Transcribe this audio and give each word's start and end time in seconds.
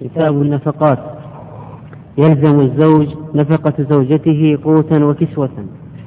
كتاب 0.00 0.42
النفقات. 0.42 0.98
يلزم 2.18 2.60
الزوج 2.60 3.08
نفقة 3.34 3.72
زوجته 3.78 4.58
قوتا 4.64 5.04
وكسوة. 5.04 5.48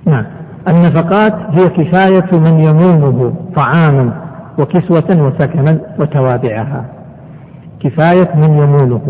نعم. 0.06 0.25
النفقات 0.67 1.33
هي 1.49 1.70
كفاية 1.70 2.39
من 2.39 2.60
يمونه 2.60 3.34
طعاما 3.55 4.12
وكسوة 4.60 5.04
وسكنا 5.28 5.79
وتوابعها. 6.00 6.86
كفاية 7.79 8.36
من 8.36 8.58
يمونه 8.58 9.02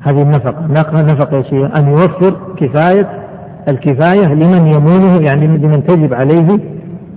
هذه 0.00 0.22
النفقة. 0.22 0.66
نفقة 1.02 1.42
شيء 1.42 1.78
أن 1.78 1.88
يوفر 1.88 2.36
كفاية 2.56 3.26
الكفاية 3.68 4.34
لمن 4.34 4.66
يمونه 4.66 5.16
يعني 5.16 5.46
لمن 5.46 5.84
تجب 5.84 6.14
عليه 6.14 6.58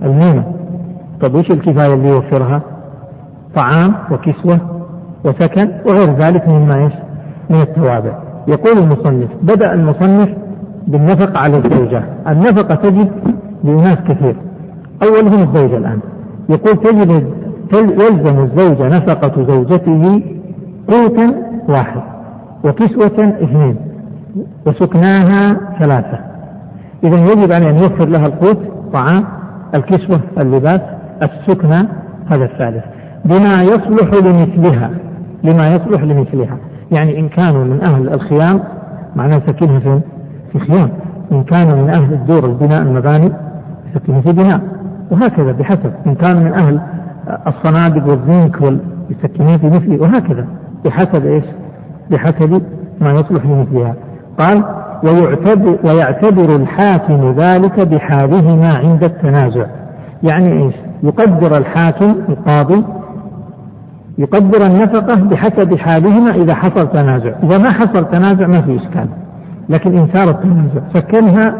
المونة 0.02 0.52
طيب 1.20 1.34
وش 1.34 1.50
الكفاية 1.50 1.94
اللي 1.94 2.08
يوفرها؟ 2.08 2.62
طعام 3.54 3.94
وكسوة 4.10 4.79
وسكن 5.24 5.70
وغير 5.86 6.14
ذلك 6.14 6.48
مما 6.48 6.84
إيش؟ 6.84 6.92
من 7.50 7.60
التوابع. 7.60 8.18
يقول 8.48 8.78
المصنف 8.78 9.28
بدأ 9.42 9.72
المصنف 9.72 10.28
بالنفقة 10.86 11.38
على 11.38 11.56
الزوجة 11.56 12.04
النفقة 12.28 12.74
تجب 12.74 13.08
لأناس 13.64 13.96
كثير. 14.08 14.36
أولهم 15.02 15.42
الزوجة 15.42 15.76
الآن. 15.76 15.98
يقول 16.48 16.76
تجب 16.76 17.10
يلزم 17.72 18.38
الزوجة 18.38 18.88
نفقة 18.88 19.44
زوجته 19.54 20.22
قوتا 20.88 21.34
واحد 21.68 22.00
وكسوة 22.64 23.34
اثنين 23.42 23.76
وسكناها 24.66 25.60
ثلاثة. 25.78 26.18
إذا 27.04 27.16
يجب 27.16 27.52
أن 27.52 27.62
يوفر 27.62 28.08
لها 28.08 28.26
القوت 28.26 28.58
طعام 28.92 29.24
الكسوة 29.74 30.20
اللباس 30.38 30.80
السكنى 31.22 31.88
هذا 32.30 32.44
الثالث. 32.44 32.84
بما 33.24 33.62
يصلح 33.62 34.10
لمثلها. 34.14 34.90
لما 35.44 35.66
يصلح 35.66 36.02
لمثلها 36.02 36.56
يعني 36.92 37.18
إن 37.18 37.28
كانوا 37.28 37.64
من 37.64 37.80
أهل 37.82 38.14
الخيام 38.14 38.60
معناه 39.16 39.42
سكنها 39.46 39.78
فين؟ 39.78 40.00
في 40.52 40.58
خيام 40.58 40.90
إن 41.32 41.42
كانوا 41.44 41.82
من 41.82 41.90
أهل 41.90 42.12
الدور 42.12 42.44
البناء 42.44 42.82
المباني 42.82 43.32
يسكنها 43.90 44.20
في 44.20 44.32
بناء 44.32 44.60
وهكذا 45.10 45.52
بحسب 45.52 45.92
إن 46.06 46.14
كانوا 46.14 46.40
من 46.42 46.52
أهل 46.52 46.80
الصنادق 47.46 48.08
والزنك 48.08 48.80
يسكنون 49.10 49.58
في 49.58 49.66
مثله 49.66 50.02
وهكذا 50.02 50.46
بحسب 50.84 51.26
إيش؟ 51.26 51.44
بحسب 52.10 52.62
ما 53.00 53.12
يصلح 53.12 53.46
لمثلها 53.46 53.94
قال 54.38 54.64
ويعتبر, 55.04 55.78
ويعتبر 55.84 56.56
الحاكم 56.56 57.34
ذلك 57.38 57.80
بحالهما 57.80 58.68
عند 58.74 59.04
التنازع 59.04 59.66
يعني 60.22 60.52
إيش؟ 60.64 60.74
يقدر 61.02 61.58
الحاكم 61.58 62.14
القاضي 62.28 62.84
يقدر 64.20 64.66
النفقة 64.66 65.14
بحسب 65.14 65.74
حالهما 65.74 66.30
إذا 66.30 66.54
حصل 66.54 66.88
تنازع. 66.90 67.32
إذا 67.42 67.58
ما 67.58 67.72
حصل 67.72 68.10
تنازع 68.10 68.46
ما 68.46 68.60
في 68.60 68.76
إشكال. 68.76 69.08
لكن 69.68 69.98
إن 69.98 70.08
صار 70.14 70.30
التنازع 70.30 70.80
سكنها 70.94 71.54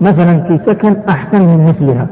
مثلا 0.00 0.40
في 0.40 0.60
سكن 0.66 0.96
أحسن 1.08 1.46
من 1.46 1.66
مثلها. 1.66 2.06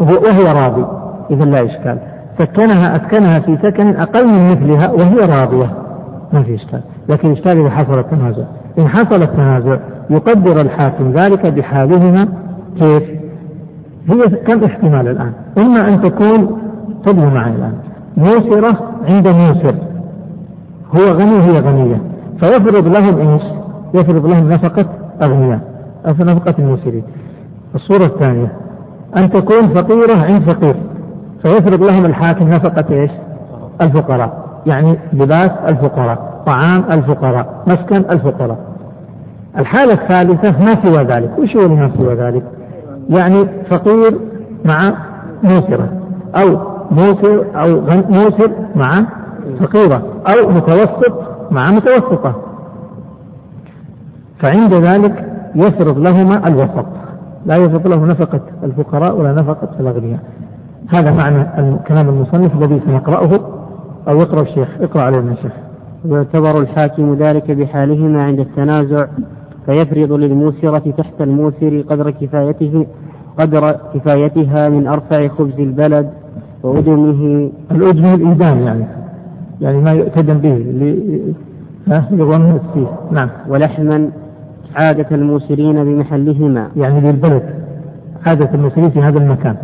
وهو 0.00 0.60
راضي. 0.60 0.86
إذا 1.30 1.44
لا 1.44 1.64
إشكال. 1.64 1.98
سكنها 2.38 2.96
أسكنها 2.96 3.38
في 3.38 3.58
سكن 3.62 3.96
أقل 3.96 4.26
من 4.26 4.50
مثلها 4.50 4.90
وهي 4.90 5.16
راضية. 5.16 5.70
ما 6.32 6.42
في 6.42 6.54
إشكال. 6.54 6.80
لكن 7.08 7.32
إشكال 7.32 7.60
إذا 7.60 7.70
حصل 7.70 7.98
التنازع 7.98 8.44
إن 8.78 8.88
حصل 8.88 9.22
التنازع 9.22 9.78
يقدر 10.10 10.60
الحاكم 10.60 11.12
ذلك 11.12 11.46
بحالهما. 11.46 12.28
كيف؟ 12.80 13.02
هي 14.08 14.22
كم 14.46 14.64
احتمال 14.64 15.08
الآن؟ 15.08 15.32
إما 15.58 15.88
أن 15.88 16.00
تكون 16.00 16.58
انتبهوا 16.88 17.30
معي 17.30 17.50
الآن. 17.50 17.85
موسرة 18.16 18.78
عند 19.08 19.28
موسر 19.28 19.74
هو 20.96 21.12
غني 21.12 21.34
وهي 21.34 21.60
غنية. 21.60 22.00
فيفرض 22.40 22.86
لهم 22.86 23.32
إيش؟ 23.32 23.42
يفرض 23.94 24.26
لهم 24.26 24.48
نفقة 24.48 24.86
أغنياء 25.22 25.60
أو 26.06 26.12
نفقة 26.12 26.54
الموسرين. 26.58 27.02
الصورة 27.74 28.04
الثانية. 28.04 28.52
أن 29.16 29.30
تكون 29.30 29.74
فقيرة 29.74 30.24
عند 30.24 30.50
فقير. 30.50 30.76
فيفرض 31.42 31.82
لهم 31.82 32.04
الحاكم 32.04 32.48
نفقة 32.48 32.84
إيش؟ 32.90 33.10
الفقراء. 33.80 34.46
يعني 34.66 34.98
لباس 35.12 35.50
الفقراء 35.68 36.42
طعام 36.46 36.84
الفقراء 36.90 37.64
مسكن 37.66 37.96
الفقراء. 37.96 38.58
الحالة 39.58 39.92
الثالثة 39.92 40.64
ما 40.64 40.82
سوى 40.84 41.04
ذلك. 41.04 41.38
وش 41.38 41.56
هو 41.56 41.74
ما 41.74 41.90
سوى 41.96 42.14
ذلك؟ 42.14 42.42
يعني 43.08 43.46
فقير 43.70 44.18
مع 44.64 44.94
موسرة. 45.42 45.88
أو 46.36 46.75
موسر 46.90 47.44
أو 47.54 47.80
موسر 48.08 48.50
مع 48.76 49.06
فقيرة 49.60 50.02
أو 50.26 50.50
متوسط 50.50 51.22
مع 51.50 51.70
متوسطة. 51.70 52.34
فعند 54.38 54.74
ذلك 54.74 55.32
يفرض 55.54 55.98
لهما 55.98 56.48
الوسط. 56.48 56.86
لا 57.46 57.56
يفرض 57.56 57.86
له 57.86 58.04
نفقة 58.04 58.40
الفقراء 58.62 59.16
ولا 59.16 59.32
نفقة 59.32 59.68
الأغنياء. 59.80 60.20
هذا 60.88 61.10
معنى 61.10 61.78
كلام 61.88 62.08
المصنف 62.08 62.62
الذي 62.62 62.80
سنقرأه 62.86 63.40
أو 64.08 64.16
يقرأ 64.16 64.42
الشيخ. 64.42 64.68
اقرأ 64.80 65.02
علينا 65.02 65.32
الشيخ 65.32 65.52
ويعتبر 66.04 66.60
الحاكم 66.60 67.14
ذلك 67.14 67.50
بحالهما 67.50 68.22
عند 68.22 68.40
التنازع 68.40 69.06
فيفرض 69.66 70.12
للموسرة 70.12 70.92
تحت 70.98 71.20
الموسر 71.20 71.84
قدر 71.90 72.10
كفايته 72.10 72.86
قدر 73.38 73.76
كفايتها 73.94 74.68
من 74.68 74.86
أرفع 74.86 75.28
خبز 75.28 75.60
البلد 75.60 76.10
وأدمه 76.66 77.50
الأدم 77.70 78.04
الإيدام 78.04 78.58
يعني. 78.58 78.84
يعني 79.60 79.78
ما 79.78 79.90
يؤتدم 79.90 80.38
به 80.38 80.64
يظن 82.12 82.58
فيه. 82.74 82.86
نعم. 83.10 83.28
ولحما 83.48 84.10
عادة 84.76 85.06
الموسرين 85.12 85.84
بمحلهما. 85.84 86.68
يعني 86.76 87.00
للبلد. 87.00 87.42
عادة 88.26 88.54
الموسرين 88.54 88.90
في 88.90 89.00
هذا 89.00 89.18
المكان. 89.18 89.56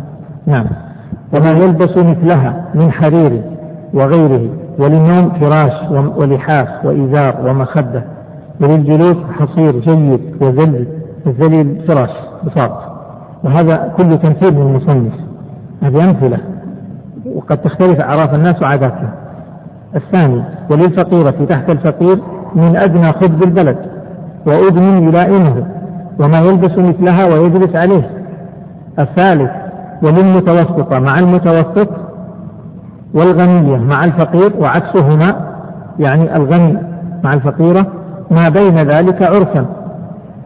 نعم. 0.47 0.65
وما 1.33 1.49
يلبس 1.49 1.97
مثلها 1.97 2.65
من 2.75 2.91
حرير 2.91 3.41
وغيره 3.93 4.49
وللنوم 4.79 5.29
فراش 5.29 5.91
ولحاف 6.17 6.85
وإزار 6.85 7.49
ومخدة. 7.49 8.03
وللجلوس 8.61 9.17
حصير 9.39 9.79
جيد 9.79 10.21
وزل 10.41 10.87
الزليل 11.27 11.81
فراش 11.87 12.11
بساط. 12.45 12.71
وهذا 13.43 13.93
كله 13.97 14.15
تمثيل 14.15 14.55
من 14.55 14.61
المصنف 14.61 15.13
هذه 15.81 16.03
أمثلة. 16.09 16.52
وقد 17.35 17.57
تختلف 17.57 17.99
أعراف 17.99 18.33
الناس 18.33 18.61
وعاداتهم. 18.61 19.09
الثاني 19.95 20.43
وللفقيرة 20.69 21.45
تحت 21.49 21.71
الفقير 21.71 22.19
من 22.55 22.75
أدنى 22.75 23.07
خبز 23.07 23.43
البلد 23.43 23.77
وأذن 24.47 25.07
يلائمه 25.07 25.65
وما 26.19 26.37
يلبس 26.37 26.77
مثلها 26.77 27.25
ويجلس 27.25 27.75
عليه. 27.75 28.09
الثالث 28.99 29.51
وللمتوسطة 30.03 30.99
مع 30.99 31.19
المتوسط 31.19 31.89
والغنية 33.13 33.77
مع 33.77 34.03
الفقير 34.05 34.53
وعكسهما 34.59 35.53
يعني 35.99 36.35
الغني 36.35 36.77
مع 37.23 37.31
الفقيرة 37.33 37.87
ما 38.31 38.49
بين 38.49 38.77
ذلك 38.77 39.29
عرفا. 39.29 39.65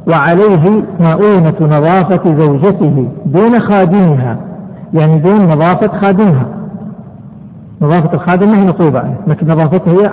وعليه 0.08 0.84
مؤونة 1.00 1.56
نظافة 1.62 2.36
زوجته 2.38 3.10
دون 3.26 3.60
خادمها 3.60 4.38
يعني 4.94 5.20
دون 5.20 5.42
نظافة 5.42 6.00
خادمها. 6.02 6.46
نظافة 7.82 8.14
الخادم 8.14 8.50
ما 8.50 8.58
هي 8.58 8.66
مطلوبة 8.66 9.04
لكن 9.28 9.48
نظافته 9.48 9.92
هي 9.92 10.12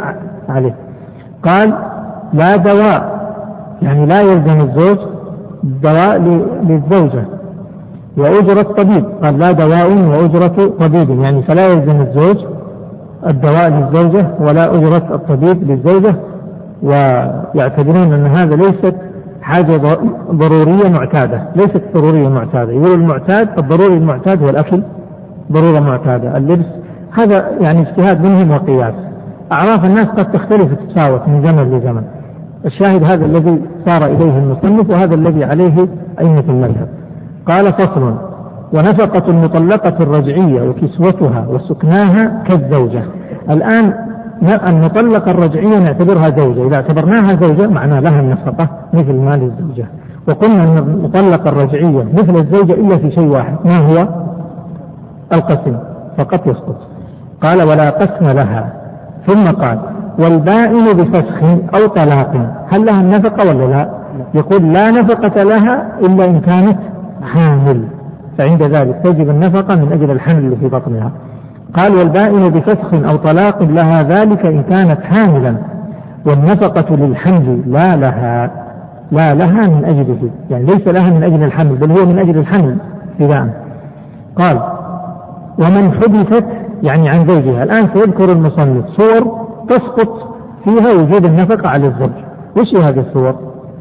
عليه. 0.48 0.74
قال 1.42 1.74
لا 2.32 2.56
دواء 2.56 3.14
يعني 3.82 4.06
لا 4.06 4.20
يلزم 4.20 4.60
الزوج 4.60 4.98
دواء 5.62 6.18
للزوجة. 6.62 7.24
وأجرة 8.16 8.62
طبيب 8.62 9.04
قال 9.22 9.38
لا 9.38 9.52
دواء 9.52 9.96
وأجرة 10.08 10.72
طبيب. 10.80 11.20
يعني 11.20 11.42
فلا 11.42 11.62
يلزم 11.62 12.00
الزوج 12.00 12.36
الدواء 13.26 13.68
للزوجة 13.68 14.26
ولا 14.40 14.74
أجرة 14.74 15.14
الطبيب 15.14 15.70
للزوجة. 15.70 16.14
ويعتبرون 16.82 18.12
أن 18.12 18.26
هذا 18.26 18.56
ليست 18.56 18.94
حاجة 19.42 19.80
ضرورية 20.30 20.88
معتادة 20.88 21.42
ليست 21.56 21.82
ضرورية 21.94 22.28
معتادة. 22.28 22.72
يقول 22.72 22.92
المعتاد 22.92 23.58
الضروري 23.58 23.96
المعتاد 23.96 24.42
هو 24.42 24.48
الأكل 24.48 24.82
ضرورة 25.52 25.80
معتادة. 25.80 26.36
اللبس 26.36 26.66
هذا 27.18 27.50
يعني 27.60 27.80
اجتهاد 27.80 28.26
منهم 28.26 28.50
وقياس. 28.50 28.94
أعراف 29.52 29.84
الناس 29.84 30.06
قد 30.06 30.32
تختلف 30.32 30.72
وتتفاوت 30.72 31.28
من 31.28 31.42
زمن 31.42 31.78
لزمن. 31.78 32.02
الشاهد 32.66 33.04
هذا 33.04 33.24
الذي 33.26 33.62
صار 33.86 34.06
إليه 34.06 34.38
المصنف 34.38 34.90
وهذا 34.90 35.14
الذي 35.14 35.44
عليه 35.44 35.88
أئمة 36.20 36.44
المذهب. 36.48 36.88
قال 37.48 37.72
فصل 37.72 38.14
ونفقة 38.72 39.30
المطلقة 39.30 40.02
الرجعية 40.02 40.68
وكسوتها 40.68 41.46
وسكناها 41.48 42.42
كالزوجة. 42.48 43.02
الآن 43.50 43.94
المطلقة 44.68 45.30
الرجعية 45.30 45.78
نعتبرها 45.78 46.28
زوجة. 46.36 46.66
إذا 46.66 46.76
اعتبرناها 46.76 47.28
زوجة 47.28 47.66
معنى 47.66 48.00
لها 48.00 48.20
النفقة 48.20 48.68
مثل 48.94 49.12
مال 49.12 49.42
الزوجة. 49.42 49.86
وقلنا 50.28 50.64
أن 50.64 50.78
المطلقة 50.78 51.48
الرجعية 51.48 52.04
مثل 52.12 52.34
الزوجة 52.34 52.72
إلا 52.72 52.96
في 52.96 53.10
شيء 53.10 53.28
واحد 53.28 53.56
ما 53.64 53.76
هو؟ 53.76 54.08
القسم. 55.32 55.76
فقط 56.18 56.46
يسقط. 56.46 56.93
قال 57.44 57.62
ولا 57.62 57.90
قسم 57.90 58.36
لها. 58.36 58.72
ثم 59.26 59.44
قال 59.44 59.78
والبائن 60.18 60.84
بفسخ 60.84 61.42
أو 61.74 61.86
طلاق 61.86 62.32
هل 62.68 62.86
لها 62.86 63.00
النفقة 63.00 63.48
ولا 63.48 63.64
لا؟ 63.64 63.90
يقول 64.34 64.72
لا 64.72 64.90
نفقة 64.90 65.42
لها 65.42 65.86
إلا 66.00 66.24
إن 66.24 66.40
كانت 66.40 66.78
حامل. 67.22 67.84
فعند 68.38 68.62
ذلك 68.62 69.00
تجب 69.04 69.30
النفقة 69.30 69.76
من 69.76 69.92
أجل 69.92 70.10
الحمل 70.10 70.56
في 70.56 70.68
بطنها. 70.68 71.10
قال 71.74 71.96
والبائن 71.96 72.48
بفسخ 72.48 73.10
أو 73.10 73.16
طلاق 73.16 73.62
لها 73.62 74.02
ذلك 74.02 74.46
إن 74.46 74.62
كانت 74.62 75.00
حاملا. 75.02 75.56
والنفقة 76.26 76.96
للحمل 76.96 77.62
لا 77.66 77.96
لها 77.96 78.50
لا 79.12 79.34
لها 79.34 79.66
من 79.66 79.84
أجله. 79.84 80.30
يعني 80.50 80.64
ليس 80.64 80.88
لها 80.88 81.10
من 81.10 81.24
أجل 81.24 81.42
الحمل 81.42 81.74
بل 81.74 81.90
هو 81.90 82.06
من 82.06 82.18
أجل 82.18 82.38
الحمل. 82.38 82.76
ابتداء 83.20 83.48
قال 84.36 84.60
ومن 85.58 85.92
حدثت 85.92 86.44
يعني 86.84 87.08
عن 87.08 87.28
زوجها. 87.28 87.64
الآن 87.64 87.88
سيذكر 87.94 88.32
المصنف 88.32 88.84
صور 88.96 89.46
تسقط 89.68 90.34
فيها 90.64 90.92
وجود 90.92 91.24
النفقة 91.24 91.68
على 91.68 91.86
الزوج. 91.86 92.10
وش 92.56 92.80
هذه 92.80 93.00
الصور؟ 93.00 93.34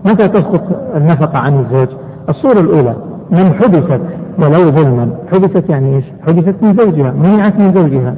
متى 0.06 0.28
تسقط 0.28 0.64
النفقة 0.96 1.38
عن 1.38 1.60
الزوج؟ 1.60 1.88
الصورة 2.30 2.60
الأولى 2.60 2.96
من 3.32 3.54
حدثت 3.54 4.02
ولو 4.40 4.72
ظلما. 4.72 5.10
حدثت 5.34 5.70
يعني 5.70 5.96
إيش؟ 5.96 6.06
حدثت 6.28 6.64
من 6.64 6.74
زوجها 6.74 7.12
منعت 7.12 7.60
من 7.60 7.74
زوجها. 7.74 8.16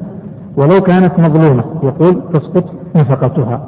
ولو 0.57 0.81
كانت 0.81 1.19
مظلومة 1.19 1.63
يقول 1.83 2.21
تسقط 2.33 2.63
نفقتها. 2.95 3.61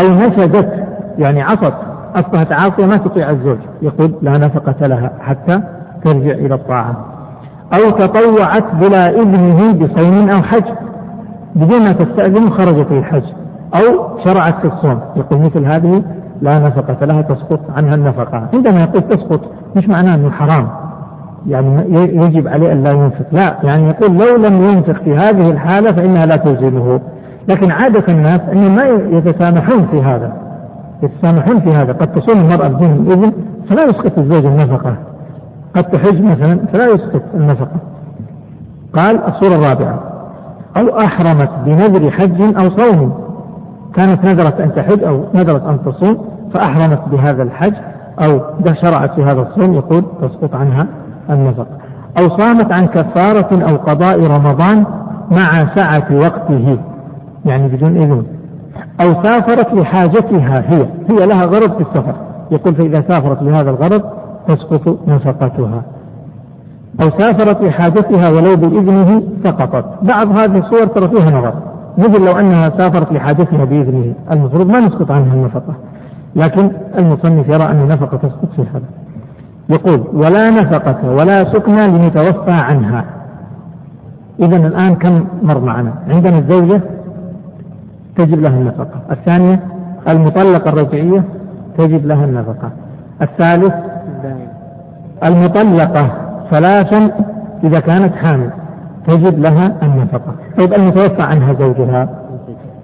أو 0.00 0.08
نفذت 0.08 0.86
يعني 1.18 1.42
عصت 1.42 1.74
أصبحت 2.14 2.52
عاصية 2.52 2.86
ما 2.86 2.96
تطيع 2.96 3.30
الزوج. 3.30 3.58
يقول 3.82 4.14
لا 4.22 4.38
نفقة 4.38 4.86
لها 4.86 5.12
حتى 5.20 5.60
ترجع 6.04 6.32
إلى 6.32 6.54
الطاعة. 6.54 7.17
أو 7.74 7.90
تطوعت 7.90 8.64
بلا 8.74 9.10
إذنه 9.10 9.72
بصوم 9.72 10.30
أو 10.30 10.42
حج. 10.42 10.64
بدون 11.56 11.80
ما 11.80 11.92
تستأذن 11.92 12.50
خرجت 12.50 12.92
الحج 12.92 13.22
أو 13.74 14.18
شرعت 14.24 14.60
في 14.60 14.64
الصوم. 14.74 15.00
يقول 15.16 15.40
مثل 15.40 15.64
هذه 15.64 16.02
لا 16.42 16.58
نفقة 16.58 17.06
لها 17.06 17.22
تسقط 17.22 17.60
عنها 17.76 17.94
النفقة. 17.94 18.48
عندما 18.54 18.80
يقول 18.80 19.02
تسقط 19.02 19.40
مش 19.76 19.88
معناه 19.88 20.14
أنه 20.14 20.30
حرام. 20.30 20.68
يعني 21.46 21.94
يجب 21.94 22.48
عليه 22.48 22.72
أن 22.72 22.84
لا 22.84 22.90
ينفق. 22.92 23.26
لا 23.32 23.56
يعني 23.62 23.88
يقول 23.88 24.16
لو 24.16 24.36
لم 24.36 24.62
ينفق 24.62 25.02
في 25.04 25.14
هذه 25.14 25.50
الحالة 25.50 25.92
فإنها 25.92 26.26
لا 26.26 26.36
تلزمه 26.36 27.00
لكن 27.48 27.70
عادة 27.70 28.04
الناس 28.08 28.40
أنهم 28.52 28.74
ما 28.74 28.84
يتسامحون 29.18 29.86
في 29.90 30.02
هذا. 30.02 30.32
يتسامحون 31.02 31.60
في 31.60 31.70
هذا. 31.70 31.92
قد 31.92 32.12
تصوم 32.12 32.40
المرأة 32.40 32.68
بدون 32.68 33.12
إذن 33.12 33.32
فلا 33.70 33.84
يسقط 33.84 34.18
الزوج 34.18 34.46
النفقة. 34.46 34.96
قد 35.76 35.84
تحج 35.84 36.22
مثلا 36.22 36.58
فلا 36.72 36.84
يسقط 36.84 37.22
النفقة. 37.34 37.76
قال 38.92 39.24
الصورة 39.24 39.54
الرابعة 39.54 40.00
أو 40.76 41.00
أحرمت 41.00 41.50
بنذر 41.64 42.10
حج 42.10 42.40
أو 42.56 42.76
صوم. 42.76 43.28
كانت 43.94 44.24
نذرت 44.24 44.60
أن 44.60 44.74
تحج 44.74 45.04
أو 45.04 45.24
نذرت 45.34 45.66
أن 45.66 45.78
تصوم 45.84 46.24
فأحرمت 46.54 47.00
بهذا 47.10 47.42
الحج 47.42 47.74
أو 48.20 48.40
شرعت 48.82 49.14
في 49.14 49.22
هذا 49.22 49.40
الصوم 49.40 49.74
يقول 49.74 50.04
تسقط 50.22 50.54
عنها 50.54 50.86
النفقة. 51.30 51.66
أو 52.22 52.28
صامت 52.38 52.72
عن 52.72 52.86
كفارة 52.86 53.70
أو 53.70 53.76
قضاء 53.76 54.20
رمضان 54.20 54.84
مع 55.30 55.74
سعة 55.74 56.16
وقته 56.16 56.78
يعني 57.44 57.68
بدون 57.68 57.96
إذن. 57.96 58.24
أو 59.00 59.22
سافرت 59.24 59.74
لحاجتها 59.74 60.64
هي 60.66 60.86
هي 61.10 61.26
لها 61.26 61.44
غرض 61.44 61.72
في 61.72 61.80
السفر. 61.80 62.14
يقول 62.50 62.74
فإذا 62.74 63.04
سافرت 63.08 63.42
لهذا 63.42 63.70
الغرض 63.70 64.02
تسقط 64.48 65.08
نفقتها. 65.08 65.82
أو 67.02 67.10
سافرت 67.10 67.62
لحاجتها 67.62 68.30
ولو 68.30 68.56
بإذنه 68.56 69.22
سقطت. 69.44 69.84
بعض 70.02 70.28
هذه 70.30 70.58
الصور 70.58 70.86
ترى 70.86 71.08
فيها 71.08 71.30
نظر. 71.30 71.54
مثل 71.98 72.24
لو 72.24 72.32
أنها 72.32 72.70
سافرت 72.78 73.12
لحاجتها 73.12 73.64
بإذنه. 73.64 74.14
المفروض 74.30 74.70
ما 74.70 74.80
نسقط 74.80 75.10
عنها 75.10 75.34
النفقة. 75.34 75.74
لكن 76.36 76.70
المصنف 76.98 77.48
يرى 77.48 77.64
أن 77.64 77.80
النفقة 77.80 78.16
تسقط 78.16 78.48
في 78.56 78.62
هذا 78.62 78.88
يقول 79.68 80.04
ولا 80.12 80.50
نفقة 80.50 81.10
ولا 81.10 81.44
سكنى 81.52 81.86
لمتوفى 81.86 82.50
عنها. 82.52 83.04
إذا 84.40 84.56
الآن 84.56 84.94
كم 84.94 85.24
مر 85.42 85.60
معنا؟ 85.60 85.92
عندنا 86.08 86.38
الزوجة 86.38 86.80
تجب 88.16 88.40
لها 88.40 88.58
النفقة. 88.58 89.00
الثانية 89.10 89.60
المطلقة 90.08 90.68
الرجعية 90.68 91.24
تجب 91.78 92.06
لها 92.06 92.24
النفقة. 92.24 92.70
الثالث 93.22 93.74
المطلقة 95.24 96.10
ثلاثا 96.50 97.10
إذا 97.64 97.80
كانت 97.80 98.14
حامل 98.14 98.50
تجب 99.06 99.38
لها 99.38 99.72
النفقة. 99.82 100.34
طيب 100.58 100.72
المتوفى 100.72 101.22
عنها 101.22 101.54
زوجها. 101.54 102.08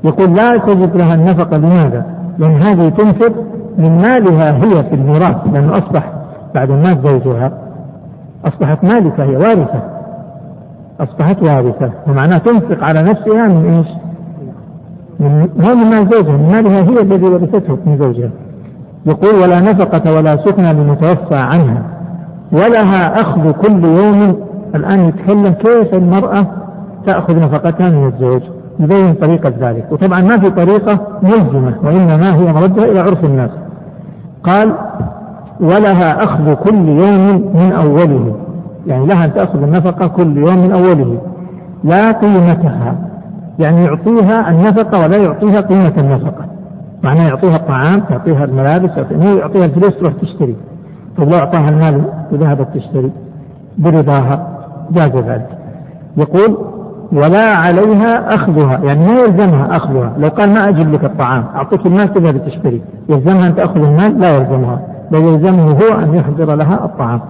يقول 0.05 0.35
لا 0.35 0.59
تجب 0.59 0.97
لها 0.97 1.15
النفقة 1.15 1.57
لماذا؟ 1.57 2.07
لأن 2.39 2.63
هذه 2.63 2.89
تنفق 2.89 3.33
من 3.79 4.03
مالها 4.03 4.57
هي 4.57 4.85
في 4.85 4.95
الميراث 4.95 5.37
لأنه 5.53 5.79
أصبح 5.79 6.13
بعد 6.55 6.71
المات 6.71 7.07
زوجها. 7.07 7.53
أصبحت 8.45 8.85
مالكة 8.85 9.25
هي 9.25 9.37
وارثة. 9.37 9.83
أصبحت 11.01 11.43
وارثة. 11.43 11.91
ومعناه 12.09 12.39
تنفق 12.39 12.85
على 12.85 13.03
نفسها 13.03 13.49
من 13.49 13.75
إيش؟ 13.75 13.87
من 15.21 15.49
ما 15.57 15.75
من 15.75 15.91
مال 15.91 16.09
زوجها 16.11 16.37
من 16.37 16.51
مالها 16.53 16.83
هي 16.83 17.03
الذي 17.03 17.25
ورثته 17.25 17.79
من 17.87 17.99
زوجها. 17.99 18.31
يقول 19.07 19.35
ولا 19.35 19.61
نفقة 19.61 20.13
ولا 20.13 20.37
سكنى 20.37 20.73
لمتوفى 20.73 21.37
عنها. 21.37 21.94
ولها 22.55 23.21
أخذ 23.21 23.53
كل 23.53 23.85
يوم 23.85 24.37
الآن 24.75 25.01
يتكلم 25.01 25.55
كيف 25.55 25.95
المرأة 25.95 26.47
تأخذ 27.07 27.41
نفقتها 27.41 27.91
من 27.91 28.07
الزوج. 28.07 28.43
يبين 28.81 29.15
طريقة 29.15 29.53
ذلك. 29.61 29.93
وطبعا 29.93 30.21
ما 30.21 30.39
في 30.39 30.51
طريقة 30.51 30.99
ملزمة 31.23 31.75
وإنما 31.83 32.37
هي 32.37 32.53
مردها 32.53 32.85
إلى 32.85 33.01
عرف 33.01 33.25
الناس. 33.25 33.51
قال 34.43 34.75
ولها 35.61 36.25
أخذ 36.25 36.55
كل 36.55 36.89
يوم 36.89 37.53
من 37.55 37.73
أوله. 37.73 38.37
يعني 38.87 39.07
لها 39.07 39.25
أن 39.25 39.35
تأخذ 39.35 39.63
النفقة 39.63 40.09
كل 40.09 40.37
يوم 40.37 40.59
من 40.59 40.73
أوله. 40.73 41.19
لا 41.85 42.13
قيمتها. 42.13 42.95
يعني 43.59 43.85
يعطيها 43.85 44.51
النفقة 44.51 45.05
ولا 45.05 45.17
يعطيها 45.17 45.61
قيمة 45.61 45.93
النفقة. 45.99 46.45
معناه 47.03 47.27
يعطيها 47.27 47.57
الطعام 47.57 48.03
يعطيها 48.11 48.45
الملابس 48.45 48.91
يعطيها 48.97 49.65
الفلوس 49.65 49.99
تروح 50.01 50.13
تشتري. 50.13 50.57
لو 51.19 51.37
أعطاها 51.37 51.69
المال 51.69 52.05
وذهبت 52.33 52.69
تشتري 52.75 53.11
برضاها. 53.79 54.49
جاز 54.91 55.17
ذلك. 55.17 55.49
يقول 56.17 56.59
ولا 57.13 57.55
عليها 57.55 58.29
أخذها. 58.35 58.81
يعني 58.85 59.07
ما 59.07 59.21
يلزمها 59.21 59.77
أخذها. 59.77 60.13
لو 60.19 60.29
قال 60.29 60.51
ما 60.51 60.61
أجيب 60.69 60.93
لك 60.93 61.05
الطعام 61.05 61.45
أعطيك 61.55 61.87
المال 61.87 62.15
تذهب 62.15 62.47
تشتري 62.47 62.83
يلزمها 63.09 63.47
أن 63.47 63.57
تأخذ 63.57 63.85
المال؟ 63.85 64.21
لا 64.21 64.37
يلزمها. 64.37 64.81
بل 65.13 65.19
يلزمه 65.19 65.71
هو 65.71 65.99
أن 65.99 66.15
يحضر 66.15 66.55
لها 66.55 66.85
الطعام. 66.85 67.21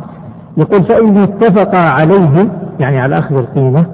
يقول 0.57 0.85
فإن 0.85 1.19
اتفقا 1.19 1.81
عليه 1.81 2.49
يعني 2.81 3.01
على 3.01 3.19
أخذ 3.19 3.37
القيمة 3.37 3.87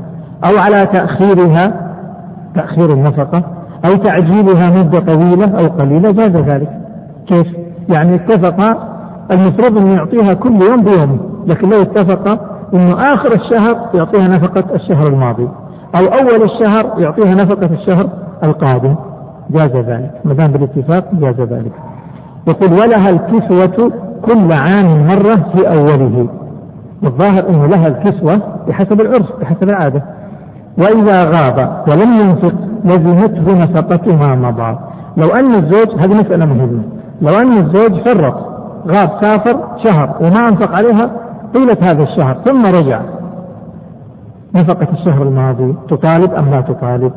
أو 0.45 0.59
على 0.59 0.87
تأخيرها 0.87 1.91
تأخير 2.55 2.91
النفقة 2.93 3.43
أو 3.85 3.93
تعجيلها 3.93 4.71
مدة 4.71 5.01
طويلة 5.01 5.59
أو 5.59 5.67
قليلة 5.67 6.11
جاز 6.13 6.37
ذلك. 6.37 6.69
كيف؟ 7.27 7.47
يعني 7.89 8.15
اتفقا 8.15 8.91
المفروض 9.33 9.79
أن 9.79 9.87
يعطيها 9.87 10.35
كل 10.35 10.63
يوم 10.71 10.85
بيومه 10.85 11.19
لكن 11.47 11.69
لو 11.69 11.83
اتفقا 11.83 12.39
أنه 12.75 13.15
آخر 13.15 13.35
الشهر 13.35 13.91
يعطيها 13.95 14.29
نفقة 14.29 14.75
الشهر 14.75 15.07
الماضي 15.07 15.49
أو 15.95 16.05
أول 16.05 16.43
الشهر 16.43 17.01
يعطيها 17.01 17.35
نفقة 17.35 17.71
الشهر 17.73 18.09
القادم. 18.45 18.95
جاز 19.51 19.77
ذلك. 19.77 20.11
ما 20.25 20.35
دام 20.35 20.51
بالاتفاق 20.53 21.15
جاز 21.15 21.41
ذلك. 21.41 21.73
يقول 22.49 22.73
ولها 22.73 23.11
الكسوة 23.11 23.93
كل 24.23 24.53
عام 24.53 25.07
مرة 25.07 25.53
في 25.53 25.69
أوله. 25.69 26.29
الظاهر 27.05 27.49
أنه 27.49 27.67
لها 27.67 27.87
الكسوة 27.89 28.41
بحسب 28.69 29.01
العرف 29.01 29.41
بحسب 29.41 29.63
العادة. 29.63 30.03
وإذا 30.79 31.25
غاب 31.25 31.85
ولم 31.89 32.13
ينفق 32.13 32.55
لزمته 32.85 33.59
نفقة 33.63 34.17
ما 34.17 34.35
مضى. 34.51 34.79
لو 35.17 35.29
أن 35.29 35.55
الزوج 35.55 36.05
هذه 36.05 36.15
مسألة 36.21 36.47
مهمة 36.47 36.83
لو 37.23 37.31
أن 37.31 37.53
الزوج 37.53 38.09
فرط 38.09 38.50
غاب 38.87 39.11
سافر 39.23 39.61
شهر 39.85 40.17
وما 40.21 40.49
أنفق 40.49 40.73
عليها 40.73 41.11
طيلة 41.55 41.77
هذا 41.83 42.03
الشهر 42.03 42.37
ثم 42.45 42.67
رجع. 42.67 43.01
نفقة 44.55 44.89
الشهر 44.93 45.23
الماضي 45.23 45.75
تطالب 45.89 46.35
أم 46.35 46.51
لا 46.51 46.61
تطالب؟ 46.61 47.13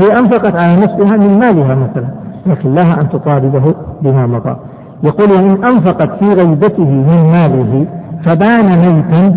هي 0.00 0.18
أنفقت 0.18 0.54
على 0.54 0.76
نفسها 0.76 1.16
من 1.16 1.38
مالها 1.38 1.74
مثلا 1.74 2.08
لكن 2.46 2.74
لها 2.74 3.00
أن 3.00 3.08
تطالبه 3.08 3.74
بما 4.02 4.26
مضى. 4.26 4.56
يقول 5.02 5.32
وإن 5.32 5.50
أنفقت 5.50 6.10
في 6.18 6.28
غيبته 6.28 6.84
من 6.84 7.30
ماله 7.32 7.86
فبان 8.24 8.78
ميتا 8.78 9.36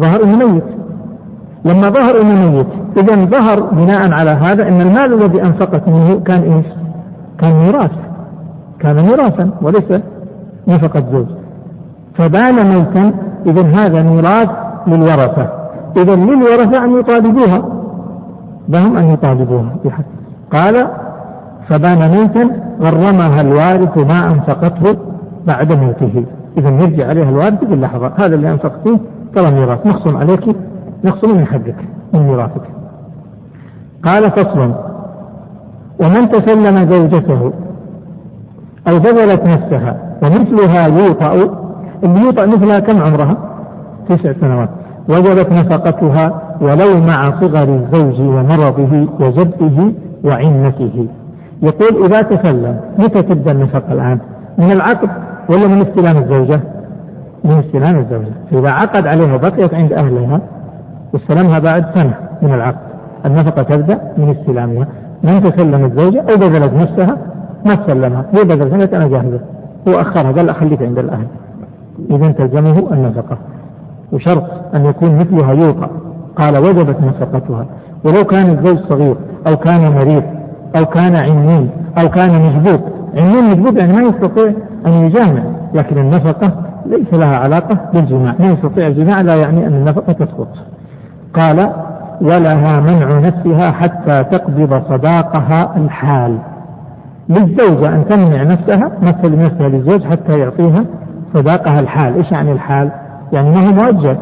ظهر 0.00 0.24
إنه 0.24 0.46
ميت. 0.46 0.64
لما 1.64 1.88
ظهر 1.88 2.20
إنه 2.20 2.50
ميت 2.50 2.66
اذا 2.96 3.24
ظهر 3.24 3.60
بناء 3.60 4.20
على 4.20 4.30
هذا 4.30 4.68
إن 4.68 4.80
المال 4.80 5.12
الذي 5.12 5.42
أنفقت 5.42 5.88
منه 5.88 6.20
كان 6.20 6.42
إيش؟ 6.42 6.66
كان 7.38 7.52
ميراث 7.52 7.90
كان 8.80 8.96
ميراثا 9.02 9.50
وليس 9.62 10.02
نفقة 10.68 11.04
زوج 11.12 11.26
فبان 12.14 12.54
ميتا 12.54 13.12
إذا 13.46 13.62
هذا 13.62 14.02
ميراث 14.02 14.48
للورثة 14.86 15.48
إذا 15.96 16.14
للورثة 16.14 16.84
أن 16.84 16.98
يطالبوها. 17.00 17.62
لهم 18.68 18.96
أن 18.96 19.04
يطالبوها 19.04 19.76
قال 20.52 20.88
فبان 21.68 22.10
ميتا 22.10 22.50
غرمها 22.80 23.40
الوارث 23.40 23.98
ما 23.98 24.32
أنفقته 24.32 24.96
بعد 25.46 25.72
موته. 25.72 26.24
إذا 26.58 26.70
يرجع 26.70 27.08
عليها 27.08 27.28
الوارث 27.28 27.64
باللحظة 27.64 28.12
هذا 28.16 28.34
اللي 28.34 28.50
أنفقتيه 28.50 28.98
ترى 29.34 29.50
ميراث. 29.50 29.86
نخصم 29.86 30.16
عليك 30.16 30.56
نخصم 31.04 31.36
من 31.36 31.46
حقك 31.46 31.76
من 32.14 32.20
ميراثك. 32.20 32.62
قال 34.02 34.30
فصل 34.30 34.74
ومن 36.00 36.30
تسلم 36.30 36.92
زوجته 36.92 37.52
أو 38.88 38.98
بذلت 38.98 39.42
نفسها. 39.44 39.96
ومثلها 40.22 40.86
يوطأ 40.86 41.32
اللي 42.04 42.20
يوطأ 42.20 42.46
مثلها 42.46 42.78
كم 42.78 43.02
عمرها؟ 43.02 43.36
تسع 44.08 44.32
سنوات. 44.40 44.68
وجبت 45.08 45.52
نفقتها 45.52 46.42
ولو 46.60 47.00
مع 47.00 47.40
صغر 47.40 47.68
الزوج 47.74 48.20
ومرضه 48.20 49.08
وجده 49.20 49.92
وعنته. 50.24 51.06
يقول 51.62 52.04
إذا 52.04 52.20
تسلم 52.20 52.80
متى 52.98 53.22
تبدأ 53.22 53.52
النفقة 53.52 53.92
الآن؟ 53.92 54.18
من 54.58 54.72
العقد 54.72 55.08
ولا 55.50 55.66
من 55.66 55.80
استلام 55.80 56.16
الزوجة؟ 56.22 56.60
من 57.44 57.58
استلام 57.58 57.98
الزوجة. 57.98 58.32
فإذا 58.50 58.70
عقد 58.70 59.06
عليها 59.06 59.34
وبقيت 59.34 59.74
عند 59.74 59.92
أهلها 59.92 60.40
واستلمها 61.12 61.58
بعد 61.58 61.84
سنة 61.94 62.14
من 62.42 62.54
العقد. 62.54 62.86
النفقة 63.26 63.62
تبدأ 63.62 64.00
من 64.18 64.30
استلامها. 64.30 64.86
من 65.22 65.42
تسلم 65.42 65.84
الزوجة 65.84 66.20
أو 66.20 66.36
بذلت 66.36 66.72
نفسها؟ 66.72 67.16
ما 67.66 67.86
سلمها 67.86 68.24
هي 68.32 68.44
بذلت 68.44 68.72
قالت 68.72 68.94
أنا 68.94 69.08
جاهزة 69.08 69.40
هو 69.88 70.00
أخرها 70.00 70.32
قال 70.32 70.48
أخليك 70.48 70.82
عند 70.82 70.98
الأهل. 70.98 71.26
إذا 72.10 72.32
تلزمه 72.32 72.92
النفقة. 72.92 73.38
وشرط 74.12 74.44
أن 74.74 74.86
يكون 74.86 75.16
مثلها 75.16 75.52
يوقع. 75.52 75.88
قال 76.36 76.58
وجبت 76.58 76.96
نفقتها. 77.00 77.66
ولو 78.04 78.24
كان 78.24 78.50
الزوج 78.50 78.78
صغير 78.88 79.16
أو 79.46 79.56
كان 79.56 79.92
مريض 79.92 80.22
أو 80.78 80.84
كان 80.84 81.16
عنين 81.16 81.70
أو 82.02 82.08
كان 82.08 82.32
مجبوط 82.32 82.80
عنين 83.16 83.44
مجبوط 83.44 83.78
يعني 83.78 83.92
ما 83.92 84.02
يستطيع 84.02 84.52
أن 84.86 84.92
يجامع. 84.92 85.42
لكن 85.74 85.98
النفقة 85.98 86.52
ليس 86.86 87.14
لها 87.14 87.36
علاقة 87.36 87.78
بالجماع. 87.94 88.34
ما 88.40 88.46
يستطيع 88.46 88.86
الجماع 88.86 89.20
لا 89.20 89.34
يعني 89.34 89.66
أن 89.66 89.72
النفقة 89.72 90.12
تسقط. 90.12 90.48
قال 91.34 91.72
ولها 92.20 92.80
منع 92.80 93.18
نفسها 93.18 93.70
حتى 93.70 94.24
تقبض 94.24 94.82
صداقها 94.88 95.76
الحال. 95.76 96.38
للزوجة 97.28 97.88
أن 97.88 98.04
تمنع 98.08 98.42
نفسها 98.42 98.88
تسلم 98.88 99.40
نفسها 99.40 99.68
للزوج 99.68 100.04
حتى 100.04 100.38
يعطيها 100.38 100.84
صداقها 101.34 101.80
الحال. 101.80 102.14
إيش 102.14 102.32
يعني 102.32 102.52
الحال؟ 102.52 102.90
يعني 103.32 103.50
ما 103.50 103.68
هو 103.68 103.72
مؤجل. 103.72 104.16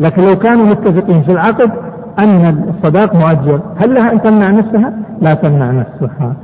لكن 0.00 0.22
لو 0.22 0.34
كانوا 0.34 0.66
متفقين 0.66 1.22
في 1.22 1.32
العقد 1.32 1.70
أن 2.18 2.64
الصداق 2.68 3.14
مؤجل 3.14 3.60
هل 3.76 3.94
لها 3.94 4.12
أن 4.12 4.22
تمنع 4.22 4.50
نفسها؟ 4.50 4.92
لا 5.20 5.34
تمنع 5.34 5.70
نفسها. 5.70 6.34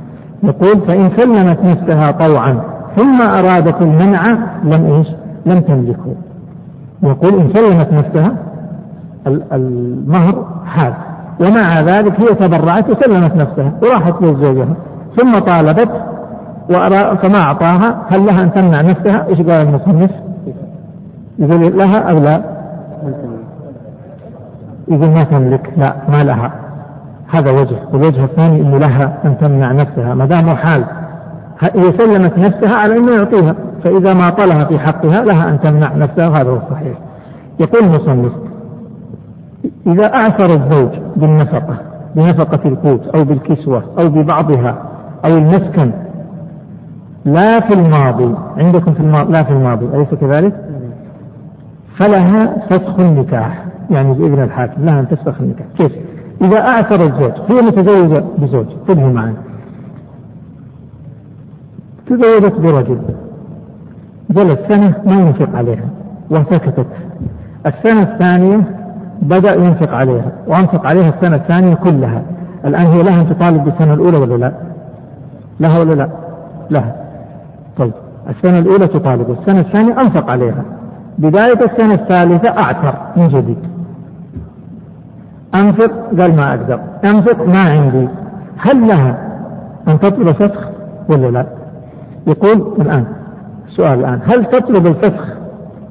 يقول 0.43 0.81
فإن 0.87 1.09
سلمت 1.17 1.59
نفسها 1.63 2.11
طوعا 2.11 2.61
ثم 2.95 3.21
أرادت 3.21 3.81
المنع 3.81 4.23
لم 4.63 4.85
إيش؟ 4.85 5.07
لم 5.45 5.59
تملكه. 5.61 6.15
يقول 7.03 7.39
إن 7.39 7.53
سلمت 7.53 7.93
نفسها 7.93 8.35
المهر 9.53 10.45
حال 10.65 10.93
ومع 11.39 11.81
ذلك 11.81 12.19
هي 12.19 12.35
تبرعت 12.35 12.89
وسلمت 12.89 13.35
نفسها 13.35 13.71
وراحت 13.83 14.21
لزوجها. 14.21 14.75
ثم 15.17 15.39
طالبت 15.39 15.89
فما 17.23 17.41
أعطاها 17.45 18.05
هل 18.11 18.25
لها 18.25 18.43
أن 18.43 18.53
تمنع 18.53 18.81
نفسها؟ 18.81 19.27
إيش 19.27 19.37
قال 19.37 19.67
المصنف؟ 19.67 20.11
يقول 21.39 21.77
لها 21.77 21.97
أو 21.97 22.19
لا؟ 22.19 22.41
يقول 24.87 25.09
ما 25.09 25.23
تملك 25.23 25.73
لا 25.77 25.95
ما 26.09 26.23
لها 26.23 26.51
هذا 27.27 27.51
وجه 27.51 27.77
والوجه 27.93 28.23
الثاني 28.23 28.61
أنه 28.61 28.77
لها 28.77 29.17
أن 29.25 29.37
تمنع 29.37 29.71
نفسها 29.71 30.13
ما 30.13 30.25
دام 30.25 30.55
حال 30.55 30.85
هي 31.59 31.83
سلمت 31.83 32.37
نفسها 32.37 32.77
على 32.77 32.97
أنه 32.97 33.15
يعطيها 33.15 33.55
فإذا 33.83 34.13
ما 34.13 34.29
طلها 34.29 34.65
في 34.65 34.79
حقها 34.79 35.21
لها 35.21 35.49
أن 35.49 35.59
تمنع 35.59 35.95
نفسها 35.95 36.27
وهذا 36.27 36.49
هو 36.49 36.55
الصحيح 36.55 36.97
يقول 37.59 37.83
المصنف 37.83 38.31
إذا 39.87 40.05
أعثر 40.05 40.55
الزوج 40.55 40.89
بالنفقة 41.15 41.75
بنفقة 42.15 42.69
القوت 42.69 43.07
أو 43.15 43.23
بالكسوة 43.23 43.83
أو 43.99 44.09
ببعضها 44.09 44.92
أو 45.25 45.37
المسكن 45.37 45.91
لا 47.25 47.59
في 47.59 47.73
الماضي. 47.73 48.35
عندكم 48.57 48.93
في 48.93 48.99
الماضي 48.99 49.31
لا 49.31 49.43
في 49.43 49.51
الماضي. 49.51 49.85
أليس 49.85 50.07
كذلك؟ 50.21 50.53
فلها 51.99 52.67
فسخ 52.69 52.99
النكاح. 52.99 53.65
يعني 53.89 54.13
بإذن 54.13 54.43
الحاكم 54.43 54.85
لها 54.85 54.99
أن 54.99 55.07
تفسخ 55.07 55.41
النكاح. 55.41 55.67
كيف؟ 55.77 55.91
إذا 56.41 56.61
أعثر 56.61 57.01
الزوج 57.05 57.31
هي 57.49 57.61
متزوجة 57.61 58.23
بزوج. 58.37 58.65
خذه 58.87 59.11
معنا 59.11 59.33
تزوجت 62.07 62.59
برجل. 62.59 62.99
جلس 64.29 64.59
سنة 64.69 64.93
ما 65.05 65.21
ينفق 65.21 65.55
عليها 65.55 65.85
وسكتت 66.31 66.87
السنة 67.65 68.01
الثانية 68.01 68.61
بدأ 69.21 69.55
ينفق 69.55 69.93
عليها 69.93 70.31
وأنفق 70.47 70.85
عليها 70.85 71.09
السنة 71.09 71.35
الثانية 71.35 71.73
كلها. 71.73 72.23
الآن 72.65 72.85
هي 72.85 73.03
لها 73.03 73.21
أن 73.21 73.29
تطالب 73.29 73.63
بالسنة 73.63 73.93
الأولى 73.93 74.17
ولا 74.17 74.35
لا؟ 74.35 74.72
لها 75.59 75.79
ولا 75.79 75.93
لا؟ 75.93 76.09
لها 76.71 76.95
طيب 77.77 77.93
السنة 78.29 78.59
الأولى 78.59 78.87
تطالب 78.87 79.37
السنة 79.39 79.59
الثانية 79.59 80.01
أنفق 80.01 80.29
عليها 80.29 80.63
بداية 81.17 81.65
السنة 81.65 81.93
الثالثة 81.93 82.49
أعثر 82.49 82.95
من 83.17 83.27
جديد 83.27 83.57
أنفق 85.55 85.91
قال 86.19 86.35
ما 86.35 86.49
أقدر 86.49 86.79
أنفق 87.05 87.47
ما 87.47 87.71
عندي 87.71 88.07
هل 88.57 88.87
لها 88.87 89.17
أن 89.87 89.99
تطلب 89.99 90.27
فسخ 90.27 90.69
ولا 91.09 91.27
لا؟ 91.27 91.45
يقول 92.27 92.81
الآن 92.81 93.05
السؤال 93.67 93.99
الآن 93.99 94.19
هل 94.23 94.45
تطلب 94.45 94.87
الفسخ 94.87 95.33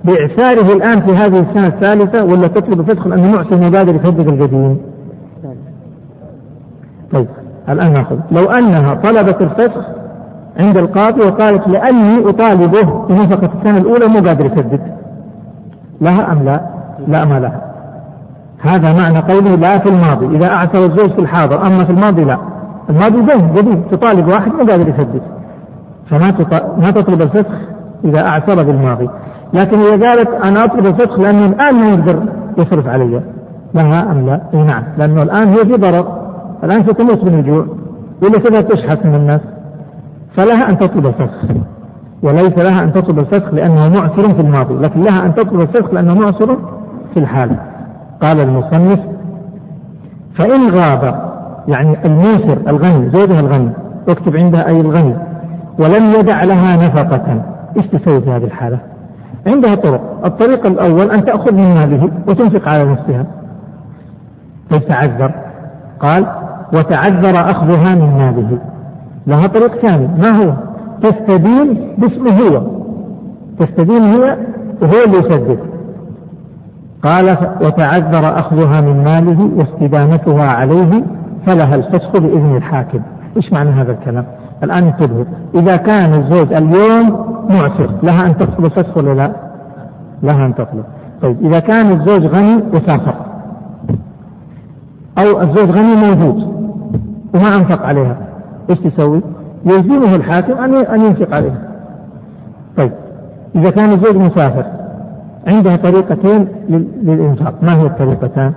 بإعساره 0.05 0.73
الآن 0.75 1.01
في 1.07 1.13
هذه 1.17 1.41
السنة 1.51 1.67
الثالثة 1.67 2.25
ولا 2.25 2.47
تطلب 2.47 2.81
الفسخ 2.81 3.07
لأنه 3.07 3.31
معسر 3.31 3.57
مبادر 3.57 3.95
يصدق 3.95 4.33
القديم؟ 4.33 4.79
طيب 7.13 7.29
الآن 7.69 7.93
ناخذ 7.93 8.17
لو 8.31 8.51
أنها 8.51 8.95
طلبت 8.95 9.43
الفسخ 9.43 9.87
عند 10.61 10.77
القاضي 10.77 11.21
وقالت 11.21 11.69
لأني 11.69 12.29
أطالبه 12.29 13.07
بنفقة 13.09 13.51
السنة 13.59 13.79
الأولى 13.79 14.07
مو 14.07 14.29
قادر 14.29 14.47
يسدد 14.47 14.81
لها 16.01 16.33
أم 16.33 16.43
لا؟ 16.45 16.61
لا 17.09 17.25
ما 17.25 17.41
لها. 17.41 17.73
هذا 18.63 18.93
معنى 18.93 19.19
قوله 19.19 19.55
لا 19.55 19.79
في 19.79 19.89
الماضي. 19.89 20.37
إذا 20.37 20.49
أعثر 20.49 20.85
الزوج 20.85 21.11
في 21.11 21.19
الحاضر 21.19 21.67
أما 21.67 21.85
في 21.85 21.91
الماضي 21.91 22.25
لا. 22.25 22.39
الماضي 22.91 23.21
دين 23.21 23.55
جديد. 23.55 23.83
تطالب 23.91 24.29
واحد 24.29 24.53
مو 24.53 24.59
قادر 24.59 24.89
يسدد 24.89 25.23
فما 26.11 26.33
ما 26.79 26.91
تطلب 26.91 27.23
الفسخ 27.23 27.55
إذا 28.05 28.27
أعثر 28.27 28.63
بالماضي. 28.65 29.09
لكن 29.53 29.79
إذا 29.79 30.09
قالت 30.09 30.29
أنا 30.45 30.65
أطلب 30.65 30.87
الفسخ 30.87 31.19
لأنه 31.19 31.47
الآن 31.47 31.75
ما 31.75 31.89
يقدر 31.89 32.23
يصرف 32.59 32.87
علي. 32.87 33.21
لها 33.75 34.13
أم 34.13 34.27
لا؟ 34.27 34.41
نعم. 34.65 34.83
لأنه 34.99 35.23
الآن 35.23 35.49
هي 35.49 35.59
في 35.59 35.77
ضرر. 35.77 36.22
الآن 36.65 36.85
ستموت 36.85 37.25
من 37.25 37.39
الجوع 37.39 37.67
ولا 38.23 38.39
تبغى 38.39 38.63
تشحت 38.63 39.07
من 39.07 39.15
الناس. 39.15 39.41
فلها 40.37 40.71
أن 40.71 40.79
تطلب 40.79 41.07
الفسخ. 41.07 41.55
وليس 42.23 42.59
لها 42.59 42.85
أن 42.85 42.93
تطلب 42.93 43.19
الفسخ 43.19 43.55
لأنه 43.55 43.89
معسر 43.89 44.35
في 44.35 44.41
الماضي 44.41 44.75
لكن 44.75 45.03
لها 45.03 45.27
أن 45.27 45.35
تطلب 45.35 45.61
الفسخ 45.61 45.95
لأنه 45.95 46.15
معسر 46.15 46.59
في 47.15 47.21
الحال. 47.21 47.57
قال 48.23 48.41
المصنف 48.41 49.01
فإن 50.39 50.71
غاب 50.71 51.33
يعني 51.69 52.07
الموسر 52.07 52.59
الغني 52.69 53.11
زوجها 53.11 53.41
الغني 53.41 53.71
اكتب 54.09 54.37
عندها 54.37 54.69
أي 54.69 54.81
الغني 54.81 55.17
ولم 55.79 56.11
يدع 56.21 56.45
لها 56.45 56.77
نفقة 56.77 57.43
إيش 57.77 57.87
تسوي 57.87 58.21
في 58.21 58.31
هذه 58.31 58.45
الحالة؟ 58.45 58.79
عندها 59.47 59.75
طرق، 59.75 60.01
الطريق 60.25 60.67
الأول 60.67 61.11
أن 61.11 61.25
تأخذ 61.25 61.55
من 61.55 61.75
ماله 61.75 62.11
وتنفق 62.29 62.69
على 62.69 62.85
نفسها. 62.85 63.27
تتعذر 64.71 65.35
قال 66.01 66.27
وتعذر 66.73 67.51
أخذها 67.51 67.95
من 67.95 68.19
ماله. 68.19 68.59
لها 69.27 69.47
طريق 69.47 69.87
ثاني. 69.87 70.09
ما 70.19 70.45
هو؟ 70.45 70.53
تستدين 71.03 71.95
باسمه 71.99 72.39
هو. 72.41 72.63
تستدين 73.59 74.03
هي 74.03 74.39
وهو 74.83 75.05
اللي 75.07 75.19
يسدد. 75.19 75.59
قال 77.03 77.37
وتعذر 77.63 78.39
أخذها 78.39 78.81
من 78.81 79.05
ماله 79.05 79.51
واستدانتها 79.57 80.45
عليه 80.45 81.05
فلها 81.47 81.75
الفسخ 81.75 82.13
بإذن 82.13 82.57
الحاكم. 82.57 83.01
إيش 83.37 83.53
معنى 83.53 83.71
هذا 83.71 83.93
الكلام؟ 83.93 84.25
الآن 84.63 84.85
انتبهوا 84.85 85.25
إذا 85.55 85.77
كان 85.77 86.15
الزوج 86.15 86.53
اليوم 86.53 87.27
معسر 87.51 87.91
لها 88.03 88.27
أن 88.27 88.37
تطلب 88.37 88.65
الفسخ 88.65 88.97
ولا 88.97 89.15
لا؟ 89.15 89.33
لها 90.23 90.47
أن 90.47 90.55
تطلب. 90.55 90.85
طيب 91.23 91.37
إذا 91.45 91.61
كان 91.61 91.91
الزوج 91.93 92.27
غني 92.27 92.63
وسافر 92.75 93.15
أو 95.19 95.43
الزوج 95.43 95.71
غني 95.71 95.95
موجود 95.95 96.62
وما 97.35 97.49
أنفق 97.49 97.87
عليها 97.87 98.17
إيش 98.71 98.79
تسوي؟ 98.79 99.23
يلزمه 99.65 100.15
الحاكم 100.17 100.53
أن 100.53 100.75
أن 100.75 101.01
ينفق 101.01 101.35
عليها. 101.35 101.59
طيب 102.77 102.93
إذا 103.55 103.71
كان 103.71 103.93
الزوج 103.93 104.17
مسافر 104.17 104.65
عندها 105.49 105.77
طريقتين 105.77 106.49
للإنفاق، 107.03 107.55
ما 107.63 107.77
هي 107.77 107.87
الطريقتان؟ 107.87 108.53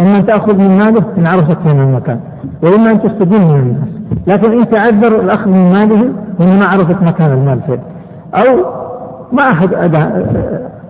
إما 0.00 0.18
أن 0.18 0.26
تأخذ 0.26 0.58
من 0.58 0.68
ماله 0.68 1.04
إن 1.18 1.26
عرفت 1.26 1.58
فين 1.62 1.80
المكان، 1.80 2.20
وإما 2.62 2.90
أن 2.90 3.02
تستدين 3.02 3.48
من 3.48 3.60
الناس. 3.60 3.88
لكن 4.26 4.52
إن 4.52 4.68
تعذر 4.68 5.20
الأخذ 5.20 5.50
من 5.50 5.72
ماله 5.72 6.12
وإن 6.40 6.58
ما 6.58 6.66
عرفت 6.66 7.02
مكان 7.02 7.32
المال 7.32 7.60
فين 7.66 7.78
أو 8.34 8.64
ما 9.32 9.42
أحد 9.42 9.74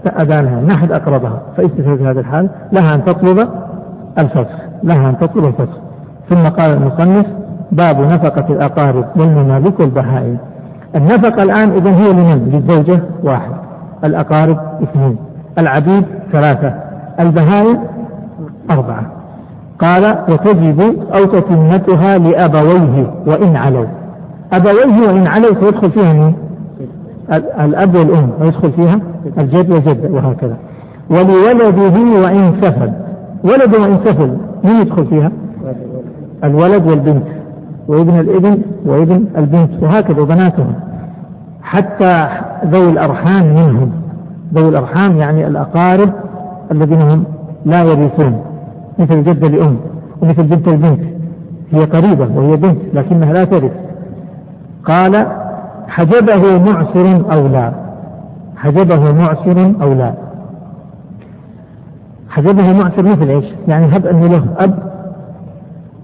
أدانها 0.06 0.60
ما 0.60 0.74
أحد 0.74 0.92
أقرضها 0.92 1.42
فإيش 1.56 1.70
في 1.70 1.82
هذه 1.82 2.20
الحال 2.20 2.48
لها 2.72 2.94
أن 2.94 3.04
تطلب 3.04 3.48
الفسخ 4.18 4.56
لها 4.82 5.10
أن 5.10 5.18
تطلب 5.18 5.44
الفسخ 5.44 5.78
ثم 6.30 6.42
قال 6.42 6.72
المصنف 6.72 7.26
باب 7.72 8.00
نفقة 8.00 8.52
الأقارب 8.52 9.04
والممالك 9.16 9.80
والبهائم. 9.80 10.38
النفقة 10.96 11.42
الآن 11.42 11.70
إذا 11.70 11.90
هي 11.90 12.12
لمن؟ 12.12 12.50
للزوجة 12.52 13.02
واحد. 13.22 13.50
الأقارب 14.04 14.58
اثنين. 14.82 15.16
العبيد 15.58 16.04
ثلاثة. 16.32 16.74
البهائم 17.20 17.78
أربعة. 18.70 19.06
قال 19.78 20.18
وتجب 20.28 20.80
أو 21.14 21.24
تتمتها 21.24 22.18
لأبويه 22.18 23.10
وإن 23.26 23.56
علوا. 23.56 23.86
أبويه 24.52 25.08
وإن 25.08 25.26
علوا 25.26 25.54
سيدخل 25.60 25.90
فيها 25.90 26.12
مين؟ 26.12 26.34
الأب 27.60 27.94
والأم. 27.94 28.30
ويدخل 28.40 28.72
فيها 28.72 29.00
الجد 29.38 29.70
والجدة 29.70 30.10
وهكذا. 30.10 30.56
ولولده 31.10 32.20
وإن 32.22 32.60
سفل. 32.62 32.92
ولد 33.44 33.74
وإن 33.74 33.98
سفل 34.04 34.36
مين 34.64 34.76
يدخل 34.80 35.06
فيها؟ 35.06 35.30
الولد 36.44 36.86
والبنت 36.86 37.26
وابن 37.88 38.20
الابن 38.20 38.62
وابن 38.86 39.24
البنت 39.36 39.82
وهكذا 39.82 40.20
وبناتهم 40.20 40.74
حتى 41.62 42.28
ذوي 42.64 42.90
الأرحام 42.90 43.46
منهم 43.54 43.90
ذوي 44.54 44.68
الأرحام 44.68 45.16
يعني 45.16 45.46
الأقارب 45.46 46.12
الذين 46.72 47.02
هم 47.02 47.24
لا 47.64 47.82
يرثون 47.82 48.44
مثل 48.98 49.22
جدة 49.24 49.48
لأم 49.48 49.76
ومثل 50.22 50.42
بنت 50.42 50.68
البنت. 50.68 51.00
هي 51.72 51.80
قريبة 51.80 52.28
وهي 52.36 52.56
بنت 52.56 52.78
لكنها 52.94 53.32
لا 53.32 53.44
ترث. 53.44 53.72
قال 54.84 55.26
حجبه 55.88 56.58
معسر 56.58 57.32
أو 57.32 57.46
لا؟ 57.46 57.72
حجبه 58.56 59.12
معسر 59.12 59.72
أو 59.82 59.92
لا؟ 59.92 60.14
حجبه 62.28 62.72
معسر 62.72 63.02
مثل 63.02 63.28
إيش؟ 63.28 63.44
يعني 63.68 63.96
هب 63.96 64.06
أنه 64.06 64.26
له 64.26 64.44
أب 64.58 64.89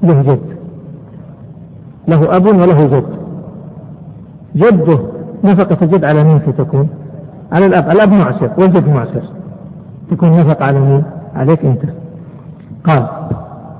له 0.03 0.23
جد 0.23 0.41
له 2.09 2.37
أب 2.37 2.47
وله 2.47 2.87
جد 2.87 3.07
جده 4.57 4.99
نفقة 5.45 5.76
الجد 5.83 6.05
على 6.05 6.25
مين 6.25 6.41
ستكون؟ 6.41 6.88
على 7.53 7.67
الأب. 7.67 7.91
الأب 7.91 8.12
معسر 8.12 8.50
والجد 8.59 8.88
معسر 8.88 9.23
تكون 10.11 10.31
نفقة 10.31 10.65
على 10.65 10.81
مين؟ 10.81 11.05
عليك 11.35 11.65
أنت. 11.65 11.83
قال 12.85 13.07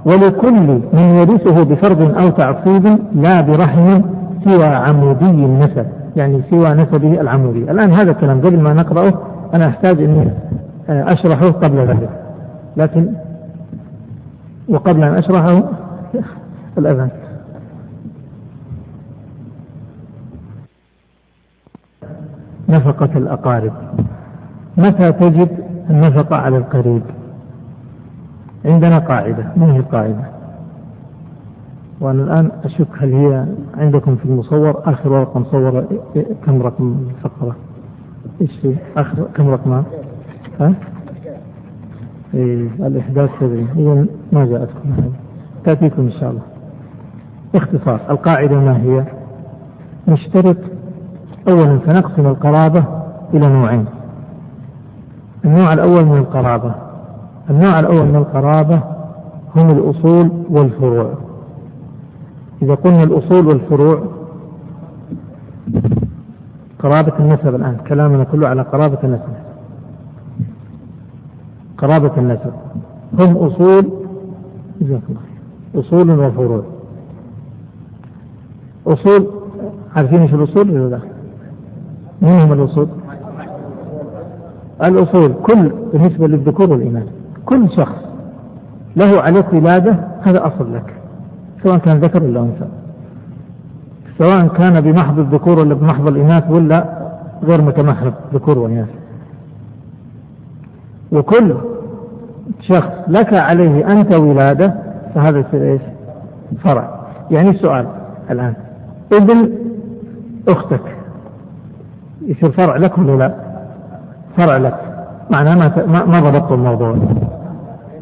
ولكل 0.07 0.81
من 0.93 1.15
يرثه 1.15 1.63
بفرض 1.63 2.01
أو 2.01 2.29
تعصيب 2.29 2.99
لا 3.15 3.41
برحم 3.41 4.03
سوى 4.45 4.67
عمودي 4.67 5.25
النسب. 5.25 5.87
يعني 6.17 6.43
سوى 6.51 6.75
نسبه 6.75 7.21
العمودي. 7.21 7.71
الآن 7.71 7.95
هذا 7.95 8.11
الكلام 8.11 8.41
قبل 8.41 8.61
ما 8.61 8.73
نقرأه 8.73 9.13
أنا 9.55 9.69
أحتاج 9.69 10.03
أني 10.03 10.31
أشرحه 10.89 11.47
قبل 11.47 11.79
ذلك. 11.79 12.11
لكن 12.77 13.09
وقبل 14.69 15.03
أن 15.05 15.15
أشرحه 15.15 15.63
الأذان. 16.79 17.11
نفقة 22.69 23.19
الأقارب. 23.19 23.73
متى 24.77 25.13
تجب 25.13 25.49
النفقة 25.91 26.37
على 26.37 26.57
القريب؟ 26.57 27.03
عندنا 28.65 28.99
قاعدة. 28.99 29.53
ما 29.57 29.73
هي 29.73 29.77
القاعدة؟ 29.77 30.25
وأنا 32.01 32.23
الآن 32.23 32.51
أشك 32.65 32.89
هل 32.99 33.13
هي 33.13 33.47
عندكم 33.75 34.17
في 34.17 34.25
المصور. 34.25 34.83
آخر 34.85 35.13
ورقة 35.13 35.41
مصورة 35.41 35.89
كم 36.47 36.63
رقم 36.63 37.09
الفقرة؟ 37.11 37.57
إيش 38.41 38.51
في 38.63 38.77
آخر 38.97 39.29
كم 39.35 39.49
رقم؟ 39.49 39.83
ها؟ 40.61 40.75
إيه 42.35 42.69
الإحداث 42.81 43.31
تدري 43.41 43.67
إذا 43.77 44.07
ما 44.33 44.45
جاءتكم 44.45 44.93
هذه. 44.93 45.26
تأتيكم 45.67 46.03
إن 46.03 46.13
شاء 46.13 46.31
الله. 46.31 46.43
باختصار 47.53 48.01
القاعدة 48.11 48.57
ما 48.57 48.77
هي؟ 48.77 49.05
نشترط 50.09 50.57
أولا 51.49 51.79
سنقسم 51.87 52.27
القرابة 52.27 52.85
إلى 53.35 53.49
نوعين. 53.49 53.85
النوع 55.45 55.73
الأول 55.73 56.05
من 56.05 56.17
القرابة. 56.17 56.75
النوع 57.51 57.81
الأول 57.81 58.07
من 58.07 58.17
القرابة 58.17 58.81
هم 59.57 59.71
الأصول 59.71 60.31
والفروع. 60.51 61.11
إذا 62.63 62.75
قلنا 62.75 63.03
الأصول 63.03 63.47
والفروع 63.47 64.03
قرابة 66.79 67.13
النسب 67.19 67.55
الآن 67.55 67.77
كلامنا 67.89 68.25
كله 68.25 68.49
على 68.49 68.63
قرابة 68.63 68.99
النسب. 69.05 69.33
قرابة 71.79 72.13
النسب. 72.19 72.53
هم 73.19 73.37
أصول 73.37 73.93
أصول 75.77 76.11
وفروع 76.11 76.63
أصول 78.87 79.27
عارفين 79.97 80.21
إيش 80.21 80.35
الأصول 80.35 80.71
ولا 80.71 80.89
لا؟ 80.89 81.01
من 82.23 82.29
هم 82.29 82.53
الأصول؟ 82.53 82.89
الأصول 84.83 85.35
كل 85.43 85.73
بالنسبة 85.93 86.27
للذكور 86.27 86.71
والإناث 86.73 87.07
كل 87.47 87.69
شخص 87.77 87.99
له 88.97 89.21
عليك 89.21 89.53
ولادة 89.53 89.97
هذا 90.23 90.47
أصل 90.47 90.75
لك 90.75 90.95
سواء 91.63 91.79
كان 91.79 91.99
ذكر 91.99 92.23
ولا 92.23 92.41
أنثى 92.41 92.69
سواء 94.19 94.47
كان 94.47 94.81
بمحض 94.81 95.19
الذكور 95.19 95.59
ولا 95.59 95.75
بمحض 95.75 96.07
الإناث 96.07 96.51
ولا 96.51 97.07
غير 97.43 97.63
متمحض 97.63 98.13
ذكور 98.35 98.59
وإناث 98.59 98.89
وكل 101.13 101.55
شخص 102.61 102.91
لك 103.09 103.35
عليه 103.35 103.93
أنت 103.93 104.21
ولادة 104.21 104.86
فهذا 105.17 105.39
يصير 105.39 105.73
إيش؟ 105.73 105.81
فرع 106.65 107.01
يعني 107.31 107.51
السؤال 107.51 107.87
الآن 108.31 108.55
ابن 109.13 109.51
أختك 110.49 110.81
يصير 112.27 112.51
فرع 112.51 112.77
لك 112.77 112.99
ولا 112.99 113.17
لا؟ 113.17 113.35
فرع 114.37 114.57
لك 114.57 114.75
معناه 115.31 115.55
ما 115.87 116.05
ما 116.05 116.21
ضبطت 116.21 116.53
الموضوع 116.53 116.97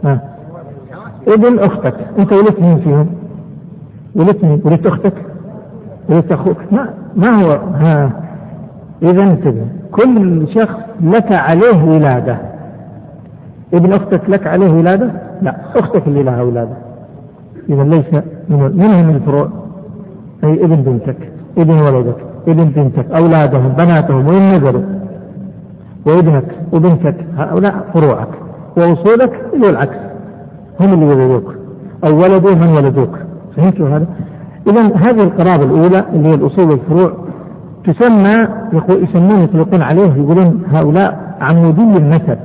ها. 0.04 0.20
ابن 1.28 1.58
أختك 1.58 1.94
أنت 2.18 2.32
ولدت 2.32 2.60
مين 2.60 2.78
فيهم؟ 2.78 3.06
ولدت 4.14 4.44
مين؟ 4.44 4.60
ولدت 4.64 4.86
أختك؟ 4.86 5.14
ولدت 6.08 6.32
أخوك؟ 6.32 6.56
ما 6.72 6.88
ما 7.16 7.42
هو 7.42 7.50
ها 7.52 8.10
اذا 9.02 9.22
انتبه 9.22 9.66
كل 9.92 10.46
شخص 10.54 10.76
لك 11.00 11.32
عليه 11.40 11.84
ولادة 11.84 12.38
ابن 13.74 13.92
أختك 13.92 14.30
لك 14.30 14.46
عليه 14.46 14.72
ولادة؟ 14.72 15.10
لا 15.42 15.56
أختك 15.76 16.06
اللي 16.06 16.22
لها 16.22 16.42
ولادة 16.42 16.83
إذا 17.68 17.82
ليس 17.82 18.22
من 18.48 18.58
من 18.58 18.84
هم 18.84 19.10
الفروع؟ 19.10 19.48
أي 20.44 20.64
ابن 20.64 20.76
بنتك 20.76 21.16
ابن 21.58 21.78
ولدك 21.78 22.16
ابن 22.48 22.64
بنتك 22.64 23.10
أولادهم 23.10 23.68
بناتهم 23.68 24.26
وإن 24.26 24.54
نزلوا 24.54 24.82
وابنك 26.06 26.44
وبنتك 26.72 27.16
هؤلاء 27.36 27.74
فروعك 27.94 28.28
وأصولك 28.76 29.40
اللي 29.54 29.68
العكس 29.68 29.96
هم 30.80 30.92
اللي 30.92 31.04
ولدوك 31.04 31.54
أو 32.04 32.16
ولدوا 32.16 32.54
من 32.54 32.68
ولدوك 32.68 33.18
فهمتوا 33.56 33.88
هذا؟ 33.88 34.06
إذا 34.66 34.82
هذه 34.82 35.22
القرابة 35.22 35.64
الأولى 35.64 36.04
اللي 36.12 36.28
هي 36.28 36.34
الأصول 36.34 36.70
والفروع 36.70 37.12
تسمى 37.84 38.48
يسمون 38.90 39.40
يطلقون 39.40 39.82
عليه 39.82 40.14
يقولون 40.14 40.62
هؤلاء 40.72 41.36
عمودي 41.40 41.82
النسب 41.82 42.38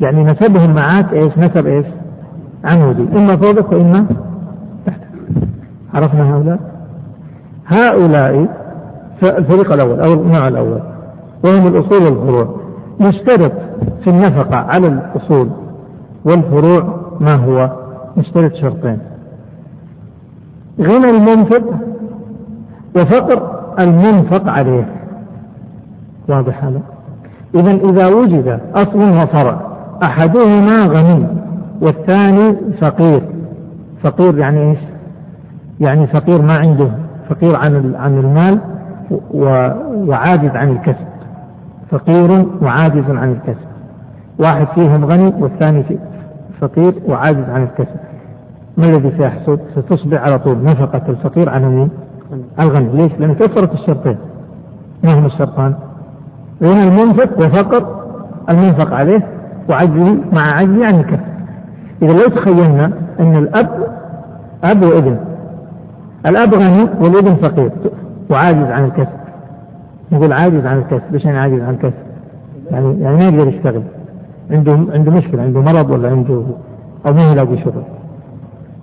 يعني 0.00 0.24
نسبهم 0.24 0.74
معك 0.74 1.12
إيش؟ 1.12 1.38
نسب 1.38 1.66
إيش؟ 1.66 1.86
عمودي 2.64 3.02
إما 3.16 3.36
فوقك 3.36 3.72
وإما 3.72 4.06
عرفنا 5.94 6.36
هؤلاء؟ 6.36 6.58
هؤلاء 7.66 8.48
الفريق 9.22 9.72
الأول 9.72 10.00
أو 10.00 10.12
النوع 10.12 10.48
الأول 10.48 10.80
وهم 11.44 11.66
الأصول 11.66 12.02
والفروع. 12.02 12.56
نشترط 13.00 13.52
في 14.04 14.10
النفقة 14.10 14.56
على 14.56 14.86
الأصول 14.86 15.50
والفروع 16.24 17.00
ما 17.20 17.34
هو؟ 17.34 17.70
نشترط 18.16 18.54
شرطين. 18.54 18.98
غنى 20.80 21.10
المنفق 21.10 21.62
وفقر 22.96 23.58
المنفق 23.78 24.48
عليه. 24.48 24.88
واضح 26.28 26.64
هذا؟ 26.64 26.80
إذا 27.54 27.70
إذا 27.70 28.06
وجد 28.14 28.60
أصل 28.74 28.98
وفرع 28.98 29.60
أحدهما 30.02 30.82
غني 30.82 31.26
والثاني 31.82 32.56
فقير. 32.80 33.22
فقير 34.02 34.38
يعني 34.38 34.70
إيش؟ 34.70 34.78
يعني 35.80 36.06
فقير 36.06 36.42
ما 36.42 36.54
عنده 36.54 36.90
فقير 37.28 37.58
عن 37.58 37.94
عن 37.94 38.18
المال 38.18 38.60
وعاجز 39.94 40.56
عن 40.56 40.70
الكسب 40.70 41.08
فقير 41.90 42.46
وعاجز 42.62 43.10
عن 43.10 43.32
الكسب 43.32 43.68
واحد 44.38 44.66
فيهم 44.74 45.04
غني 45.04 45.34
والثاني 45.38 45.84
فقير 46.60 46.94
وعاجز 47.06 47.44
عن 47.48 47.62
الكسب 47.62 47.96
ما 48.76 48.86
الذي 48.86 49.12
سيحصل؟ 49.18 49.58
ستصبح 49.76 50.22
على 50.22 50.38
طول 50.38 50.62
نفقة 50.62 51.02
الفقير 51.08 51.48
على 51.48 51.68
مين؟ 51.68 51.90
الغني 52.60 52.88
ليش؟ 53.02 53.12
لأن 53.18 53.38
توفرت 53.38 53.72
الشرطين 53.72 54.16
ما 55.04 55.18
هم 55.18 55.26
الشرطان؟ 55.26 55.74
غنى 56.62 56.88
المنفق 56.88 57.38
وفقر 57.38 57.98
المنفق 58.50 58.94
عليه 58.94 59.26
وعجزه 59.68 60.16
مع 60.32 60.42
عجزه 60.52 60.86
عن 60.86 60.94
الكسب 61.00 61.28
إذا 62.02 62.12
لو 62.12 62.28
تخيلنا 62.28 62.92
أن 63.20 63.36
الأب 63.36 63.86
أب 64.64 64.82
وابن 64.82 65.18
الأب 66.28 66.54
غني 66.54 66.88
والابن 67.00 67.34
فقير. 67.34 67.70
وعاجز 68.30 68.70
عن 68.70 68.84
الكسب. 68.84 69.18
نقول 70.12 70.32
عاجز 70.32 70.66
عن 70.66 70.78
الكسب. 70.78 71.02
ليش 71.10 71.24
يعني 71.24 71.38
عاجز 71.38 71.62
عن 71.62 71.74
الكسب؟ 71.74 71.94
يعني 72.70 73.00
يعني 73.00 73.16
ما 73.16 73.24
يقدر 73.24 73.48
يشتغل. 73.48 73.82
عنده 74.50 74.72
عنده 74.72 75.10
مشكلة. 75.10 75.42
عنده 75.42 75.60
مرض 75.60 75.90
ولا 75.90 76.10
عنده 76.10 76.42
أو 77.06 77.12
ما 77.12 77.22
يلاقي 77.32 77.58
شغل. 77.64 77.82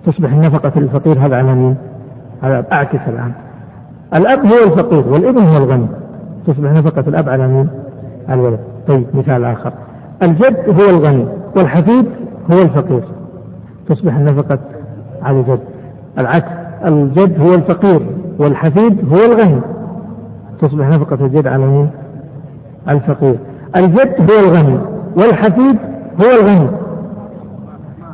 تصبح 0.06 0.32
النفقة 0.32 0.72
الفقير 0.76 1.26
هذا 1.26 1.36
على 1.36 1.54
مين؟ 1.54 1.76
على 2.42 2.64
أعكس 2.72 3.08
الآن. 3.08 3.32
الأب 4.14 4.38
هو 4.38 4.72
الفقير 4.72 5.08
والابن 5.08 5.42
هو 5.42 5.56
الغني. 5.56 5.86
تصبح 6.46 6.72
نفقة 6.72 7.04
الأب 7.08 7.28
على 7.28 7.48
مين؟ 7.48 7.68
على 8.28 8.40
الولد. 8.40 8.60
طيب 8.88 9.06
مثال 9.14 9.44
آخر. 9.44 9.72
الجد 10.22 10.80
هو 10.80 10.90
الغني 10.90 11.26
والحفيد 11.56 12.06
هو 12.50 12.62
الفقير. 12.62 13.02
تصبح 13.88 14.16
النفقة 14.16 14.58
على 15.22 15.40
الجد. 15.40 15.60
العكس. 16.18 16.65
الجد 16.86 17.40
هو 17.40 17.54
الفقير 17.54 18.00
والحفيد 18.38 19.12
هو 19.12 19.32
الغني. 19.32 19.60
تصبح 20.60 20.88
نفقة 20.88 21.26
الجد 21.26 21.46
على 21.46 21.66
مين؟ 21.66 21.90
الفقير. 22.88 23.38
الجد 23.76 24.30
هو 24.30 24.48
الغني 24.48 24.78
والحفيد 25.16 25.76
هو 26.20 26.40
الغني. 26.40 26.68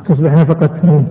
تصبح 0.09 0.33
نفقة 0.33 0.69
مين؟ 0.83 1.07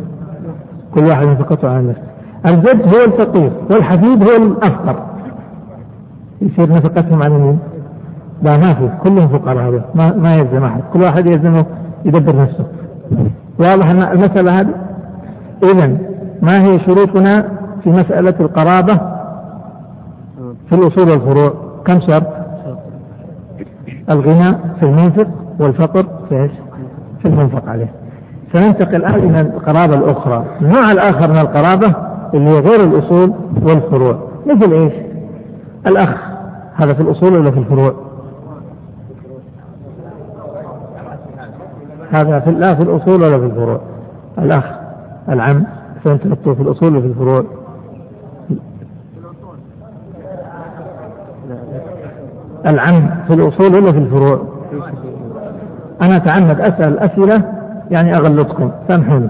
كل 0.94 1.04
واحد 1.04 1.26
نفقته 1.26 1.68
على 1.68 1.82
نفسه. 1.88 2.02
الجد 2.46 2.94
هو 2.94 3.00
الفقير 3.00 3.52
والحفيد 3.70 4.22
هو 4.22 4.36
الأفقر. 4.36 4.96
يصير 6.40 6.72
نفقتهم 6.72 7.22
على 7.22 7.34
مين؟ 7.34 7.58
لا 8.42 8.56
ما 8.56 8.74
في 8.74 8.88
كلهم 9.02 9.28
فقراء 9.28 9.68
هذا 9.68 9.84
ما, 9.94 10.12
ما 10.16 10.34
يلزم 10.34 10.64
أحد. 10.64 10.80
كل 10.92 11.00
واحد 11.00 11.26
يلزمه 11.26 11.66
يدبر 12.04 12.36
نفسه. 12.36 12.66
واضح 13.58 13.90
المسألة 13.90 14.60
هذه؟ 14.60 14.74
إذا 15.62 16.11
ما 16.42 16.62
هي 16.62 16.80
شروطنا 16.86 17.48
في 17.82 17.90
مسألة 17.90 18.34
القرابة؟ 18.40 18.92
في 20.68 20.74
الأصول 20.74 21.10
والفروع. 21.10 21.54
كم 21.86 22.00
شرط؟ 22.00 22.26
الغنى 24.10 24.58
في 24.80 24.82
المنفق 24.82 25.28
والفقر 25.58 26.06
في 26.28 26.42
إيش؟ 26.42 26.50
في 27.22 27.28
المنفق 27.28 27.68
عليه. 27.68 27.92
سننتقل 28.52 28.96
الآن 28.96 29.14
إلى 29.14 29.40
القرابة 29.40 29.94
الأخرى. 29.94 30.44
النوع 30.60 30.90
الآخر 30.92 31.30
من 31.30 31.38
القرابة 31.38 31.94
اللي 32.34 32.50
هي 32.50 32.60
غير 32.60 32.84
الأصول 32.84 33.32
والفروع. 33.62 34.18
مثل 34.46 34.72
إيش؟ 34.72 34.92
الأخ. 35.86 36.14
هذا 36.74 36.92
في 36.92 37.02
الأصول 37.02 37.38
ولا 37.38 37.50
في 37.50 37.58
الفروع؟ 37.58 37.94
هذا 42.10 42.40
في 42.40 42.50
لا 42.50 42.74
في 42.74 42.82
الأصول 42.82 43.22
ولا 43.22 43.38
في 43.38 43.46
الفروع. 43.46 43.80
الأخ. 44.38 44.64
العم. 45.28 45.64
سنتحطه 46.04 46.54
في 46.54 46.62
الأصول 46.62 46.92
ولا 46.92 47.00
في 47.00 47.06
الفروع؟ 47.06 47.44
العم 52.66 53.10
في 53.26 53.34
الأصول 53.34 53.74
ولا 53.74 53.92
في 53.92 53.98
الفروع؟ 53.98 54.38
أنا 56.02 56.16
أتعمد 56.16 56.60
أسأل 56.60 56.98
أسئلة 56.98 57.42
يعني 57.90 58.14
أغلطكم 58.14 58.70
سامحوني 58.88 59.28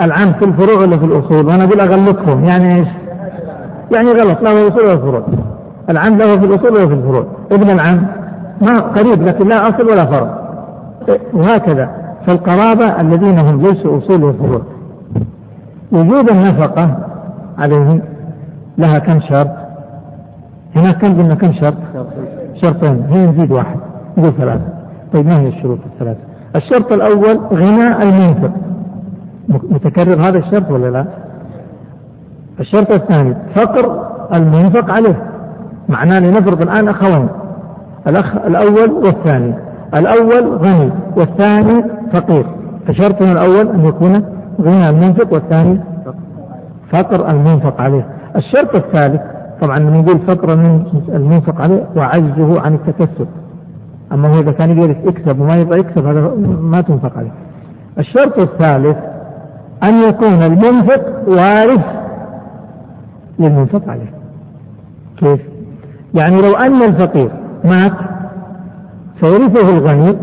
العم 0.00 0.32
في 0.32 0.44
الفروع 0.44 0.82
ولا 0.82 0.98
في 0.98 1.04
الأصول؟ 1.04 1.46
وأنا 1.46 1.64
أقول 1.64 1.80
أغلطكم 1.80 2.44
يعني 2.44 2.76
إيش؟ 2.76 2.88
يعني 3.92 4.08
غلط 4.10 4.42
لا 4.42 4.48
في 4.48 4.60
الأصول 4.60 4.84
ولا 4.84 4.92
الفروع 4.92 5.22
العم 5.90 6.18
له 6.18 6.38
في 6.38 6.44
الأصول 6.46 6.70
ولا 6.72 6.86
في 6.86 6.94
الفروع 6.94 7.24
ابن 7.52 7.70
العم 7.70 8.06
ما 8.60 8.80
قريب 8.80 9.22
لكن 9.22 9.48
لا 9.48 9.62
أصل 9.62 9.90
ولا 9.90 10.04
فرع 10.04 10.38
وهكذا 11.32 11.90
فالقرابة 12.26 13.00
الذين 13.00 13.38
هم 13.38 13.60
ليسوا 13.60 13.98
أصول 13.98 14.24
وفروع 14.24 14.62
وجود 15.92 16.30
النفقة 16.30 16.98
عليهم 17.58 18.02
لها 18.78 18.98
كم 18.98 19.20
شرط؟ 19.20 19.50
هناك 20.76 20.98
كم؟ 20.98 21.22
قلنا 21.22 21.34
كم 21.34 21.52
شرط؟ 21.52 21.74
شرطين. 22.62 23.04
هنا 23.10 23.26
نزيد 23.30 23.52
واحد 23.52 23.76
نقول 24.18 24.32
ثلاثة. 24.32 24.64
طيب 25.12 25.26
ما 25.26 25.40
هي 25.40 25.48
الشروط 25.48 25.78
الثلاثة؟ 25.92 26.20
الشرط 26.56 26.92
الأول 26.92 27.38
غنى 27.52 28.02
المنفق. 28.02 28.50
متكرر 29.48 30.20
هذا 30.20 30.38
الشرط 30.38 30.70
ولا 30.70 30.90
لا؟ 30.90 31.04
الشرط 32.60 32.90
الثاني 32.90 33.36
فقر 33.56 34.08
المنفق 34.36 34.92
عليه. 34.92 35.22
معناه 35.88 36.18
لنفرض 36.18 36.62
الآن 36.62 36.88
أخوين 36.88 37.28
الأخ 38.06 38.36
الأول 38.36 38.90
والثاني. 38.90 39.54
الأول 39.94 40.56
غني 40.56 40.92
والثاني 41.16 41.84
فقير. 42.12 42.46
فشرطنا 42.86 43.32
الأول 43.32 43.68
أن 43.68 43.84
يكون 43.84 44.37
غنى 44.60 44.88
المنفق 44.88 45.32
والثاني 45.32 45.80
فقر 46.92 47.30
المنفق 47.30 47.80
عليه. 47.80 48.06
الشرط 48.36 48.76
الثالث 48.76 49.20
طبعا 49.60 49.78
نقول 49.78 50.18
فقر 50.18 50.52
المنفق 51.08 51.60
عليه 51.60 51.86
وعجزه 51.96 52.60
عن 52.60 52.74
التكسب. 52.74 53.28
أما 54.12 54.28
هو 54.28 54.34
إذا 54.34 54.52
كان 54.52 54.78
يقدر 54.78 54.90
يكسب 54.90 55.40
وما 55.40 55.56
يبغى 55.56 55.80
يكسب 55.80 56.06
هذا 56.06 56.34
ما 56.60 56.80
تنفق 56.80 57.18
عليه. 57.18 57.32
الشرط 57.98 58.38
الثالث 58.38 58.96
أن 59.84 59.94
يكون 60.08 60.42
المنفق 60.42 61.28
وارث 61.28 61.84
للمنفق 63.38 63.88
عليه. 63.88 64.12
كيف؟ 65.16 65.40
يعني 66.14 66.42
لو 66.42 66.56
أن 66.56 66.82
الفقير 66.82 67.30
مات 67.64 67.92
فيرثه 69.20 69.78
الغني 69.78 70.16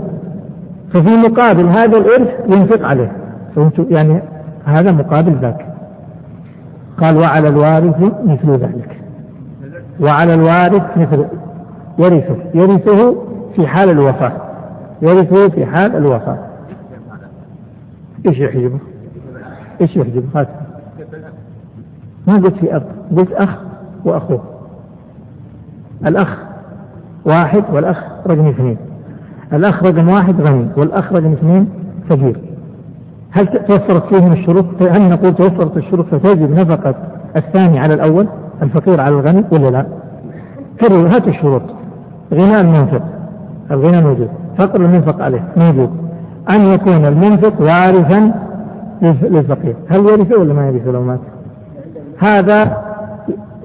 ففي 0.94 1.18
مقابل 1.18 1.66
هذا 1.66 1.98
الإرث 1.98 2.58
ينفق 2.58 2.86
عليه. 2.86 3.12
يعني 3.90 4.22
هذا 4.66 4.92
مقابل 4.92 5.36
ذاك. 5.42 5.66
قال 6.98 7.18
وعلى 7.18 7.48
الوارث 7.48 8.00
مثل 8.26 8.52
ذلك. 8.52 9.02
وعلى 10.00 10.34
الوارث 10.34 10.98
مثل 10.98 11.26
يرثه. 12.00 12.36
يرثه 12.54 13.16
في 13.56 13.68
حال 13.68 13.90
الوفاة. 13.90 14.32
يرثه 15.02 15.50
في 15.50 15.66
حال 15.66 15.96
الوفاة. 15.96 16.38
إيش 18.28 18.40
يحجبه؟ 18.40 18.80
إيش 19.82 19.96
يحجبه؟ 19.96 20.26
هذا 20.36 20.50
ما 22.28 22.34
قلت 22.34 22.56
في 22.56 22.76
أب. 22.76 22.84
قلت 23.18 23.32
أخ 23.32 23.58
وأخوه. 24.06 24.44
الأخ 26.06 26.38
واحد 27.26 27.64
والأخ 27.74 28.04
رقم 28.28 28.48
اثنين. 28.48 28.78
الأخ 29.54 29.84
رقم 29.84 30.10
واحد 30.10 30.42
غني 30.42 30.68
والأخ 30.78 31.14
رقم 31.14 31.32
اثنين 31.32 31.70
فقير. 32.10 32.55
هل 33.36 33.48
توفرت 33.48 34.16
فيهم 34.16 34.32
الشروط؟ 34.32 34.66
هل 34.82 35.10
نقول 35.10 35.36
توفرت 35.36 35.78
الشروط 35.78 36.06
فتجب 36.06 36.52
نفقة 36.52 36.96
الثاني 37.36 37.80
على 37.80 37.94
الأول 37.94 38.28
الفقير 38.62 39.02
على 39.02 39.16
الغني 39.16 39.46
ولا 39.52 39.70
لا؟ 39.70 39.86
كرروا 40.82 41.10
هات 41.10 41.28
الشروط 41.28 41.62
غناء 42.34 42.62
المنفق 42.62 43.02
الغنى 43.72 44.02
موجود 44.02 44.30
فقر 44.58 44.82
المنفق 44.82 45.22
عليه 45.22 45.44
موجود 45.58 45.90
أن 46.50 46.62
يكون 46.62 47.06
المنفق 47.06 47.62
وارثا 47.62 48.32
للفقير 49.02 49.76
هل 49.90 50.00
يرثه 50.00 50.40
ولا 50.40 50.54
ما 50.54 50.68
يرثه 50.68 50.92
لو 50.92 51.02
مات؟ 51.02 51.20
هذا 52.18 52.78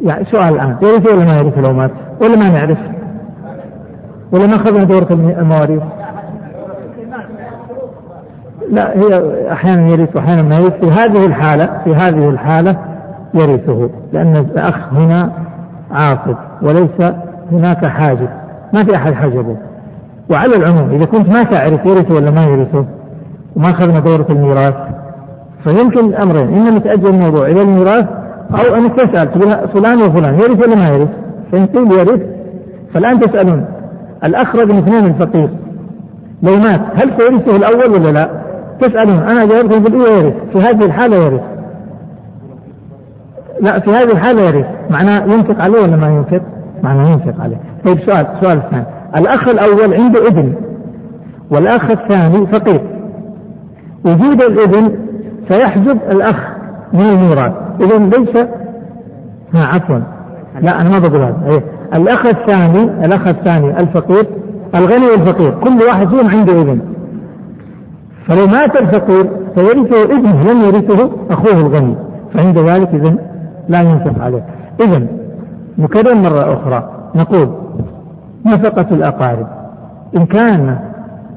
يعني 0.03 0.25
سؤال 0.25 0.55
الآن 0.55 0.77
يرثه 0.83 1.17
ولا 1.17 1.25
ما 1.25 1.39
يرثه 1.39 1.61
لو 1.61 1.73
مات؟ 1.73 1.91
ولا 2.21 2.37
ما 2.37 2.51
نعرف؟ 2.51 2.79
ولا 4.33 4.47
ما 4.47 4.55
أخذنا 4.55 4.85
دورة 4.85 5.09
المواريث؟ 5.13 5.83
لا 8.71 8.99
هي 8.99 9.37
أحيانا 9.53 9.89
يرث 9.89 10.17
وأحيانا 10.17 10.43
ما 10.43 10.57
يرث 10.57 10.73
في 10.81 10.91
هذه 10.91 11.27
الحالة 11.27 11.81
في 11.85 11.95
هذه 11.95 12.29
الحالة 12.29 12.77
يرثه 13.35 13.91
لأن 14.13 14.37
الأخ 14.37 14.93
هنا 14.93 15.33
عاصب 15.91 16.37
وليس 16.63 17.13
هناك 17.53 17.87
حاجب 17.87 18.29
ما 18.73 18.85
في 18.85 18.97
أحد 18.97 19.15
حجبه 19.15 19.57
وعلى 20.31 20.57
العموم 20.57 20.91
إذا 20.91 21.05
كنت 21.05 21.29
ما 21.29 21.43
تعرف 21.43 21.87
يرثه 21.87 22.15
ولا 22.15 22.31
ما 22.31 22.45
يرثه 22.45 22.85
وما 23.57 23.71
أخذنا 23.71 24.01
دورة 24.01 24.27
الميراث 24.31 24.75
فيمكن 25.65 26.07
الأمرين 26.07 26.57
إما 26.57 26.71
نتأجل 26.71 27.07
الموضوع 27.07 27.47
إلى 27.47 27.63
الميراث 27.63 28.07
أو 28.51 28.75
أنك 28.75 28.95
تسأل 29.01 29.33
تقول 29.33 29.69
فلان 29.69 30.03
وفلان 30.03 30.35
يرث 30.35 30.67
ولا 30.67 30.77
ما 30.77 30.89
يرث؟ 30.89 31.09
فإن 31.53 31.67
قيل 31.67 31.99
يرث 31.99 32.21
فالآن 32.95 33.21
تسألون 33.21 33.65
الأخ 34.25 34.57
رقم 34.57 34.79
اثنين 34.79 35.05
الفقير 35.05 35.49
لو 36.43 36.57
مات 36.57 36.81
هل 36.95 37.13
سيرثه 37.19 37.57
الأول 37.57 37.91
ولا 37.93 38.09
لا؟ 38.09 38.50
تسألون 38.81 39.19
أنا 39.19 39.45
جاوبت 39.45 39.73
يقول 39.73 40.07
إيه 40.07 40.23
يرث 40.23 40.35
في 40.53 40.59
هذه 40.59 40.85
الحالة 40.85 41.17
يرث 41.17 41.43
لا 43.61 43.81
في 43.81 43.91
هذه 43.91 44.13
الحالة 44.13 44.43
يرث 44.43 44.67
معناه 44.91 45.35
ينفق 45.35 45.63
عليه 45.63 45.81
ولا 45.81 45.97
ما 45.97 46.09
ينفق؟ 46.09 46.43
معناه 46.83 47.11
ينفق 47.11 47.43
عليه. 47.43 47.57
طيب 47.87 47.99
سؤال 47.99 48.27
سؤال 48.41 48.59
الثاني. 48.59 48.85
الأخ 49.19 49.49
الأول 49.49 49.95
عنده 49.95 50.27
ابن 50.27 50.55
والأخ 51.51 51.91
الثاني 51.91 52.47
فقير 52.47 52.81
وجود 54.05 54.43
الابن 54.43 54.99
سيحجب 55.49 55.99
الأخ 56.13 56.37
من 56.93 57.01
الميراث 57.01 57.53
إذا 57.81 57.99
ليس 57.99 58.37
ها 59.55 59.67
عفوا. 59.67 59.99
لا 60.61 60.81
أنا 60.81 60.89
ما 60.89 60.99
بقول 60.99 61.23
هذا. 61.23 61.43
إيه. 61.47 61.63
الأخ 61.95 62.27
الثاني 62.27 63.05
الأخ 63.05 63.29
الثاني 63.29 63.81
الفقير 63.81 64.27
الغني 64.75 65.07
والفقير 65.07 65.51
كل 65.51 65.79
واحد 65.89 66.09
فيهم 66.09 66.31
عنده 66.31 66.61
ابن 66.61 66.81
فلو 68.31 68.47
مات 68.47 68.77
الفقير 68.77 69.31
فيرثه 69.55 70.03
ابنه 70.03 70.43
لم 70.43 70.61
يرثه 70.61 71.11
أخوه 71.31 71.61
الغني 71.61 71.97
فعند 72.35 72.59
ذلك 72.59 72.89
إذن 72.89 73.19
لا 73.69 73.81
ينفق 73.81 74.23
عليه. 74.23 74.45
إذا 74.81 75.07
نكرر 75.79 76.15
مرة 76.15 76.55
أخرى 76.55 76.91
نقول 77.15 77.49
نفقة 78.47 78.87
الأقارب. 78.91 79.47
إن 80.17 80.27
كان 80.27 80.79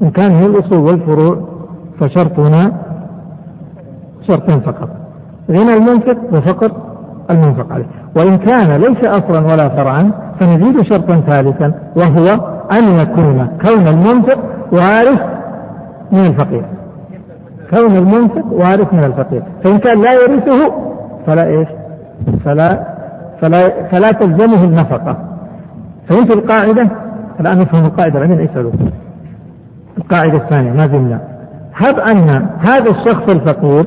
إن 0.02 0.10
كان 0.10 0.32
هي 0.32 0.46
الأصول 0.46 0.78
والفروع 0.78 1.38
فشرطنا 2.00 2.72
شرطين 4.28 4.60
فقط 4.60 4.88
غنى 5.50 5.74
المنفق 5.76 6.16
وفقر 6.32 6.72
المنفق 7.30 7.72
عليه. 7.72 7.86
وإن 8.16 8.38
كان 8.38 8.72
ليس 8.80 9.04
أصلا 9.04 9.46
ولا 9.46 9.68
فرعا 9.68 10.10
فنزيد 10.40 10.82
شرطا 10.82 11.14
ثالثا 11.14 11.74
وهو 11.96 12.26
أن 12.72 12.98
يكون 12.98 13.48
كون 13.66 13.88
المنفق 13.88 14.38
وارث 14.72 15.20
من 16.12 16.20
الفقير. 16.20 16.64
كون 17.70 17.96
المنفق 17.96 18.52
وارث 18.52 18.94
من 18.94 19.04
الفقير. 19.04 19.42
فإن 19.64 19.78
كان 19.78 20.02
لا 20.02 20.12
يرثه 20.12 20.74
فلا 21.26 21.46
إيش؟ 21.46 21.68
فلا 22.44 22.94
فلا 23.40 23.88
فلا 23.90 24.10
تلزمه 24.10 24.64
النفقة. 24.64 25.16
فهمت 26.08 26.34
القاعدة؟ 26.34 26.88
الآن 27.40 27.58
نفهم 27.58 27.86
القاعدة 27.86 28.20
بعدين 28.20 28.40
اسألوا. 28.40 28.72
القاعدة 29.98 30.36
الثانية 30.36 30.72
ما 30.72 30.86
زلنا. 30.86 31.20
هب 31.74 31.98
أن 31.98 32.48
هذا 32.58 32.90
الشخص 32.90 33.34
الفقير 33.34 33.86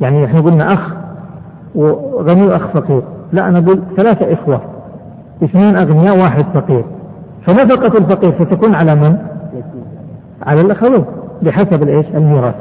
يعني 0.00 0.24
إحنا 0.24 0.40
قلنا 0.40 0.72
أخ 0.72 0.92
وغني 1.74 2.46
وأخ 2.46 2.66
فقير. 2.66 3.02
لا 3.32 3.48
أنا 3.48 3.58
أقول 3.58 3.82
ثلاثة 3.96 4.32
إخوة 4.32 4.60
اثنين 5.44 5.76
أغنياء 5.76 6.18
واحد 6.18 6.44
فقير. 6.54 6.84
فنفقة 7.46 7.98
الفقير 7.98 8.32
ستكون 8.44 8.74
على 8.74 8.94
من؟ 8.94 9.18
على 10.46 10.60
الأخوين. 10.60 11.04
بحسب 11.42 11.82
الإيش؟ 11.82 12.06
الميراث. 12.14 12.54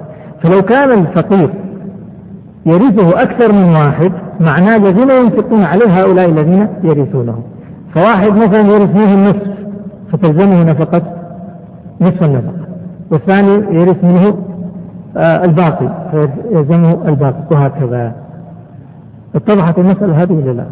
فلو 0.43 0.61
كان 0.61 0.91
الفقير 0.91 1.49
يرثه 2.65 3.21
أكثر 3.21 3.53
من 3.53 3.75
واحد 3.75 4.11
معناه 4.39 4.75
الذين 4.75 5.09
ينفقون 5.09 5.63
عليه 5.63 5.99
هؤلاء 5.99 6.29
الذين 6.29 6.67
يرثونه 6.83 7.39
فواحد 7.93 8.31
مثلا 8.31 8.59
يرث 8.59 8.95
منه 8.95 9.13
النصف 9.13 9.47
فتلزمه 10.11 10.63
نفقة 10.63 11.01
نصف 12.01 12.23
النفقة. 12.23 12.67
والثاني 13.11 13.79
يرث 13.79 14.03
منه 14.03 14.37
آه 15.17 15.45
الباقي 15.45 15.89
فيلزمه 16.11 17.07
الباقي 17.07 17.43
وهكذا. 17.51 18.13
اتضحت 19.35 19.79
المسألة 19.79 20.23
هذه 20.23 20.33
ولا 20.33 20.51
لا؟ 20.51 20.65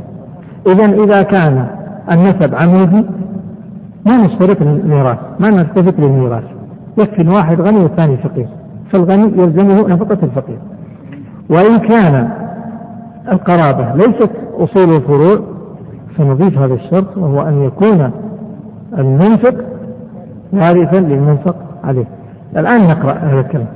إذا 0.67 1.03
إذا 1.03 1.21
كان 1.21 1.67
النسب 2.11 2.55
عمودي 2.55 3.05
ما 4.05 4.17
نشترط 4.17 4.61
الميراث 4.61 5.17
ما 5.39 5.49
نلتفت 5.49 5.99
للميراث. 5.99 6.43
يكفي 6.97 7.29
واحد 7.29 7.61
غني 7.61 7.79
والثاني 7.79 8.17
فقير 8.17 8.47
فالغني 8.91 9.41
يلزمه 9.41 9.87
نفقة 9.87 10.17
الفقير 10.23 10.59
وإن 11.49 11.77
كان 11.77 12.31
القرابة 13.31 13.95
ليست 13.95 14.31
أصول 14.53 14.95
الفروع 14.95 15.39
فنضيف 16.17 16.57
هذا 16.57 16.73
الشرط 16.73 17.17
وهو 17.17 17.41
أن 17.41 17.63
يكون 17.63 18.11
المنفق 18.97 19.55
وارثا 20.53 20.95
للمنفق 20.95 21.55
عليه 21.83 22.05
الآن 22.57 22.87
نقرأ 22.87 23.13
هذا 23.13 23.39
الكلام. 23.39 23.67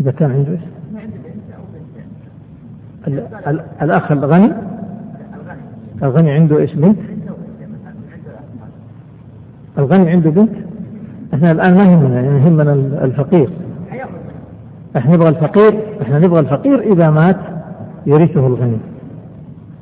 إذا 0.00 0.10
كان 0.10 0.30
عنده؟ 0.30 0.58
الأخ 3.82 4.12
الغني 4.12 4.52
الغني 6.02 6.30
عنده 6.30 6.58
إيش 6.58 6.74
بنت؟ 6.74 6.98
الغني 9.78 10.10
عنده 10.10 10.30
بنت؟ 10.30 10.52
إحنا 11.34 11.52
الآن 11.52 11.74
ما 11.74 11.84
يهمنا 11.84 12.20
يعني 12.20 12.38
يهمنا 12.38 12.72
الفقير. 13.04 13.50
إحنا 14.96 15.14
نبغى 15.14 15.28
الفقير 15.28 15.80
إحنا 16.02 16.18
نبغى 16.18 16.40
الفقير 16.40 16.80
إذا 16.80 17.10
مات 17.10 17.36
يرثه 18.06 18.46
الغني. 18.46 18.78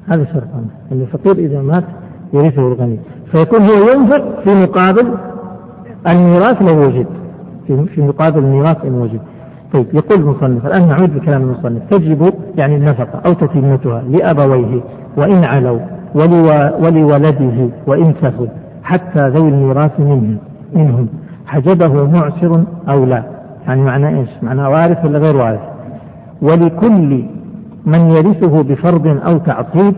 هذا 0.08 0.24
شرطنا 0.24 0.66
الفقير 0.92 1.32
إذا 1.32 1.62
مات 1.62 1.84
يرثه 2.32 2.68
الغني. 2.68 2.98
فيكون 3.32 3.62
هو 3.62 3.90
ينفق 3.90 4.40
في 4.44 4.62
مقابل 4.62 5.14
الميراث 6.08 6.62
لو 6.62 6.86
وجد. 6.86 7.06
في 7.66 8.02
مقابل 8.02 8.38
الميراث 8.38 8.84
إن 8.84 8.94
وجد. 8.94 9.20
طيب 9.72 9.86
يقول 9.92 10.20
المصنف 10.20 10.66
الآن 10.66 10.88
نعود 10.88 11.14
بكلام 11.14 11.42
المصنف. 11.42 11.82
تجب 11.90 12.32
يعني 12.56 12.76
النفقة 12.76 13.20
أو 13.26 13.32
تتمتها 13.32 14.02
لأبويه 14.02 14.80
وإن 15.16 15.44
علوا. 15.44 15.99
ولولده 16.14 17.68
وإن 17.86 18.14
سهل 18.22 18.48
حتى 18.82 19.28
ذوي 19.28 19.48
الميراث 19.48 20.00
منهم 20.00 20.38
منهم. 20.74 21.08
حجبه 21.46 22.06
معسر 22.06 22.64
أو 22.88 23.04
لا. 23.04 23.22
يعني 23.66 23.82
معنى 23.82 24.18
إيش؟ 24.18 24.28
معنى 24.42 24.62
وارث 24.62 25.04
ولا 25.04 25.18
غير 25.18 25.36
وارث؟ 25.36 25.60
ولكل 26.42 27.24
من 27.86 28.10
يرثه 28.10 28.62
بفرض 28.62 29.06
أو 29.06 29.38
تعصيب 29.38 29.94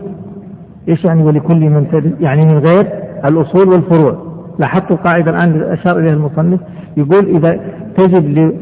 إيش 0.89 1.05
يعني 1.05 1.23
ولكل 1.23 1.59
من 1.59 2.13
يعني 2.19 2.45
من 2.45 2.57
غير؟ 2.57 2.87
الأصول 3.25 3.69
والفروع. 3.69 4.15
لاحظت 4.59 4.91
القاعدة 4.91 5.31
الآن 5.31 5.61
أشار 5.61 5.99
إليها 5.99 6.13
المصنف. 6.13 6.59
يقول 6.97 7.35
إذا 7.35 7.59
تجب 7.97 8.53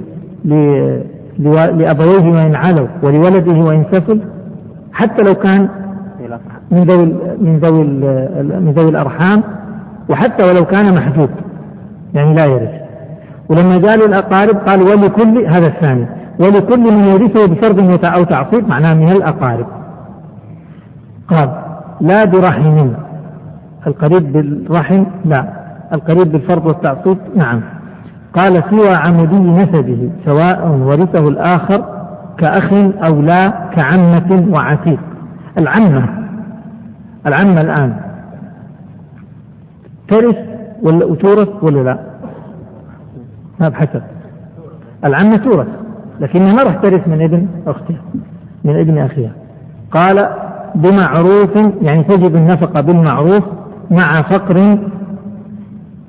لأبويه 1.79 2.31
وإن 2.31 2.55
علوا 2.55 2.87
ولولده 3.03 3.53
وإن 3.53 3.83
سفل 3.91 4.21
حتى 4.93 5.23
لو 5.23 5.33
كان 5.33 5.69
من 6.71 6.83
ذوي 6.83 7.05
من 7.41 7.59
ذوي 7.59 7.83
من 8.59 8.73
ذوي 8.77 8.89
الأرحام 8.89 9.43
وحتى 10.09 10.49
ولو 10.49 10.65
كان 10.65 10.95
محجوب 10.95 11.29
يعني 12.13 12.35
لا 12.35 12.45
يرث. 12.45 12.81
ولما 13.49 13.77
جاء 13.77 14.07
للأقارب 14.07 14.55
قال 14.55 14.81
ولكل 14.81 15.45
هذا 15.45 15.67
الثاني 15.67 16.05
ولكل 16.39 16.79
من 16.79 17.05
يرثه 17.05 17.47
بفرض 17.47 18.05
أو 18.05 18.23
تعصيب 18.23 18.67
معناه 18.67 18.93
من 18.93 19.11
الأقارب. 19.11 19.65
قال 21.27 21.49
لا 22.01 22.25
برحم. 22.25 22.89
القريب 23.87 24.33
بالرحم؟ 24.33 25.03
لا. 25.25 25.45
القريب 25.93 26.31
بالفرض 26.31 26.65
والتعصيب؟ 26.65 27.17
نعم. 27.35 27.61
قال 28.33 28.63
سوى 28.69 28.95
عمودي 28.95 29.35
نسبه 29.35 30.09
سواء 30.25 30.67
ورثه 30.67 31.27
الآخر 31.27 31.85
كأخ 32.37 32.73
أو 33.03 33.21
لا 33.21 33.53
كعمة 33.75 34.47
وعتيق. 34.53 34.99
العمة. 35.57 36.09
العمة 37.27 37.61
الآن. 37.61 37.95
ترث 40.07 40.35
ولا 40.83 41.15
تورث 41.15 41.49
ولا 41.63 41.83
لا؟ 41.83 41.99
ما 43.59 43.69
بحسب. 43.69 44.01
العمة 45.05 45.37
تورث 45.37 45.67
لكنها 46.19 46.53
ما 46.53 46.63
راح 46.63 46.75
ترث 46.75 47.07
من 47.07 47.21
ابن 47.21 47.47
أختها 47.67 48.01
من 48.63 48.79
ابن 48.79 48.97
أخيها. 48.97 49.31
قال 49.91 50.29
بمعروف 50.75 51.55
يعني 51.81 52.03
تجب 52.03 52.35
النفقة 52.35 52.81
بالمعروف 52.81 53.43
مع 53.91 54.13
فقر 54.13 54.77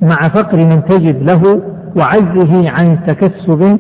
مع 0.03 0.29
فقر 0.29 0.57
من 0.57 0.85
تجب 0.85 1.23
له 1.23 1.63
وعجزه 1.97 2.71
عن 2.71 2.99
تكسب 3.07 3.79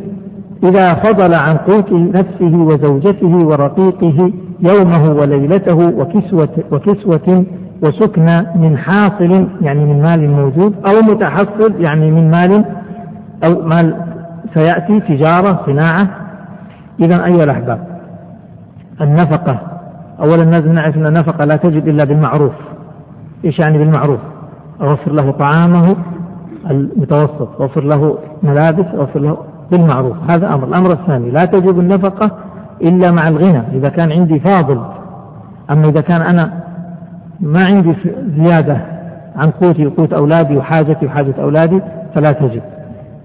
إذا 0.64 0.88
فضل 0.94 1.34
عن 1.34 1.56
قوت 1.56 1.92
نفسه 1.92 2.56
وزوجته 2.56 3.46
ورقيقه 3.46 4.32
يومه 4.62 5.12
وليلته 5.12 5.74
وكسوة, 5.74 6.48
وكسوة 6.72 7.44
وسكنى 7.82 8.46
من 8.54 8.78
حاصل 8.78 9.48
يعني 9.60 9.84
من 9.84 10.02
مال 10.02 10.30
موجود 10.30 10.74
أو 10.86 11.14
متحصل 11.14 11.80
يعني 11.80 12.10
من 12.10 12.30
مال 12.30 12.64
أو 13.44 13.62
مال 13.62 13.96
سيأتي 14.54 15.00
تجارة 15.00 15.62
صناعة. 15.66 16.08
إذا 17.00 17.24
أيها 17.24 17.44
الأحباب 17.44 17.86
النفقة. 19.00 19.58
أولا 20.20 20.42
لازم 20.42 20.72
نعرف 20.72 20.96
أن 20.96 21.06
النفقة 21.06 21.44
لا 21.44 21.56
تجد 21.56 21.88
إلا 21.88 22.04
بالمعروف. 22.04 22.52
إيش 23.44 23.58
يعني 23.58 23.78
بالمعروف؟ 23.78 24.20
أوفر 24.80 25.12
له 25.12 25.30
طعامه 25.30 25.96
المتوسط 26.70 27.60
أوفر 27.60 27.84
له 27.84 28.18
ملابس 28.42 28.86
أوفر 28.94 29.20
له 29.20 29.36
بالمعروف. 29.70 30.16
هذا 30.30 30.54
أمر. 30.54 30.68
الأمر 30.68 30.92
الثاني 30.92 31.30
لا 31.30 31.44
تجب 31.44 31.80
النفقة 31.80 32.30
إلا 32.82 33.10
مع 33.10 33.28
الغنى 33.28 33.62
إذا 33.72 33.88
كان 33.88 34.12
عندي 34.12 34.40
فاضل. 34.40 34.80
أما 35.70 35.88
إذا 35.88 36.00
كان 36.00 36.22
أنا 36.22 36.52
ما 37.40 37.64
عندي 37.64 37.94
زيادة 38.36 38.76
عن 39.36 39.50
قوتي 39.50 39.86
وقوت 39.86 40.12
أولادي 40.12 40.56
وحاجتي 40.56 41.06
وحاجة 41.06 41.34
أولادي 41.38 41.80
فلا 42.14 42.32
تجب 42.32 42.62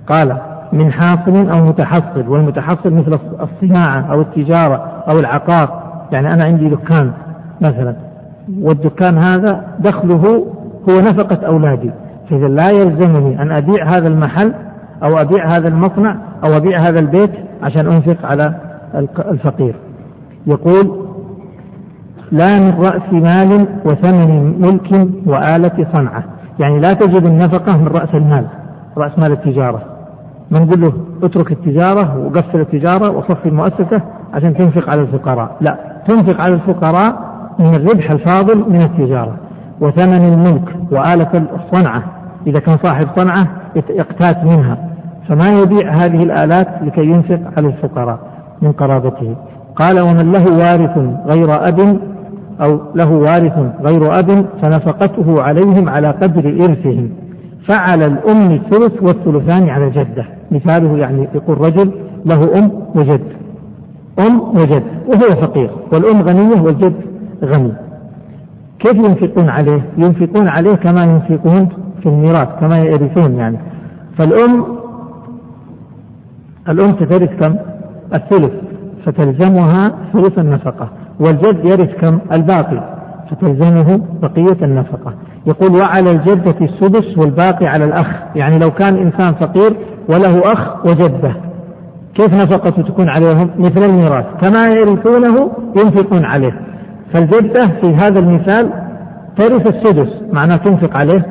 قال 0.08 0.38
من 0.74 0.92
حاصل 0.92 1.50
أو 1.50 1.66
متحصل 1.66 2.28
والمتحصل 2.28 2.94
مثل 2.94 3.20
الصناعة 3.42 4.12
أو 4.12 4.22
التجارة 4.22 5.04
أو 5.08 5.20
العقار. 5.20 5.84
يعني 6.12 6.34
أنا 6.34 6.44
عندي 6.46 6.70
دكان 6.70 7.12
مثلا 7.62 7.96
والدكان 8.62 9.18
هذا 9.18 9.64
دخله 9.80 10.46
هو 10.90 11.00
نفقة 11.00 11.48
أولادي. 11.48 11.92
فإذا 12.30 12.48
لا 12.48 12.68
يلزمني 12.74 13.42
أن 13.42 13.52
أبيع 13.52 13.86
هذا 13.86 14.08
المحل 14.08 14.54
أو 15.04 15.18
أبيع 15.18 15.48
هذا 15.48 15.68
المصنع 15.68 16.16
أو 16.44 16.58
أبيع 16.58 16.80
هذا 16.80 17.00
البيت 17.00 17.32
عشان 17.64 17.86
أنفق 17.86 18.26
على 18.26 18.54
الفقير. 19.32 19.76
يقول 20.48 21.08
لا 22.32 22.60
من 22.60 22.74
رأس 22.80 23.14
مال 23.14 23.68
وثمن 23.86 24.62
ملك 24.62 25.10
وآلة 25.26 25.88
صنعة. 25.94 26.24
يعني 26.60 26.80
لا 26.80 26.94
تجب 26.94 27.26
النفقة 27.26 27.78
من 27.78 27.88
رأس 27.88 28.16
المال 28.16 28.48
رأس 28.98 29.20
مال 29.20 29.32
التجارة. 29.32 29.82
ما 30.52 30.60
نقول 30.60 30.82
له 30.82 30.94
اترك 31.24 31.52
التجارة 31.52 32.26
وقفل 32.26 32.60
التجارة 32.60 33.18
وصفي 33.18 33.50
المؤسسة 33.50 34.02
عشان 34.34 34.54
تنفق 34.54 34.90
على 34.90 35.02
الفقراء. 35.02 35.58
لا 35.62 35.78
تنفق 36.08 36.42
على 36.42 36.54
الفقراء 36.54 37.38
من 37.60 37.76
الربح 37.76 38.12
الفاضل 38.12 38.58
من 38.70 38.82
التجارة. 38.84 39.38
وثمن 39.82 40.34
الملك 40.34 40.76
وآلة 40.92 41.48
الصنعة 41.56 42.04
إذا 42.48 42.60
كان 42.60 42.78
صاحب 42.84 43.08
صنعة 43.16 43.48
يقتات 43.90 44.44
منها. 44.44 44.78
فما 45.30 45.60
يبيع 45.60 45.90
هذه 45.92 46.24
الآلات 46.24 46.68
لكي 46.82 47.06
ينفق 47.06 47.40
على 47.58 47.68
الفقراء. 47.68 48.20
من 48.62 48.72
قرابته 48.72 49.36
قال 49.76 50.00
ومن 50.00 50.32
له 50.32 50.46
وارث 50.58 50.98
غير 51.26 51.68
أب 51.68 52.00
أو 52.62 52.80
له 52.96 53.12
وارث 53.12 53.54
غير 53.82 54.20
أب 54.20 54.46
فنفقته 54.62 55.42
عليهم 55.42 55.90
على 55.90 56.08
قدر 56.08 56.50
إرثهم. 56.50 57.10
فعلى 57.68 58.06
الأم 58.06 58.52
الثلث 58.52 59.04
والثلثان 59.04 59.70
على 59.70 59.88
الجدة 59.88 60.26
مثاله 60.52 60.98
يعني 60.98 61.28
يقول 61.36 61.62
رجل 61.62 61.92
له 62.26 62.60
أم 62.60 62.72
وجد. 62.96 63.22
أم 64.20 64.42
وجد 64.42 64.84
وهو 65.08 65.42
فقير. 65.42 65.70
والأم 65.94 66.22
غنية 66.22 66.62
والجد 66.62 66.96
غني. 67.44 67.74
كيف 68.80 68.96
ينفقون 68.96 69.50
عليه؟ 69.50 69.82
ينفقون 69.98 70.48
عليه 70.48 70.76
كما 70.76 71.02
ينفقون 71.04 71.70
في 72.04 72.10
الميراث 72.10 72.48
كما 72.60 72.78
يرثون 72.78 73.36
يعني. 73.36 73.58
فالأم 74.18 74.66
الأم 76.70 76.94
سترث 76.94 77.44
كم؟ 77.44 77.56
الثلث 78.14 78.52
فتلزمها 79.06 79.92
ثلث 80.14 80.40
النفقة. 80.40 80.90
والجد 81.20 81.66
يرث 81.66 81.96
كم؟ 82.02 82.20
الباقي. 82.32 82.98
فتلزمه 83.32 84.02
بقية 84.22 84.66
النفقة. 84.66 85.14
يقول 85.46 85.82
وعلى 85.82 86.12
الجدة 86.12 86.56
السدس 86.62 87.18
والباقي 87.18 87.68
على 87.68 87.84
الأخ. 87.84 88.08
يعني 88.36 88.60
لو 88.60 88.72
كان 88.72 88.98
إنسان 88.98 89.34
فقير 89.34 89.78
وله 90.10 90.42
أخ 90.54 90.86
وجدة. 90.86 91.34
كيف 92.16 92.34
نفقته 92.34 92.84
تكون 92.84 93.10
عليهم؟ 93.10 93.50
مثل 93.58 93.84
الميراث. 93.86 94.26
كما 94.42 94.64
يرثونه 94.76 95.52
ينفقون 95.84 96.26
عليه. 96.26 96.60
فالجدة 97.14 97.68
في 97.82 97.96
هذا 97.96 98.20
المثال 98.20 98.70
ترث 99.38 99.68
السدس. 99.68 100.10
معناه 100.34 100.56
تنفق 100.56 100.98
عليه 100.98 101.26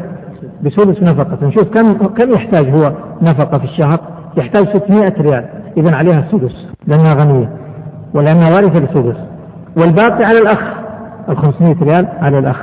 بسدس 0.62 1.02
نفقة. 1.02 1.46
نشوف 1.46 1.64
كم 1.64 1.92
كم 1.92 2.30
يحتاج 2.30 2.70
هو 2.70 2.92
نفقة 3.22 3.58
في 3.58 3.64
الشهر؟ 3.64 4.00
يحتاج 4.36 4.68
600 4.76 5.14
ريال. 5.20 5.44
إذا 5.76 5.94
عليها 5.94 6.18
السدس 6.18 6.66
لأنها 6.86 7.14
غنية 7.14 7.48
ولأنها 8.14 8.48
وارثة 8.48 8.78
للسدس. 8.78 9.16
والباقي 9.76 10.24
على 10.24 10.38
الأخ 10.38 10.60
ال 11.28 11.36
500 11.36 11.76
ريال 11.82 12.06
على 12.20 12.38
الأخ. 12.38 12.56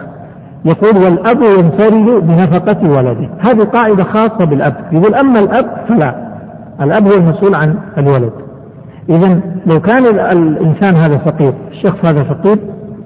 يقول 0.65 1.03
والأب 1.03 1.41
ينفرد 1.41 2.27
بنفقة 2.27 2.89
ولده. 2.89 3.29
هذه 3.39 3.63
قاعدة 3.63 4.03
خاصة 4.03 4.45
بالأب. 4.45 4.75
يقول 4.91 5.15
أما 5.15 5.39
الأب 5.39 5.86
فلا. 5.89 6.33
الأب 6.81 7.07
هو 7.07 7.17
المسؤول 7.17 7.55
عن 7.55 7.75
الولد. 7.97 8.33
إذا 9.09 9.39
لو 9.65 9.79
كان 9.79 10.05
الإنسان 10.38 10.95
هذا 10.95 11.17
فقير 11.17 11.53
الشخص 11.71 12.05
هذا 12.05 12.23
فقير 12.23 12.57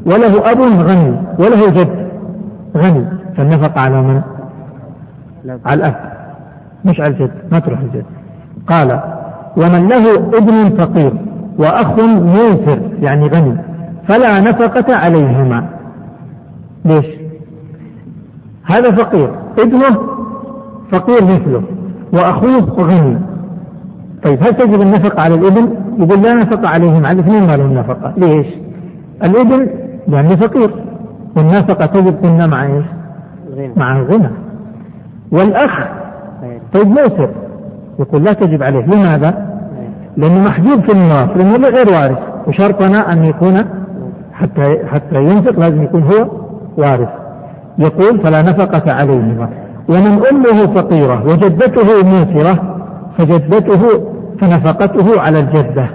وله 0.06 0.52
أب 0.52 0.62
غني 0.62 1.18
وله 1.40 1.70
جد 1.70 2.08
غني 2.78 3.06
فالنفقة 3.38 3.82
على 3.82 4.02
من؟ 4.02 4.22
على 5.66 5.80
الأب. 5.80 5.96
مش 6.86 7.00
على 7.00 7.10
الجد 7.10 7.32
ما 7.52 7.60
تروح 7.60 7.80
الجد. 7.80 8.06
قال 8.68 9.00
ومن 9.58 9.88
له 9.88 10.16
ابن 10.16 10.78
فقير 10.78 11.14
وأخ 11.60 12.00
موفر 12.00 12.80
يعني 13.02 13.28
غني 13.28 13.58
فلا 14.08 14.40
نفقة 14.40 14.96
عليهما 14.96 15.66
ليش؟ 16.86 17.06
هذا 18.66 18.92
فقير 18.92 19.30
ابنه 19.60 20.00
فقير 20.92 21.24
مثله 21.24 21.64
وأخوه 22.14 22.84
غني 22.84 23.18
طيب 24.24 24.44
هل 24.44 24.54
تجب 24.54 24.82
النفقة 24.82 25.22
على 25.24 25.36
الابن؟ 25.36 25.70
يقول 25.98 26.22
لا 26.22 26.34
نفقة 26.34 26.70
عليهم 26.70 27.06
على 27.06 27.20
الاثنين 27.20 27.48
ما 27.48 27.54
لهم 27.54 27.74
نفقة 27.74 28.14
ليش؟ 28.18 28.48
الابن 29.24 29.68
لأنه 30.08 30.36
فقير 30.36 30.72
والنفقة 31.38 31.86
تجب 31.86 32.24
قلنا 32.24 32.48
مع 32.48 32.66
إيش؟ 32.66 32.86
مع 33.76 33.98
الغنى 33.98 34.30
والأخ 35.32 35.88
طيب 36.74 36.88
موسر 36.88 37.30
يقول 38.00 38.24
لا 38.24 38.34
تجب 38.34 38.64
عليه. 38.64 38.86
لماذا؟ 38.86 39.58
لأنه 40.18 40.42
محجوب 40.42 40.82
في 40.82 40.92
الميراث 40.92 41.38
لأنه 41.38 41.68
غير 41.68 41.90
وارث. 41.90 42.18
وشرطنا 42.48 43.14
أن 43.14 43.24
يكون 43.24 43.58
حتى 44.34 44.86
حتى 44.88 45.16
ينفق 45.16 45.60
لازم 45.60 45.84
يكون 45.84 46.04
هو 46.04 46.30
وارث. 46.78 47.10
يقول 47.78 48.20
فلا 48.20 48.42
نفقة 48.42 48.92
عليهما 48.94 49.50
ومن 49.90 50.26
أمه 50.32 50.74
فقيرة 50.74 51.24
وجدته 51.26 52.04
موسرة 52.04 52.78
فجدته 53.18 54.04
فنفقته 54.42 55.22
على 55.22 55.40
الجدة. 55.40 55.90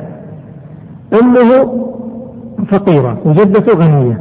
أمه 1.23 1.83
فقيرة 2.71 3.19
وجدته 3.25 3.73
غنية. 3.73 4.21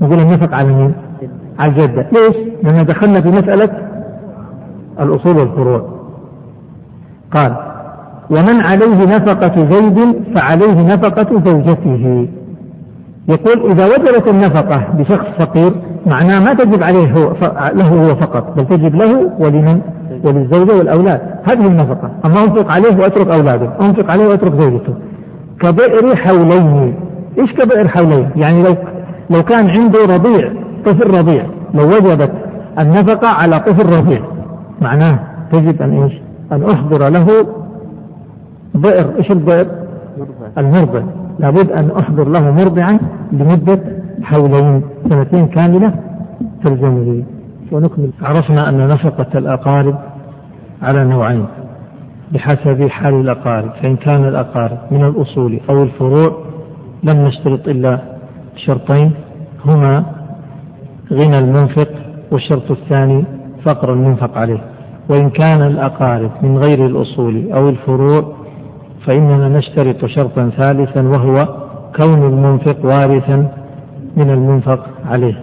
نقول 0.00 0.18
النفق 0.20 0.54
على 0.54 0.72
مين؟ 0.72 0.94
على 1.58 1.70
الجدة. 1.72 2.06
ليش؟ 2.12 2.36
لأن 2.62 2.86
دخلنا 2.86 3.20
في 3.20 3.28
مسألة 3.28 3.70
الأصول 5.00 5.36
والفروع. 5.36 6.01
قال 7.34 7.56
ومن 8.30 8.60
عليه 8.60 8.96
نفقة 8.96 9.68
زيد 9.70 9.98
فعليه 10.34 10.82
نفقة 10.82 11.50
زوجته. 11.50 12.28
يقول 13.28 13.70
إذا 13.70 13.86
وجبت 13.86 14.28
النفقة 14.28 14.82
بشخص 14.98 15.26
فقير 15.38 15.70
معناه 16.06 16.38
ما 16.38 16.54
تجب 16.54 16.82
عليه 16.82 17.12
هو 17.12 17.32
له 17.74 17.88
هو 17.88 18.06
فقط 18.06 18.56
بل 18.56 18.66
تجب 18.66 18.94
له 18.94 19.30
ولمن؟ 19.38 19.80
وللزوجة 20.24 20.76
والأولاد. 20.76 21.20
هذه 21.44 21.66
النفقة. 21.66 22.10
أما 22.24 22.42
أنفق 22.42 22.74
عليه 22.74 22.96
وأترك 22.96 23.34
أولاده 23.34 23.70
أنفق 23.80 24.10
عليه 24.10 24.26
وأترك 24.26 24.52
زوجته. 24.52 24.94
كبئر 25.60 26.16
حولين. 26.16 26.94
إيش 27.38 27.52
كبئر 27.52 27.88
حولين؟ 27.88 28.30
يعني 28.36 28.62
لو 28.62 28.74
لو 29.30 29.42
كان 29.42 29.70
عنده 29.70 29.98
رضيع 30.08 30.52
طفل 30.86 31.18
رضيع 31.18 31.46
لو 31.74 31.86
وجبت 31.86 32.32
النفقة 32.78 33.32
على 33.32 33.56
طفل 33.56 33.96
رضيع 33.96 34.20
معناه 34.80 35.18
تجب 35.52 35.82
أن 35.82 36.02
إيش؟ 36.02 36.21
أن 36.52 36.62
أحضر 36.62 37.10
له 37.10 37.46
بئر 38.74 39.18
إيش 39.18 39.30
البئر 39.30 39.66
المرضع 40.58 41.02
لابد 41.38 41.70
أن 41.70 41.90
أحضر 41.90 42.28
له 42.28 42.50
مرضعا 42.50 42.98
لمدة 43.32 43.80
حولين 44.22 44.82
سنتين 45.08 45.46
كاملة 45.46 45.94
تلزمه 46.64 47.22
ونكمل. 47.72 48.10
عرفنا 48.22 48.68
أن 48.68 48.88
نفقة 48.88 49.38
الأقارب 49.38 49.98
على 50.82 51.04
نوعين. 51.04 51.46
بحسب 52.32 52.88
حال 52.88 53.14
الأقارب. 53.14 53.70
فإن 53.82 53.96
كان 53.96 54.24
الأقارب 54.24 54.78
من 54.90 55.04
الأصول 55.04 55.60
أو 55.70 55.82
الفروع 55.82 56.38
لم 57.02 57.26
نشترط 57.26 57.68
إلا 57.68 57.98
شرطين. 58.56 59.10
هما 59.66 60.04
غنى 61.12 61.38
المنفق 61.38 61.88
والشرط 62.30 62.70
الثاني 62.70 63.24
فقر 63.64 63.92
المنفق 63.92 64.38
عليه. 64.38 64.71
وإن 65.08 65.30
كان 65.30 65.62
الأقارب 65.62 66.30
من 66.42 66.58
غير 66.58 66.86
الأصول 66.86 67.52
أو 67.52 67.68
الفروع 67.68 68.32
فإننا 69.06 69.48
نشترط 69.48 70.04
شرطا 70.06 70.50
ثالثا 70.58 71.02
وهو 71.02 71.34
كون 71.96 72.22
المنفق 72.26 72.84
وارثا 72.84 73.48
من 74.16 74.30
المنفق 74.30 74.86
عليه. 75.10 75.34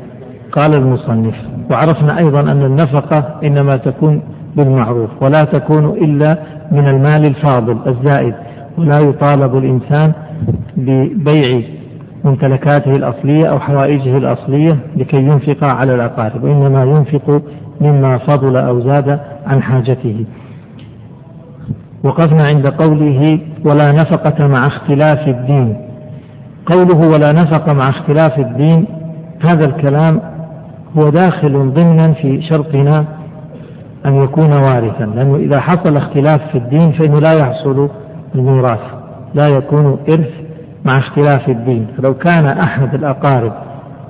قال 0.51 0.73
المصنف 0.79 1.35
وعرفنا 1.71 2.17
أيضا 2.17 2.39
أن 2.39 2.63
النفقة 2.63 3.39
إنما 3.43 3.77
تكون 3.77 4.21
بالمعروف 4.55 5.09
ولا 5.21 5.41
تكون 5.41 5.85
إلا 5.85 6.37
من 6.71 6.87
المال 6.87 7.25
الفاضل 7.25 7.77
الزائد 7.87 8.33
ولا 8.77 8.99
يطالب 8.99 9.57
الإنسان 9.57 10.13
ببيع 10.77 11.61
ممتلكاته 12.23 12.91
الأصلية 12.95 13.45
أو 13.45 13.59
حوائجه 13.59 14.17
الأصلية 14.17 14.77
لكي 14.95 15.17
ينفق 15.17 15.63
على 15.63 15.95
الأقارب 15.95 16.43
وإنما 16.43 16.83
ينفق 16.83 17.41
مما 17.81 18.17
فضل 18.17 18.57
أو 18.57 18.81
زاد 18.81 19.19
عن 19.47 19.61
حاجته. 19.61 20.25
وقفنا 22.03 22.43
عند 22.49 22.67
قوله 22.67 23.39
ولا 23.65 23.91
نفقة 23.91 24.47
مع 24.47 24.59
اختلاف 24.59 25.27
الدين. 25.27 25.77
قوله 26.65 27.07
ولا 27.07 27.31
نفقة 27.31 27.73
مع 27.73 27.89
اختلاف 27.89 28.39
الدين 28.39 28.85
هذا 29.49 29.65
الكلام 29.65 30.21
هو 30.97 31.09
داخل 31.09 31.73
ضمنا 31.73 32.13
في 32.13 32.41
شرطنا 32.41 33.05
أن 34.05 34.23
يكون 34.23 34.51
وارثا. 34.51 35.05
لأنه 35.05 35.35
إذا 35.35 35.59
حصل 35.59 35.97
اختلاف 35.97 36.51
في 36.51 36.57
الدين 36.57 36.91
فإنه 36.91 37.19
لا 37.19 37.33
يحصل 37.39 37.89
الميراث 38.35 38.79
لا 39.33 39.47
يكون 39.57 39.97
إرث 40.09 40.31
مع 40.85 40.99
اختلاف 40.99 41.49
الدين. 41.49 41.87
فلو 41.97 42.13
كان 42.13 42.45
أحد 42.45 42.93
الأقارب 42.93 43.53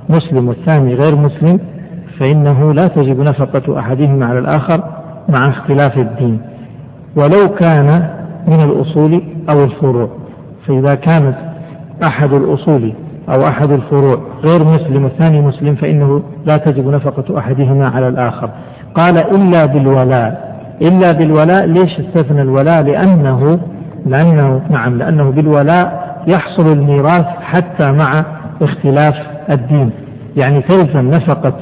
مسلم 0.10 0.48
والثاني 0.48 0.94
غير 0.96 1.16
مسلم 1.16 1.60
فإنه 2.20 2.74
لا 2.74 2.88
تجب 2.88 3.20
نفقة 3.20 3.80
أحدهما 3.80 4.26
على 4.26 4.40
الآخر 4.40 4.84
مع 5.30 5.50
اختلاف 5.50 5.98
الدين 5.98 6.42
ولو 7.16 7.56
كان 7.56 8.10
من 8.48 8.62
الأصول 8.64 9.22
أو 9.50 9.64
الفروع. 9.64 10.10
فإذا 10.68 10.96
كانت 10.96 11.36
أحد 12.04 12.34
الأصول 12.34 12.94
أو 13.30 13.48
أحد 13.48 13.72
الفروع 13.72 14.18
غير 14.46 14.64
مسلم 14.64 15.04
والثاني 15.04 15.42
مسلم 15.42 15.76
فإنه 15.76 16.24
لا 16.46 16.58
تجب 16.58 16.88
نفقة 16.88 17.40
أحدهما 17.40 17.88
على 17.88 18.08
الآخر. 18.08 18.50
قال 18.96 19.18
إلا 19.36 19.66
بالولاء. 19.66 20.50
إلا 20.82 21.12
بالولاء 21.12 21.66
ليش 21.66 22.00
استثنى 22.00 22.42
الولاء؟ 22.42 22.82
لأنه 22.82 23.60
لأنه 24.06 24.62
نعم 24.70 24.98
لأنه 24.98 25.30
بالولاء 25.32 26.16
يحصل 26.28 26.74
الميراث 26.74 27.26
حتى 27.42 27.92
مع 27.92 28.12
اختلاف 28.62 29.16
الدين. 29.50 29.92
يعني 30.44 30.62
تلزم 30.62 31.08
نفقة 31.08 31.54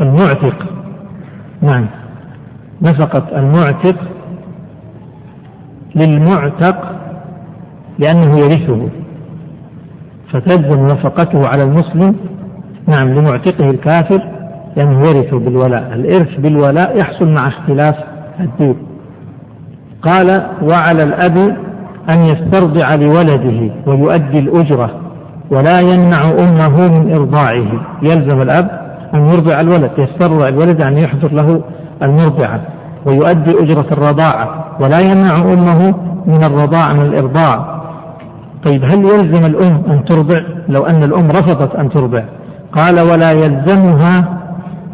المعتق. 0.00 0.66
نعم. 1.62 1.86
نفقة 2.82 3.38
المعتق 3.38 3.96
للمعتق 5.94 6.96
لأنه 7.98 8.38
يرثه. 8.38 8.88
فتلزم 10.32 10.86
نفقته 10.86 11.46
على 11.48 11.62
المسلم 11.62 12.16
نعم 12.88 13.08
لمعتقه 13.08 13.70
الكافر 13.70 14.22
لأنه 14.76 15.00
يرثه 15.00 15.38
بالولاء. 15.38 15.94
الإرث 15.94 16.40
بالولاء 16.40 16.98
يحصل 16.98 17.28
مع 17.28 17.48
اختلاف 17.48 17.94
الدين. 18.40 18.76
قال 20.02 20.46
وعلى 20.62 21.02
الأب 21.02 21.56
أن 22.10 22.18
يسترضع 22.18 22.94
لولده 22.94 23.70
ويؤدي 23.86 24.38
الأجرة. 24.38 25.07
ولا 25.50 25.78
يمنع 25.80 26.22
أمه 26.24 26.88
من 26.88 27.14
إرضاعه. 27.14 27.66
يلزم 28.02 28.42
الأب 28.42 28.70
أن 29.14 29.26
يرضع 29.26 29.60
الولد 29.60 29.90
يسترضع 29.98 30.48
الولد 30.48 30.80
أن 30.80 30.98
يحضر 30.98 31.32
له 31.32 31.62
المرضعة 32.02 32.60
ويؤدي 33.06 33.62
أجرة 33.62 33.86
الرضاعة. 33.92 34.64
ولا 34.80 34.98
يمنع 34.98 35.52
أمه 35.52 35.94
من 36.26 36.44
الرضاعة 36.44 36.92
من 36.92 37.02
الإرضاع. 37.02 37.80
طيب 38.66 38.84
هل 38.84 39.04
يلزم 39.04 39.46
الأم 39.46 39.82
أن 39.90 40.04
ترضع؟ 40.04 40.40
لو 40.68 40.86
أن 40.86 41.02
الأم 41.02 41.30
رفضت 41.30 41.76
أن 41.76 41.90
ترضع. 41.90 42.22
قال 42.72 43.00
ولا 43.00 43.30
يلزمها 43.30 44.38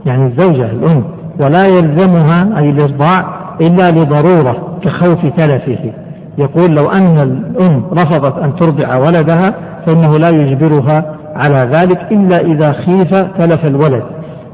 يعني 0.06 0.26
الزوجة 0.26 0.70
الأم. 0.70 1.04
ولا 1.40 1.66
يلزمها 1.66 2.58
أي 2.58 2.70
الإرضاع 2.70 3.34
إلا 3.60 3.90
لضرورة 3.90 4.78
كخوف 4.82 5.26
تلفه. 5.36 5.92
يقول 6.38 6.74
لو 6.74 6.90
أن 6.90 7.18
الأم 7.18 7.84
رفضت 7.92 8.38
أن 8.38 8.56
ترضع 8.56 8.96
ولدها 8.96 9.54
فإنه 9.86 10.18
لا 10.18 10.28
يجبرها 10.28 11.16
على 11.34 11.58
ذلك 11.58 12.12
إلا 12.12 12.36
إذا 12.36 12.72
خيف 12.72 13.14
تلف 13.38 13.64
الولد 13.64 14.02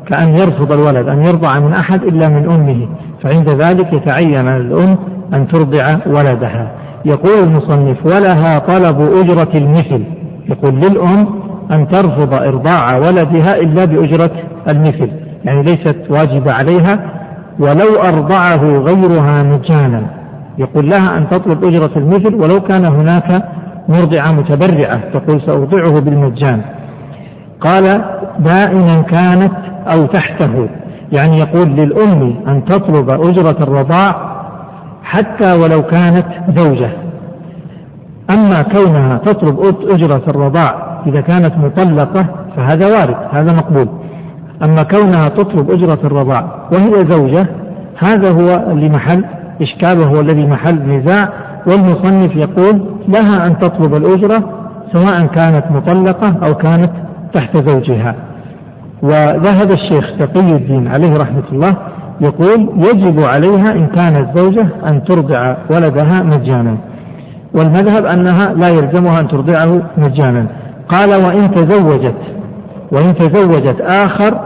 كأن 0.06 0.28
يرفض 0.28 0.72
الولد 0.72 1.08
أن 1.08 1.22
يرضع 1.22 1.58
من 1.58 1.72
أحد 1.72 2.02
إلا 2.02 2.28
من 2.28 2.50
أمه 2.50 2.88
فعند 3.22 3.48
ذلك 3.48 3.92
يتعين 3.92 4.48
على 4.48 4.62
الأم 4.62 4.96
أن 5.34 5.48
ترضع 5.48 5.86
ولدها. 6.06 6.70
يقول 7.04 7.48
المصنف 7.48 7.96
ولها 8.04 8.58
طلب 8.58 9.00
أجرة 9.00 9.50
المثل. 9.54 10.04
يقول 10.48 10.74
للأم 10.74 11.26
أن 11.72 11.88
ترفض 11.88 12.34
إرضاع 12.34 12.96
ولدها 12.96 13.54
إلا 13.54 13.84
بأجرة 13.84 14.30
المثل 14.72 15.10
يعني 15.44 15.62
ليست 15.62 15.96
واجبة 16.10 16.52
عليها 16.52 17.10
ولو 17.58 18.02
أرضعه 18.02 18.62
غيرها 18.64 19.42
مجانا. 19.42 20.19
يقول 20.60 20.90
لها 20.90 21.18
أن 21.18 21.28
تطلب 21.30 21.64
أجرة 21.64 21.90
المثل 21.96 22.34
ولو 22.34 22.60
كان 22.60 22.84
هناك 22.84 23.44
مرضعة 23.88 24.32
متبرعة. 24.32 25.00
تقول 25.14 25.42
سأرضعه 25.46 26.00
بالمجان. 26.00 26.60
قال 27.60 28.04
دائما 28.38 29.02
كانت 29.02 29.52
أو 29.86 30.06
تحته. 30.06 30.68
يعني 31.12 31.36
يقول 31.36 31.70
للأم 31.70 32.34
أن 32.48 32.64
تطلب 32.64 33.10
أجرة 33.10 33.56
الرضاع 33.62 34.30
حتى 35.02 35.48
ولو 35.62 35.82
كانت 35.82 36.26
زوجة. 36.56 36.90
أما 38.34 38.62
كونها 38.62 39.18
تطلب 39.18 39.60
أجرة 39.90 40.22
الرضاع 40.28 41.00
إذا 41.06 41.20
كانت 41.20 41.52
مطلقة 41.58 42.26
فهذا 42.56 42.86
وارد 42.86 43.16
هذا 43.32 43.56
مقبول. 43.56 43.88
أما 44.64 44.82
كونها 44.82 45.24
تطلب 45.24 45.70
أجرة 45.70 45.98
الرضاع 46.04 46.68
وهي 46.72 47.04
زوجة 47.10 47.46
هذا 47.98 48.32
هو 48.32 48.72
اللي 48.72 48.88
محل 49.60 49.62
إشكال 49.62 49.98
وهو 49.98 50.20
الذي 50.20 50.46
محل 50.46 50.74
نزاع 50.74 51.32
والمصنف 51.66 52.36
يقول 52.36 52.82
لها 53.08 53.46
أن 53.46 53.58
تطلب 53.58 53.94
الأجرة 53.94 54.44
سواء 54.92 55.26
كانت 55.26 55.64
مطلقة 55.70 56.46
أو 56.48 56.54
كانت 56.54 56.90
تحت 57.34 57.56
زوجها. 57.68 58.14
وذهب 59.02 59.70
الشيخ 59.70 60.04
تقي 60.18 60.52
الدين 60.52 60.88
عليه 60.88 61.16
رحمة 61.16 61.44
الله 61.52 61.76
يقول 62.20 62.70
يجب 62.76 63.24
عليها 63.24 63.72
إن 63.72 63.86
كانت 63.86 64.38
زوجة 64.38 64.66
أن 64.86 65.04
ترضع 65.04 65.56
ولدها 65.70 66.22
مجانا. 66.22 66.76
والمذهب 67.54 68.06
أنها 68.16 68.54
لا 68.54 68.68
يلزمها 68.68 69.20
أن 69.20 69.28
ترضعه 69.28 69.82
مجانا. 69.96 70.46
قال 70.88 71.08
وإن 71.26 71.54
تزوجت 71.54 72.20
وإن 72.92 73.14
تزوجت 73.14 73.80
آخر 73.80 74.40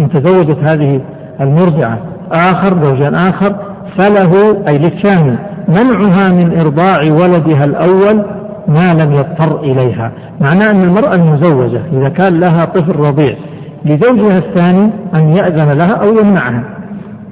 إن 0.00 0.08
تزوجت 0.08 0.58
هذه 0.72 1.00
المرضعة 1.40 1.98
آخر 2.32 2.84
زوجا 2.84 3.12
آخر 3.14 3.67
فله 3.98 4.62
أي 4.68 4.78
للثاني 4.78 5.38
منعها 5.68 6.32
من 6.32 6.60
إرضاع 6.60 7.02
ولدها 7.02 7.64
الأول 7.64 8.24
ما 8.68 9.02
لم 9.02 9.12
يضطر 9.12 9.60
إليها. 9.60 10.12
معناه 10.40 10.70
أن 10.70 10.82
المرأة 10.82 11.14
المزوجة 11.14 11.80
إذا 11.92 12.08
كان 12.08 12.40
لها 12.40 12.64
طفل 12.64 12.96
رضيع 12.96 13.36
لزوجها 13.84 14.38
الثاني 14.38 14.90
أن 15.14 15.36
يأذن 15.36 15.72
لها 15.72 15.94
أو 15.94 16.08
يمنعها. 16.08 16.62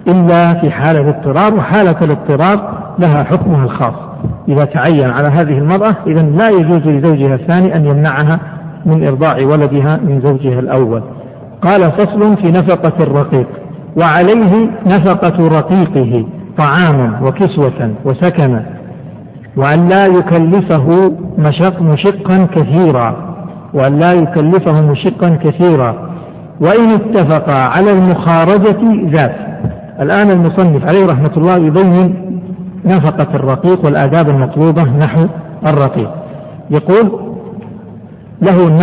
إلا 0.09 0.61
في 0.61 0.71
حالة 0.71 1.01
الاضطرار 1.01 1.55
وحالة 1.55 1.97
الاضطرار 2.03 2.79
لها 2.99 3.25
حكمها 3.25 3.65
الخاص. 3.65 3.95
إذا 4.49 4.65
تعين 4.65 5.11
على 5.11 5.29
هذه 5.29 5.59
المرأة 5.59 5.97
إذا 6.07 6.23
لا 6.23 6.49
يجوز 6.49 6.87
لزوجها 6.87 7.35
الثاني 7.35 7.77
أن 7.77 7.87
يمنعها 7.87 8.41
من 8.87 9.07
إرضاع 9.07 9.37
ولدها 9.37 10.01
من 10.05 10.21
زوجها 10.21 10.61
الأول. 10.61 11.03
قال 11.63 11.93
فصل 11.93 12.37
في 12.37 12.49
نفقة 12.49 12.93
الرقيق 13.01 13.47
وعليه 13.97 14.71
نفقة 14.87 15.49
رقيقه. 15.49 16.27
طعاما 16.59 17.21
وكسوة 17.23 17.95
وسكنا 18.05 18.67
وأن 19.57 19.89
لا 19.89 20.05
يكلفه 20.05 21.13
مشق 21.39 21.83
مشقا 21.83 22.47
كثيرا 22.55 23.37
وأن 23.75 23.99
لا 23.99 24.13
يكلفه 24.13 24.81
مشقا 24.81 25.29
كثيرا. 25.45 26.11
وإن 26.61 26.89
اتفقا 26.89 27.63
على 27.63 27.91
المخارجة 27.91 29.11
ذات. 29.11 29.37
الآن 30.01 30.31
المصنف 30.31 30.85
عليه 30.85 31.07
رحمة 31.07 31.31
الله 31.37 31.57
يبين 31.57 32.15
نفقة 32.85 33.35
الرقيق 33.35 33.85
والآداب 33.85 34.29
المطلوبة 34.29 34.83
نحو 34.83 35.27
الرقيق. 35.67 36.11
يقول 36.71 37.21
له 38.43 38.79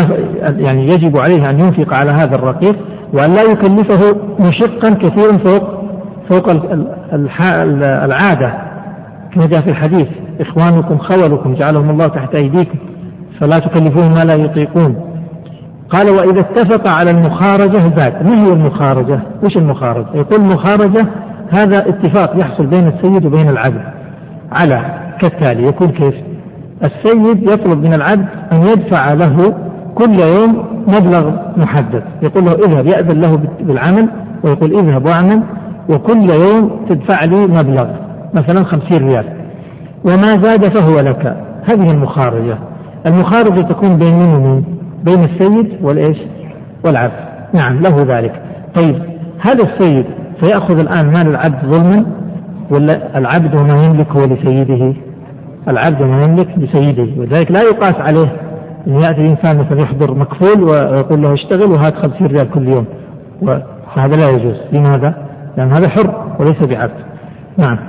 يعني 0.58 0.86
يجب 0.86 1.18
عليه 1.18 1.50
أن 1.50 1.60
ينفق 1.60 2.00
على 2.00 2.12
هذا 2.12 2.36
الرقيق 2.36 2.76
وأن 3.14 3.34
لا 3.34 3.42
يكلفه 3.52 4.18
مشقا 4.40 4.90
كثيرا 4.90 5.38
فوق 5.38 5.73
فوق 6.30 6.50
العادة 7.84 8.54
كما 9.34 9.46
جاء 9.46 9.62
في 9.62 9.70
الحديث 9.70 10.08
إخوانكم 10.40 10.98
خولكم 10.98 11.54
جعلهم 11.54 11.90
الله 11.90 12.08
تحت 12.08 12.42
أيديكم 12.42 12.78
فلا 13.40 13.60
تكلفوهم 13.60 14.14
ما 14.14 14.34
لا 14.34 14.44
يطيقون. 14.44 14.96
قال 15.90 16.12
وإذا 16.12 16.40
اتفق 16.40 16.92
على 16.92 17.12
المخارجة 17.12 17.80
زاد 17.80 18.28
ما 18.28 18.42
هي 18.42 18.54
المخارجة؟ 18.54 19.20
وش 19.44 19.58
المخارجة؟ 19.58 20.08
يقول 20.14 20.42
المخارجة 20.42 21.08
هذا 21.60 21.90
اتفاق 21.90 22.40
يحصل 22.40 22.66
بين 22.66 22.88
السيد 22.88 23.26
وبين 23.26 23.50
العبد. 23.50 23.82
على 24.52 25.00
كالتالي 25.22 25.68
يكون 25.68 25.88
كيف؟ 25.88 26.16
السيد 26.84 27.44
يطلب 27.44 27.84
من 27.84 27.94
العبد 27.94 28.26
أن 28.54 28.62
يدفع 28.62 29.14
له 29.14 29.56
كل 29.96 30.18
يوم 30.38 30.66
مبلغ 30.88 31.32
محدد. 31.58 32.04
يقول 32.22 32.46
له 32.46 32.52
اذهب 32.52 32.88
يأذن 32.88 33.22
له 33.22 33.40
بالعمل 33.60 34.10
ويقول 34.44 34.74
اذهب 34.80 35.06
واعمل. 35.06 35.44
وكل 35.90 36.30
يوم 36.30 36.86
تدفع 36.90 37.22
لي 37.28 37.48
مبلغ 37.48 37.88
مثلا 38.34 38.66
خمسين 38.66 39.08
ريال. 39.08 39.26
وما 40.06 40.42
زاد 40.42 40.78
فهو 40.78 41.00
لك. 41.00 41.38
هذه 41.72 41.92
المخارجة. 41.92 42.58
المخارجة 43.08 43.62
تكون 43.62 43.98
بين 43.98 44.16
من 44.16 44.34
ومن؟ 44.34 44.64
بين 45.04 45.24
السيد 45.24 45.78
والإيش؟ 45.82 46.18
والعبد. 46.86 47.14
نعم 47.54 47.80
له 47.80 48.18
ذلك. 48.18 48.42
طيب 48.76 48.96
هذا 49.40 49.64
السيد 49.64 50.06
سيأخذ 50.42 50.80
الآن 50.80 51.06
مال 51.06 51.28
العبد 51.28 51.66
ظلما؟ 51.66 52.06
ولا 52.72 53.18
العبد 53.18 53.56
وما 53.56 53.82
يملك 53.86 54.12
هو 54.12 54.22
لسيده؟ 54.22 54.94
العبد 55.68 56.02
وما 56.02 56.24
يملك 56.24 56.48
لسيده. 56.58 57.08
ولذلك 57.18 57.52
لا 57.52 57.62
يقاس 57.62 57.96
عليه 57.96 58.34
أن 58.88 58.94
يأتي 58.96 59.22
الإنسان 59.22 59.58
مثلا 59.58 59.82
يحضر 59.82 60.14
مكفول 60.14 60.64
ويقول 60.64 61.22
له 61.22 61.34
اشتغل 61.34 61.72
وهات 61.72 61.96
خمسين 61.96 62.28
ريال 62.28 62.52
كل 62.52 62.68
يوم. 62.68 62.86
وهذا 63.42 64.16
لا 64.16 64.30
يجوز. 64.30 64.56
لماذا؟ 64.72 65.33
لأن 65.58 65.72
هذا 65.72 65.90
حر 65.90 66.36
وليس 66.40 66.64
بعبد. 66.64 67.04
نعم. 67.58 67.80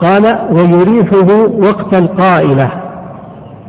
قال 0.00 0.38
ويريحه 0.50 1.48
وقت 1.58 1.98
القائلة. 1.98 2.70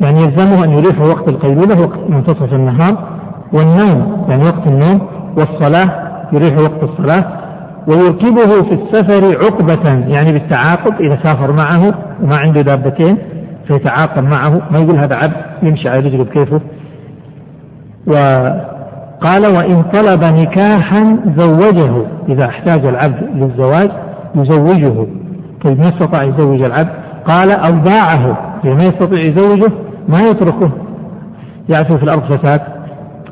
يعني 0.00 0.22
يلزمه 0.22 0.64
أن 0.64 0.70
يريحه 0.70 1.02
وقت 1.02 1.28
القيلولة 1.28 1.82
وقت 1.82 1.98
منتصف 2.08 2.54
النهار 2.54 3.08
والنوم 3.52 4.26
يعني 4.28 4.42
وقت 4.42 4.66
النوم 4.66 5.08
والصلاة 5.36 6.10
يريح 6.32 6.58
وقت 6.58 6.82
الصلاة. 6.82 7.40
ويركبه 7.88 8.62
في 8.62 8.74
السفر 8.74 9.38
عقبة 9.44 9.90
يعني 10.08 10.32
بالتعاقب 10.32 11.00
إذا 11.00 11.18
سافر 11.24 11.52
معه 11.52 11.94
وما 12.22 12.36
عنده 12.36 12.60
دابتين 12.60 13.18
فيتعاقب 13.68 14.24
معه. 14.24 14.50
ما 14.50 14.78
يقول 14.80 14.98
هذا 14.98 15.14
عبد 15.14 15.36
يمشي 15.62 15.88
على 15.88 15.98
رجله 16.00 16.24
بكيفه. 16.24 16.60
وقال 19.20 19.42
وإن 19.56 19.82
طلب 19.82 20.24
نكاحا 20.24 21.16
زوجه 21.36 21.90
إذا 22.28 22.46
احتاج 22.46 22.86
العبد 22.86 23.28
للزواج 23.34 23.90
يزوجه. 24.34 25.06
طيب 25.64 25.78
ما 25.78 25.84
استطاع 25.84 26.24
يزوج 26.24 26.62
العبد؟ 26.62 26.90
قال 27.24 27.50
أو 27.50 27.72
باعه. 27.72 28.38
ما 28.64 28.82
يستطيع 28.82 29.20
يزوجه 29.20 29.72
ما 30.08 30.20
يتركه. 30.20 30.70
يعثو 31.68 31.96
في 31.96 32.02
الأرض 32.02 32.22
فساد 32.22 32.60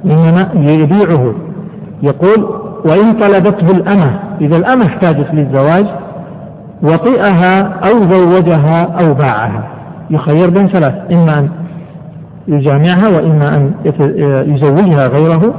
إنما 0.04 0.48
يبيعه. 0.54 1.34
يقول 2.02 2.44
وإن 2.84 3.12
طلبته 3.12 3.70
الأمة 3.70 4.18
إذا 4.40 4.56
الأمة 4.56 4.86
احتاجت 4.86 5.28
للزواج 5.32 5.86
وطئها 6.82 7.58
أو 7.90 8.00
زوجها 8.12 8.82
أو 8.82 9.14
باعها. 9.14 9.62
يخير 10.10 10.50
بين 10.50 10.68
ثلاث 10.68 10.94
إما 11.12 11.38
أن 11.38 11.48
يجامعها 12.48 13.08
وإما 13.16 13.56
أن 13.56 13.72
يزوجها 14.46 15.08
غيره. 15.08 15.54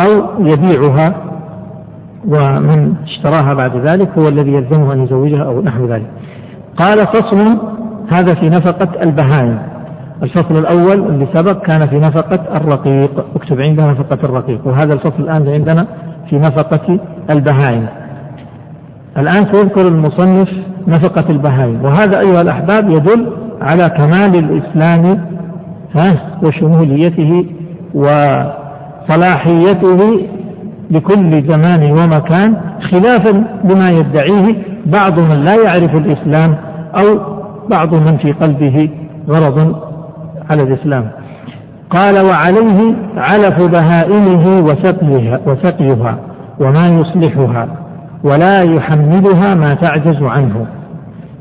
أو 0.00 0.44
يبيعها 0.46 1.14
ومن 2.28 2.94
اشتراها 3.04 3.54
بعد 3.54 3.76
ذلك 3.76 4.18
هو 4.18 4.28
الذي 4.28 4.52
يلزمه 4.52 4.92
أن 4.92 5.04
يزوجها 5.04 5.44
أو 5.44 5.62
نحو 5.62 5.86
ذلك. 5.86 6.06
قال 6.76 7.06
فصل 7.06 7.58
هذا 8.12 8.34
في 8.34 8.48
نفقة 8.48 9.02
البهائم. 9.02 9.58
الفصل 10.22 10.58
الأول 10.58 11.06
اللي 11.10 11.26
سبق 11.34 11.66
كان 11.66 11.80
في 11.80 11.98
نفقة 11.98 12.56
الرقيق. 12.56 13.24
اكتب 13.36 13.60
عندنا 13.60 13.90
نفقة 13.90 14.18
الرقيق. 14.24 14.66
وهذا 14.66 14.92
الفصل 14.92 15.22
الآن 15.22 15.48
عندنا 15.48 15.86
في 16.30 16.38
نفقة 16.38 16.98
البهائم. 17.30 17.86
الآن 19.18 19.52
سيذكر 19.52 19.88
المصنف 19.88 20.48
نفقة 20.88 21.30
البهائم. 21.30 21.84
وهذا 21.84 22.20
أيها 22.20 22.40
الأحباب 22.40 22.90
يدل 22.90 23.26
على 23.60 23.88
كمال 23.88 24.36
الإسلام 24.36 25.24
ها 25.96 26.38
وشموليته 26.42 27.46
وصلاحيته 29.08 30.28
لكل 30.90 31.42
زمان 31.42 31.90
ومكان 31.90 32.56
خلافا 32.90 33.44
لما 33.64 33.90
يدعيه 33.90 34.56
بعض 34.86 35.20
من 35.20 35.44
لا 35.44 35.54
يعرف 35.54 35.94
الإسلام 35.94 36.56
أو 36.94 37.18
بعض 37.70 37.94
من 37.94 38.18
في 38.18 38.32
قلبه 38.32 38.90
غرض 39.28 39.76
على 40.50 40.62
الإسلام. 40.62 41.10
قال 41.90 42.14
وعليه 42.26 42.94
علف 43.16 43.70
بهائمه 43.70 44.64
وسقيها, 44.64 45.40
وسقيها 45.46 46.18
وما 46.60 46.86
يصلحها 46.86 47.68
ولا 48.24 48.62
يحملها 48.62 49.54
ما 49.54 49.74
تعجز 49.74 50.22
عنه. 50.22 50.66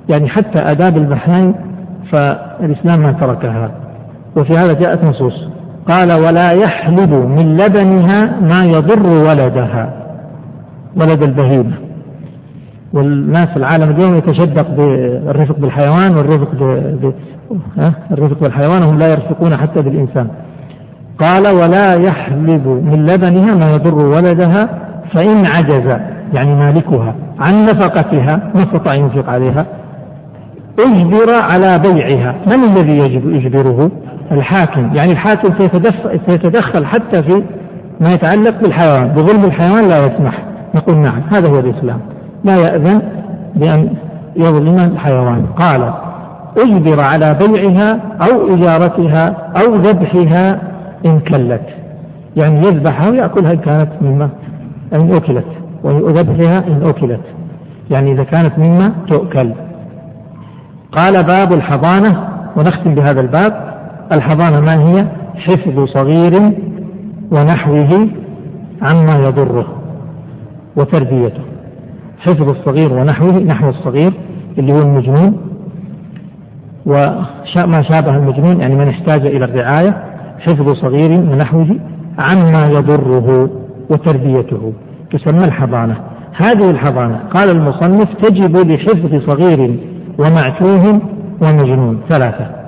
يعني 0.09 0.29
حتى 0.29 0.63
آداب 0.63 0.97
البهائم 0.97 1.55
فالإسلام 2.13 2.99
ما 2.99 3.11
تركها. 3.11 3.71
وفي 4.37 4.53
هذا 4.53 4.73
جاءت 4.73 5.03
نصوص. 5.03 5.47
قال 5.89 6.09
ولا 6.27 6.51
يحلب 6.51 7.13
من 7.13 7.57
لبنها 7.57 8.39
ما 8.41 8.63
يضر 8.65 9.07
ولدها 9.07 9.93
ولد 10.95 11.23
البهيمة. 11.23 11.73
والناس 12.93 13.47
العالم 13.57 13.89
اليوم 13.89 14.15
يتشدق 14.15 14.69
بالرفق 14.69 15.59
بالحيوان 15.59 16.15
والرفق 16.17 16.51
ب... 16.55 17.13
الرفق 18.11 18.39
بالحيوان 18.41 18.83
هم 18.83 18.97
لا 18.97 19.05
يرفقون 19.05 19.57
حتى 19.57 19.81
بالإنسان. 19.81 20.27
قال 21.19 21.43
ولا 21.55 21.93
يحلب 22.07 22.67
من 22.67 23.05
لبنها 23.05 23.55
ما 23.55 23.71
يضر 23.71 23.95
ولدها 23.95 24.69
فإن 25.13 25.43
عجز 25.55 25.99
يعني 26.33 26.55
مالكها 26.55 27.15
عن 27.39 27.53
نفقتها 27.53 28.51
ما 28.55 28.61
استطاع 28.61 28.91
ينفق 28.95 29.29
عليها 29.29 29.65
أجبر 30.79 31.27
على 31.41 31.79
بيعها. 31.79 32.35
من 32.45 32.63
الذي 32.63 32.97
يجب 32.97 33.29
يجبره؟ 33.29 33.91
الحاكم. 34.31 34.81
يعني 34.81 35.11
الحاكم 35.11 35.53
سيتدخل 36.27 36.85
حتى 36.85 37.23
في 37.23 37.43
ما 38.01 38.09
يتعلق 38.13 38.61
بالحيوان. 38.61 39.07
بظلم 39.07 39.45
الحيوان 39.45 39.89
لا 39.89 39.97
يسمح. 39.97 40.43
نقول 40.75 40.97
نعم 40.97 41.21
هذا 41.31 41.49
هو 41.49 41.59
الإسلام. 41.59 41.99
لا 42.43 42.53
يأذن 42.53 43.01
بأن 43.55 43.93
يظلم 44.35 44.75
الحيوان. 44.75 45.45
قال 45.45 45.93
أجبر 46.57 47.03
على 47.03 47.37
بيعها 47.47 47.99
أو 48.21 48.55
إجارتها 48.55 49.51
أو 49.61 49.75
ذبحها 49.75 50.61
إن 51.05 51.19
كلت. 51.19 51.67
يعني 52.35 52.59
يذبحها 52.59 53.09
ويأكلها 53.09 53.51
إن 53.51 53.57
كانت 53.57 53.89
مما 54.01 54.29
إن 54.93 55.11
أكلت. 55.11 55.45
وذبحها 55.83 56.67
إن 56.67 56.89
أكلت. 56.89 57.21
يعني 57.91 58.11
إذا 58.11 58.23
كانت 58.23 58.59
مما 58.59 58.91
تؤكل. 59.07 59.51
قال 60.91 61.13
باب 61.23 61.53
الحضانة. 61.53 62.27
ونختم 62.55 62.95
بهذا 62.95 63.21
الباب. 63.21 63.70
الحضانة 64.11 64.59
ما 64.59 64.89
هي؟ 64.89 65.07
حفظ 65.35 65.85
صغير 65.85 66.53
ونحوه 67.31 68.07
عما 68.81 69.15
يضره 69.27 69.67
وتربيته. 70.75 71.41
حفظ 72.19 72.49
الصغير 72.49 72.93
ونحوه 72.93 73.31
نحو 73.31 73.69
الصغير 73.69 74.13
اللي 74.57 74.73
هو 74.73 74.79
المجنون. 74.79 75.37
وما 76.85 77.83
شابه 77.91 78.17
المجنون 78.17 78.59
يعني 78.61 78.75
من 78.75 78.87
احتاج 78.87 79.25
إلى 79.25 79.45
الرعاية 79.45 80.03
حفظ 80.39 80.73
صغير 80.73 81.11
ونحوه 81.11 81.75
عما 82.19 82.67
يضره 82.67 83.49
وتربيته. 83.89 84.73
تسمى 85.11 85.45
الحضانة. 85.45 85.95
هذه 86.33 86.69
الحضانة 86.71 87.19
قال 87.35 87.49
المصنف 87.57 88.13
تجب 88.13 88.57
لحفظ 88.57 89.31
صغير 89.31 89.75
ومعتوه 90.19 91.01
ومجنون. 91.43 92.01
ثلاثة. 92.09 92.60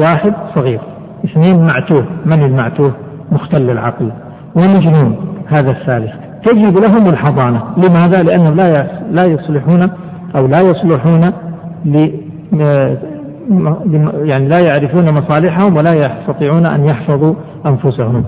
واحد 0.00 0.32
صغير 0.54 0.80
اثنين 1.24 1.66
معتوه. 1.66 2.04
من 2.26 2.42
المعتوه؟ 2.42 2.92
مختل 3.32 3.70
العقل. 3.70 4.12
ومجنون 4.56 5.16
هذا 5.46 5.70
الثالث 5.70 6.10
تجب 6.44 6.78
لهم 6.78 7.08
الحضانة. 7.12 7.62
لماذا؟ 7.76 8.22
لأنهم 8.22 8.54
لا 8.54 8.86
لا 9.10 9.26
يصلحون 9.26 9.90
أو 10.36 10.46
لا 10.46 10.60
يصلحون 10.60 11.32
يعني 14.24 14.48
لا 14.48 14.60
يعرفون 14.60 15.14
مصالحهم 15.14 15.76
ولا 15.76 15.92
يستطيعون 15.94 16.66
أن 16.66 16.84
يحفظوا 16.84 17.34
أنفسهم. 17.66 18.24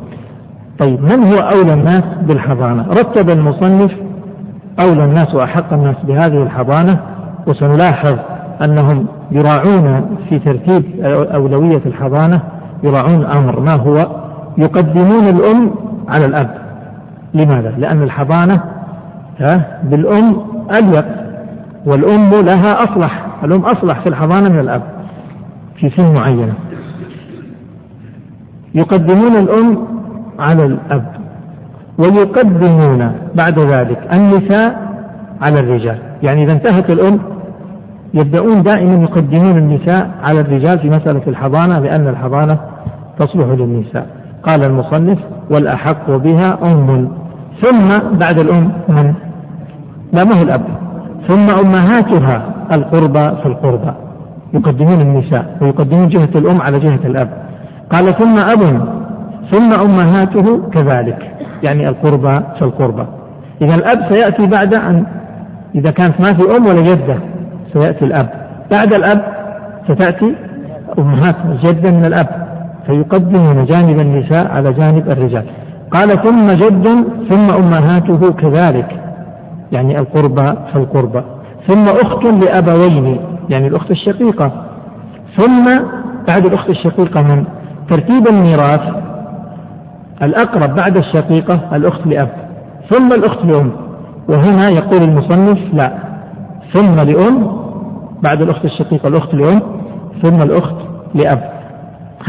طيب 0.84 1.02
من 1.02 1.24
هو 1.24 1.38
أولى 1.38 1.74
الناس 1.74 2.04
بالحضانة؟ 2.22 2.86
رتب 2.88 3.30
المصنف 3.30 3.92
أولى 4.80 5.04
الناس 5.04 5.34
وأحق 5.34 5.72
الناس 5.72 5.96
بهذه 6.04 6.42
الحضانة 6.42 7.00
وسنلاحظ 7.46 8.18
أنهم 8.64 9.06
يراعون 9.32 10.16
في 10.28 10.38
ترتيب 10.38 10.84
أولوية 11.34 11.82
الحضانة 11.86 12.40
يراعون 12.82 13.24
أمر 13.24 13.60
ما 13.60 13.72
هو؟ 13.72 14.22
يقدمون 14.58 15.24
الأم 15.28 15.74
على 16.08 16.26
الأب. 16.26 16.54
لماذا؟ 17.34 17.74
لأن 17.78 18.02
الحضانة 18.02 18.62
بالأم 19.82 20.36
أليق 20.78 21.04
والأم 21.86 22.30
لها 22.30 22.76
أصلح. 22.84 23.26
الأم 23.44 23.60
أصلح 23.60 24.00
في 24.00 24.08
الحضانة 24.08 24.48
من 24.48 24.58
الأب 24.58 24.82
في 25.76 25.90
سن 25.90 26.14
معينة. 26.14 26.54
يقدمون 28.74 29.36
الأم 29.36 29.78
على 30.38 30.64
الأب 30.64 31.04
ويقدمون 31.98 33.12
بعد 33.34 33.58
ذلك 33.58 34.08
النساء 34.12 34.92
على 35.40 35.60
الرجال. 35.60 35.98
يعني 36.22 36.44
إذا 36.44 36.52
انتهت 36.52 36.94
الأم 36.94 37.18
يبدأون 38.14 38.62
دائما 38.62 39.02
يقدمون 39.02 39.58
النساء 39.58 40.10
على 40.22 40.40
الرجال 40.40 40.78
في 40.78 40.88
مسألة 40.88 41.22
الحضانة 41.26 41.78
لأن 41.78 42.08
الحضانة 42.08 42.58
تصلح 43.18 43.46
للنساء. 43.46 44.06
قال 44.42 44.64
المصنف 44.64 45.18
والأحق 45.50 46.10
بها 46.10 46.58
أم. 46.62 47.08
ثم 47.62 48.16
بعد 48.18 48.40
الأم 48.40 48.72
من؟ 48.88 49.14
لا 50.12 50.24
ما 50.24 50.38
هو 50.38 50.42
الأب. 50.42 50.62
ثم 51.28 51.66
أمهاتها 51.66 52.54
القربى 52.72 53.36
في 53.42 53.46
القربى. 53.46 53.92
يقدمون 54.54 55.00
النساء 55.00 55.56
ويقدمون 55.60 56.08
جهة 56.08 56.38
الأم 56.38 56.62
على 56.62 56.78
جهة 56.78 57.00
الأب. 57.04 57.28
قال 57.90 58.18
ثم 58.18 58.36
أب. 58.38 58.88
ثم 59.50 59.80
أمهاته 59.80 60.70
كذلك. 60.70 61.18
يعني 61.68 61.88
القربى 61.88 62.40
فالقربى 62.60 63.06
إذا 63.62 63.74
الأب 63.74 64.08
سيأتي 64.08 64.46
بعد 64.46 64.74
أن 64.74 65.04
إذا 65.74 65.90
كانت 65.90 66.20
ما 66.20 66.32
في 66.32 66.42
أم 66.58 66.66
ولا 66.66 66.82
جدة 66.82 67.16
سيأتي 67.72 68.04
الأب. 68.04 68.28
بعد 68.72 68.94
الأب 68.94 69.24
ستأتي 69.88 70.34
أمهات 70.98 71.36
الجدة 71.44 71.90
من 71.90 72.04
الأب 72.04 72.28
فيقدمون 72.86 73.64
جانب 73.64 74.00
النساء 74.00 74.52
على 74.52 74.72
جانب 74.72 75.10
الرجال. 75.10 75.44
قال 75.90 76.08
ثم 76.08 76.46
جد 76.46 76.88
ثم 77.30 77.50
أمهاته 77.54 78.32
كذلك. 78.32 78.98
يعني 79.72 79.98
القربى 79.98 80.54
فالقربى 80.74 81.22
ثم 81.68 81.84
أخت 81.84 82.24
لأبوين 82.24 83.20
يعني 83.48 83.66
الأخت 83.66 83.90
الشقيقة. 83.90 84.52
ثم 85.38 85.64
بعد 86.28 86.46
الأخت 86.46 86.70
الشقيقة 86.70 87.22
من؟ 87.22 87.44
ترتيب 87.90 88.28
الميراث. 88.28 88.94
الأقرب 90.22 90.74
بعد 90.74 90.96
الشقيقة 90.96 91.76
الأخت 91.76 92.06
لأب. 92.06 92.28
ثم 92.90 93.12
الأخت 93.12 93.44
لأم. 93.44 93.70
وهنا 94.28 94.68
يقول 94.68 95.02
المصنف 95.02 95.58
لا. 95.74 95.92
ثم 96.74 96.94
لأم 96.94 97.61
بعد 98.22 98.42
الأخت 98.42 98.64
الشقيقة 98.64 99.08
الأخت 99.08 99.34
لأم 99.34 99.62
ثم 100.22 100.42
الأخت 100.42 100.76
لأب. 101.14 101.52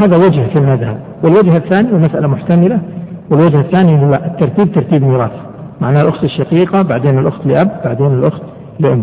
هذا 0.02 0.16
وجه 0.16 0.46
في 0.52 0.58
المذهب 0.58 1.00
والوجه 1.24 1.56
الثاني 1.56 1.92
ومسألة 1.92 2.28
محتملة 2.28 2.78
والوجه 3.30 3.60
الثاني 3.60 4.04
هو 4.06 4.10
الترتيب 4.10 4.72
ترتيب 4.72 5.02
ميراث. 5.02 5.30
معناه 5.80 6.02
الأخت 6.02 6.24
الشقيقة 6.24 6.82
بعدين 6.82 7.18
الأخت 7.18 7.46
لأب 7.46 7.70
بعدين 7.84 8.06
الأخت 8.06 8.42
لأم. 8.80 9.02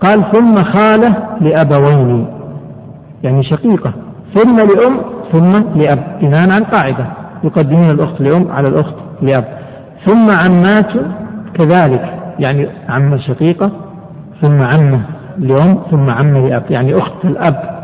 قال 0.00 0.24
ثم 0.32 0.54
خالة 0.54 1.16
لأبوين. 1.40 2.26
يعني 3.22 3.42
شقيقة. 3.42 3.92
ثم 4.34 4.56
لأم 4.56 5.00
ثم 5.32 5.80
لأب. 5.80 6.18
بناء 6.20 6.40
على 6.52 6.58
القاعدة. 6.58 7.06
يقدمون 7.44 7.90
الأخت 7.90 8.20
لأم 8.20 8.48
على 8.50 8.68
الأخت 8.68 8.94
لأب. 9.22 9.44
ثم 10.06 10.28
عمات 10.44 10.92
كذلك. 11.54 12.14
يعني 12.38 12.68
عمة 12.88 13.16
شقيقة 13.16 13.70
ثم 14.42 14.62
عمة. 14.62 15.00
لأم 15.38 15.78
ثم 15.90 16.10
عمة 16.10 16.48
لأب 16.48 16.62
يعني 16.70 16.98
أخت 16.98 17.24
الأب 17.24 17.74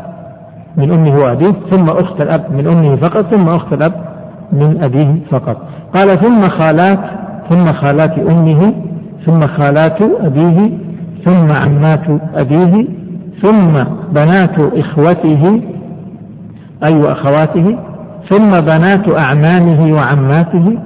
من 0.77 0.91
أمه 0.91 1.15
وأبيه 1.19 1.53
ثم 1.71 1.89
أخت 1.89 2.21
الأب 2.21 2.45
من 2.51 2.67
أمه 2.67 2.95
فقط 2.95 3.35
ثم 3.35 3.49
أخت 3.49 3.73
الأب 3.73 3.93
من 4.51 4.83
أبيه 4.83 5.15
فقط. 5.31 5.57
قال 5.95 6.19
ثم 6.19 6.41
خالات 6.41 6.99
ثم 7.49 7.73
خالات 7.73 8.19
أمه 8.19 8.73
ثم 9.25 9.39
خالات 9.47 10.01
أبيه 10.01 10.69
ثم 11.25 11.51
عمات 11.63 12.21
أبيه 12.35 12.85
ثم 13.43 13.83
بنات 14.11 14.59
إخوته 14.59 15.61
أي 16.87 16.95
وأخواته 16.95 17.77
ثم 18.29 18.49
بنات 18.49 19.17
أعمامه 19.17 19.93
وعماته 19.93 20.77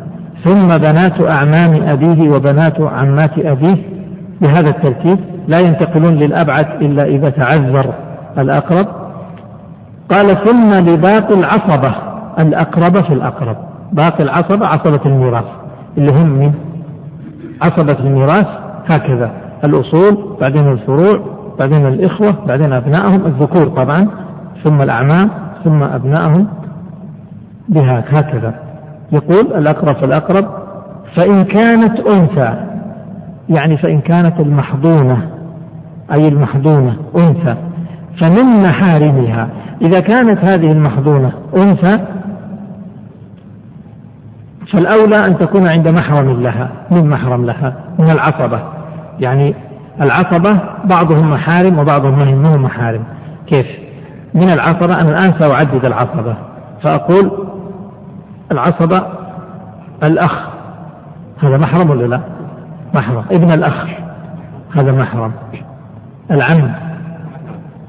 ثم 0.46 0.68
بنات 0.68 1.22
أعمام 1.22 1.84
أبيه 1.90 2.30
وبنات 2.30 2.82
عمات 2.82 3.40
أبيه. 3.40 3.95
بهذا 4.42 4.70
الترتيب 4.70 5.20
لا 5.48 5.60
ينتقلون 5.60 6.14
للأبعد 6.14 6.82
إلا 6.82 7.04
إذا 7.06 7.30
تعذر 7.30 7.94
الأقرب. 8.38 8.88
قال 10.10 10.48
ثم 10.48 10.90
لباقي 10.90 11.34
العصبة. 11.34 11.96
الأقرب 12.40 13.04
في 13.04 13.14
الأقرب. 13.14 13.58
باقي 13.92 14.24
العصبة 14.24 14.66
عصبة 14.66 15.00
الميراث 15.06 15.46
اللي 15.98 16.12
هم 16.12 16.30
من 16.30 16.52
عصبة 17.62 18.00
الميراث. 18.00 18.48
هكذا 18.94 19.32
الأصول 19.64 20.38
بعدين 20.42 20.72
الفروع 20.72 21.20
بعدين 21.60 21.88
الإخوة 21.88 22.46
بعدين 22.48 22.74
أبنائهم. 22.74 23.26
الذكور 23.26 23.68
طبعا 23.68 24.08
ثم 24.64 24.82
الأعمام 24.82 25.30
ثم 25.64 25.84
أبنائهم. 25.84 26.48
بهاك 27.70 28.14
هكذا. 28.14 28.54
يقول 29.12 29.54
الأقرب 29.54 29.96
فالأقرب 29.96 30.46
فإن 31.16 31.44
كانت 31.44 32.00
أنثى 32.00 32.75
يعني 33.50 33.78
فإن 33.78 34.02
كانت 34.02 34.40
المحضونة 34.40 35.30
أي 36.12 36.28
المحضونة 36.28 36.98
أنثى 37.16 37.56
فمن 38.22 38.64
محارمها؟ 38.64 39.50
إذا 39.82 40.00
كانت 40.00 40.40
هذه 40.40 40.72
المحضونة 40.72 41.32
أنثى 41.56 42.00
فالأولى 44.74 45.26
أن 45.28 45.38
تكون 45.38 45.68
عند 45.68 45.88
محرم 45.88 46.42
لها. 46.42 46.70
من 46.92 47.10
محرم 47.10 47.46
لها؟ 47.46 47.74
من 48.00 48.10
العصبة. 48.10 48.60
يعني 49.20 49.56
العصبة 50.02 50.60
بعضهم 50.84 51.32
محارم 51.32 51.80
وبعضهم 51.80 52.20
منهم 52.20 52.64
محارم. 52.64 53.04
كيف؟ 53.48 53.68
من 54.34 54.52
العصبة 54.52 55.02
أنا 55.02 55.10
الآن 55.10 55.40
سأعدد 55.40 55.86
العصبة. 55.86 56.36
فأقول 56.84 57.48
العصبة 58.52 59.08
الأخ 60.04 60.50
هذا 61.40 61.58
محرم 61.58 61.90
ولا 61.90 62.06
لا؟ 62.06 62.35
محرم. 62.96 63.24
ابن 63.32 63.50
الأخ. 63.54 63.86
هذا 64.76 64.92
محرم. 64.92 65.32
العم. 66.32 66.72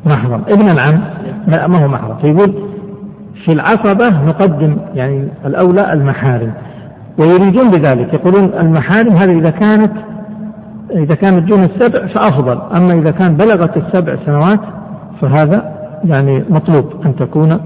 محرم. 0.07 0.42
ابن 0.48 0.68
العم. 0.68 1.00
ما 1.68 1.84
هو 1.84 1.88
محرم. 1.88 2.16
فيقول 2.16 2.54
في 3.44 3.52
العصبة 3.52 4.24
نقدم 4.26 4.76
يعني 4.94 5.28
الأولى 5.44 5.92
المحارم. 5.92 6.52
ويريدون 7.18 7.70
بذلك. 7.70 8.14
يقولون 8.14 8.44
المحارم 8.44 9.12
هذه 9.12 9.38
إذا 9.38 9.50
كانت 9.50 9.92
إذا 10.90 11.14
كانت 11.14 11.48
دون 11.48 11.64
السبع 11.64 12.07
فأفضل. 12.07 12.61
أما 12.78 12.94
إذا 12.94 13.11
كان 13.11 13.36
بلغت 13.36 13.76
السبع 13.76 14.16
سنوات 14.26 14.61
فهذا 15.20 15.76
يعني 16.04 16.44
مطلوب 16.50 17.07
أن 17.07 17.16
تكون 17.16 17.61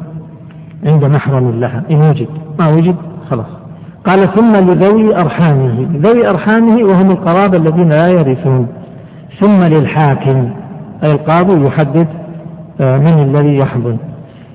عند 0.86 1.04
محرم 1.04 1.60
لها. 1.60 1.82
إن 1.90 1.96
وجد. 1.96 2.28
ما 2.60 2.68
وجد 2.68 2.96
خلاص. 3.30 3.59
قال 4.10 4.34
ثم 4.34 4.52
لذوي 4.52 5.16
أرحامه 5.16 5.86
ذوي 5.96 6.28
أرحامه 6.28 6.84
وهم 6.84 7.10
القرابة 7.10 7.58
الذين 7.58 7.88
لا 7.88 8.08
يرثون. 8.08 8.66
ثم 9.40 9.64
للحاكم 9.64 10.50
أي 11.04 11.12
القاضي 11.12 11.66
يحدد 11.66 12.06
آه، 12.80 12.98
من 12.98 13.22
الذي 13.22 13.56
يحضن. 13.56 13.96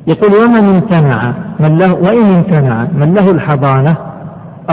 يقول 0.07 0.31
ومن 0.35 0.75
امتنع؟ 0.75 1.33
من 1.59 1.77
له 1.77 1.93
وإن 1.93 2.35
امتنع 2.35 2.87
من 2.93 3.13
له 3.13 3.31
الحضانة؟ 3.31 3.97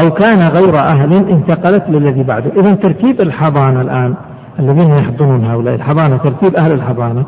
أو 0.03 0.11
كان 0.11 0.41
غير 0.41 0.77
أهل 0.77 1.15
انتقلت 1.31 1.85
للذي 1.89 2.23
بعده. 2.23 2.51
إذا 2.61 2.75
ترتيب 2.75 3.21
الحضانة 3.21 3.81
الآن 3.81 4.15
الذين 4.59 4.91
يحضنون 4.91 5.45
هؤلاء 5.45 5.75
الحضانة 5.75 6.17
ترتيب 6.17 6.57
أهل 6.57 6.73
الحضانة 6.73 7.25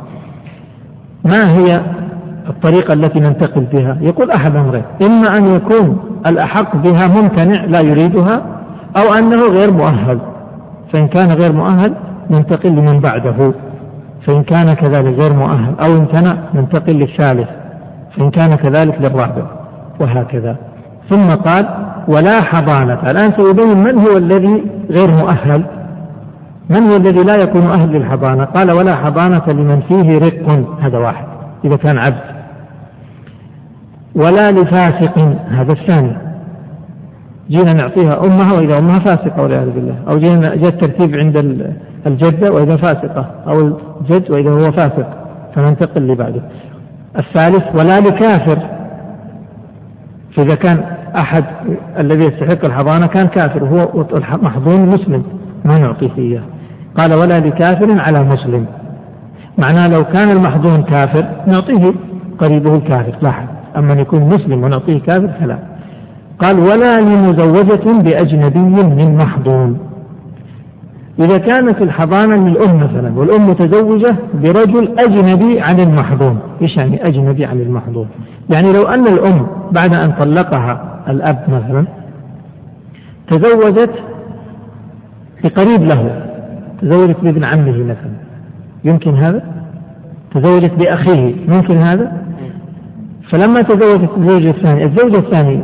ما 1.24 1.52
هي 1.52 1.80
الطريقة 2.48 2.94
التي 2.94 3.20
ننتقل 3.20 3.64
بها. 3.72 3.96
يقول 4.00 4.30
أحد 4.30 4.56
أمرين. 4.56 4.82
إما 5.06 5.36
أن 5.38 5.52
يكون 5.52 5.98
الأحق 6.26 6.76
بها 6.76 7.08
ممتنع 7.08 7.64
لا 7.64 7.78
يريدها 7.84 8.42
أو 8.96 9.14
أنه 9.18 9.42
غير 9.42 9.70
مؤهل. 9.72 10.18
فإن 10.92 11.08
كان 11.08 11.28
غير 11.28 11.52
مؤهل 11.52 11.94
ننتقل 12.30 12.68
لمن 12.68 13.00
بعده. 13.00 13.52
فإن 14.26 14.42
كان 14.42 14.74
كذلك 14.74 15.18
غير 15.20 15.32
مؤهل 15.32 15.74
أو 15.86 15.96
امتنع 15.96 16.36
ننتقل 16.54 16.96
للثالث. 16.96 17.48
فإن 18.16 18.30
كان 18.30 18.54
كذلك 18.54 18.96
للرابع. 19.00 19.42
وهكذا. 20.00 20.56
ثم 21.10 21.34
قال 21.34 21.68
ولا 22.08 22.42
حضانة. 22.42 22.98
الآن 23.10 23.32
سيبين 23.36 23.78
من 23.78 23.98
هو 23.98 24.16
الذي 24.16 24.64
غير 24.90 25.10
مؤهل. 25.10 25.64
من 26.70 26.90
هو 26.90 26.96
الذي 26.96 27.24
لا 27.24 27.34
يكون 27.44 27.66
أهل 27.66 27.92
للحضانة؟ 27.92 28.44
قال 28.44 28.72
ولا 28.72 28.96
حضانة 28.96 29.42
لمن 29.48 29.80
فيه 29.88 30.18
رق. 30.18 30.66
هذا 30.80 30.98
واحد. 30.98 31.24
إذا 31.64 31.76
كان 31.76 31.98
عبد. 31.98 32.33
ولا 34.14 34.50
لفاسق. 34.50 35.18
هذا 35.50 35.72
الثاني. 35.72 36.16
جينا 37.50 37.72
نعطيها 37.72 38.24
أمها 38.24 38.52
وإذا 38.52 38.78
أمها 38.78 38.98
فاسقة 38.98 39.42
والعياذ 39.42 39.70
بالله. 39.70 39.94
أو 40.08 40.18
جينا 40.18 40.54
جاء 40.54 40.68
الترتيب 40.68 41.14
عند 41.16 41.36
الجدة 42.06 42.52
وإذا 42.52 42.76
فاسقة 42.76 43.30
أو 43.46 43.60
الجد 44.00 44.30
وإذا 44.30 44.50
هو 44.50 44.62
فاسق. 44.62 45.08
فننتقل 45.54 46.08
لبعده. 46.08 46.42
الثالث 47.18 47.64
ولا 47.74 48.00
لكافر. 48.00 48.58
فإذا 50.36 50.54
كان 50.54 50.84
أحد 51.16 51.44
الذي 51.98 52.20
يستحق 52.20 52.64
الحضانة 52.64 53.06
كان 53.06 53.26
كافر 53.26 53.64
وهو 53.64 54.04
محضون 54.42 54.86
مسلم. 54.86 55.22
ما 55.64 55.78
نعطيه 55.78 56.10
إياه. 56.18 56.42
قال 56.98 57.14
ولا 57.14 57.34
لكافر 57.34 58.00
على 58.00 58.24
مسلم. 58.24 58.66
معناه 59.58 59.88
لو 59.88 60.04
كان 60.04 60.30
المحضون 60.30 60.82
كافر 60.82 61.24
نعطيه 61.46 61.92
قريبه 62.38 62.74
الكافر. 62.74 63.14
لاحظ. 63.22 63.46
أما 63.76 63.92
أن 63.92 63.98
يكون 63.98 64.20
مسلم 64.20 64.64
ونعطيه 64.64 65.00
كافر 65.00 65.28
فلا. 65.40 65.58
قال 66.38 66.58
ولا 66.58 67.00
لمزوجة 67.00 68.02
بأجنبي 68.02 68.58
من 68.58 69.16
محضون. 69.16 69.78
إذا 71.18 71.38
كانت 71.38 71.82
الحضانة 71.82 72.48
للأم 72.48 72.76
مثلا 72.76 73.18
والأم 73.18 73.50
متزوجة 73.50 74.16
برجل 74.34 74.98
أجنبي 74.98 75.60
عن 75.60 75.80
المحضون. 75.80 76.38
إيش 76.62 76.76
يعني 76.76 77.06
أجنبي 77.06 77.44
عن 77.44 77.60
المحضون؟ 77.60 78.06
يعني 78.54 78.72
لو 78.72 78.82
أن 78.82 79.06
الأم 79.06 79.46
بعد 79.72 79.94
أن 79.94 80.12
طلقها 80.12 81.00
الأب 81.08 81.44
مثلا 81.48 81.86
تزوجت 83.30 83.90
بقريب 85.44 85.82
له. 85.82 86.22
تزوجت 86.82 87.16
بابن 87.22 87.44
عمه 87.44 87.82
مثلا. 87.82 88.14
يمكن 88.84 89.14
هذا؟ 89.14 89.42
تزوجت 90.34 90.72
بأخيه. 90.74 91.34
ممكن 91.48 91.76
هذا؟ 91.76 92.23
فلما 93.34 93.62
تزوجت 93.62 94.10
الزوج 94.16 94.46
الثاني 94.46 94.84
الزوج 94.84 95.14
الثاني 95.14 95.60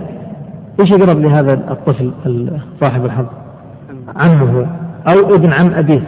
إيش 0.80 0.90
يقرب 0.90 1.18
لهذا 1.20 1.52
الطفل 1.52 2.12
صاحب 2.80 3.04
الحظ؟ 3.04 3.26
عمه 4.16 4.66
أو 5.08 5.34
ابن 5.34 5.52
عم 5.52 5.74
أبيه 5.74 6.02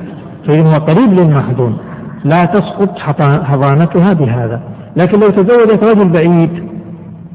فإذا 0.46 0.68
هو 0.68 0.72
قريب 0.72 1.20
للمحظون 1.20 1.78
لا 2.24 2.44
تسقط 2.44 2.98
حضانتها 3.44 4.12
بهذا. 4.12 4.60
لكن 4.96 5.20
لو 5.20 5.26
تزوجت 5.26 5.84
رجل 5.84 6.08
بعيد 6.08 6.50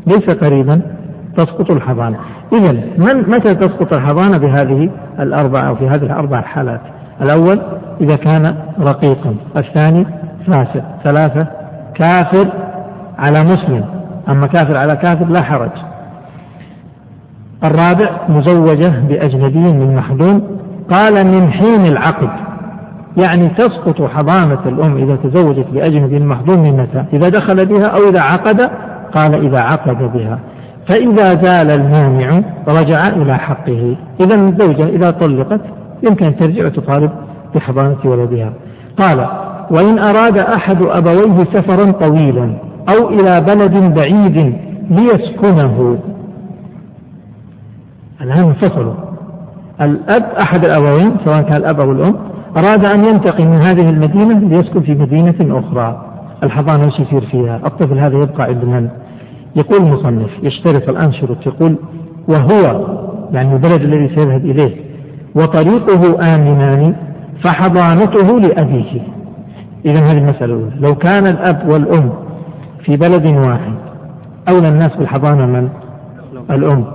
ليس 0.08 0.30
قريبا 0.30 0.82
تسقط 1.38 1.72
الحضانة. 1.72 2.18
إذا 2.54 2.72
من 2.98 3.30
متى 3.30 3.54
تسقط 3.54 3.94
الحضانة 3.94 4.38
بهذه 4.38 4.90
الأربعة 5.20 5.70
أو 5.70 5.76
في 5.76 5.88
هذه 5.88 6.04
الأربع 6.04 6.42
حالات؟ 6.42 6.82
الأول 7.22 7.60
إذا 8.02 8.16
كان 8.16 8.56
رقيقا. 8.80 9.36
الثاني 9.58 10.06
فاسق. 10.48 10.84
ثلاثة 11.04 11.48
كافر 11.96 12.48
على 13.20 13.44
مسلم. 13.44 13.97
أما 14.30 14.48
كافر 14.48 14.78
على 14.78 14.96
كافر 14.96 15.26
لا 15.26 15.44
حرج. 15.44 15.70
الرابع 17.64 18.10
مزوجة 18.30 19.00
بأجنبي 19.10 19.60
من 19.60 19.96
محدون 19.96 20.42
قال 20.92 21.28
من 21.28 21.52
حين 21.52 21.86
العقد. 21.86 22.30
يعني 23.18 23.50
تسقط 23.50 24.02
حضانة 24.02 24.60
الأم 24.66 24.98
إذا 24.98 25.16
تزوجت 25.16 25.66
بأجنبي 25.74 26.20
محظوظ 26.20 26.58
من 26.58 26.78
متى 26.78 27.04
إذا 27.14 27.30
دخل 27.30 27.66
بها 27.66 27.90
أو 27.90 28.10
إذا 28.10 28.22
عقد 28.22 28.62
قال 29.16 29.46
إذا 29.46 29.60
عقد 29.60 30.14
بها. 30.14 30.40
فإذا 30.90 31.42
زال 31.42 31.72
المانع 31.72 32.42
رجع 32.68 33.16
إلى 33.16 33.38
حقه. 33.38 33.96
إذا 34.22 34.36
الزوجة 34.36 34.86
إذا 34.86 35.12
طلقت 35.12 35.62
يمكن 36.10 36.26
أن 36.26 36.38
ترجع 36.38 36.66
وتطالب 36.66 37.12
بحضانة 37.56 37.98
ولدها. 38.06 38.54
قال 39.00 39.28
وإن 39.72 40.00
أراد 40.00 40.38
أحد 40.38 40.82
أبويه 40.82 41.44
سفرا 41.54 41.92
طويلا 41.92 42.67
أو 42.90 43.10
إلى 43.10 43.42
بلد 43.42 43.94
بعيد 43.94 44.56
ليسكنه. 44.90 45.98
الآن 48.22 48.44
انفصلوا. 48.44 48.94
الأب 49.82 50.24
أحد 50.42 50.66
الأبوين 50.66 51.12
سواء 51.26 51.42
كان 51.42 51.56
الأب 51.58 51.80
أو 51.80 51.92
الأم 51.92 52.16
أراد 52.58 52.86
أن 52.86 53.00
ينتقل 53.06 53.46
من 53.46 53.66
هذه 53.66 53.90
المدينة 53.90 54.40
ليسكن 54.40 54.82
في 54.82 54.96
مدينة 54.96 55.60
أخرى. 55.60 56.06
الحضانة 56.44 56.88
وش 56.88 57.00
يصير 57.00 57.22
فيها؟ 57.22 57.62
الطفل 57.66 58.00
هذا 58.00 58.18
يبقى 58.18 58.44
عند 58.44 58.66
من 58.66 58.90
يقول 59.56 59.82
المصنف 59.82 60.30
يشترط 60.44 60.90
الآن 60.90 61.14
شروط. 61.14 61.48
يقول 61.48 61.76
وهو 62.28 62.88
يعني 63.32 63.54
البلد 63.54 63.82
الذي 63.82 64.16
سيذهب 64.16 64.46
إليه 64.46 64.76
وطريقه 65.36 66.36
آمنان 66.36 66.96
فحضانته 67.44 68.40
لأبيه. 68.40 69.02
إذا 69.86 70.00
هذه 70.12 70.18
المسألة 70.18 70.46
الأولى. 70.46 70.72
لو 70.80 70.96
كان 70.96 71.28
الأب 71.28 71.70
والأم 71.70 72.10
في 72.88 72.98
بلد 72.98 73.26
واحد. 73.26 73.74
أولى 74.54 74.68
الناس 74.68 74.96
بالحضانة 75.00 75.46
من؟ 75.46 75.70
الأم. 76.52 76.86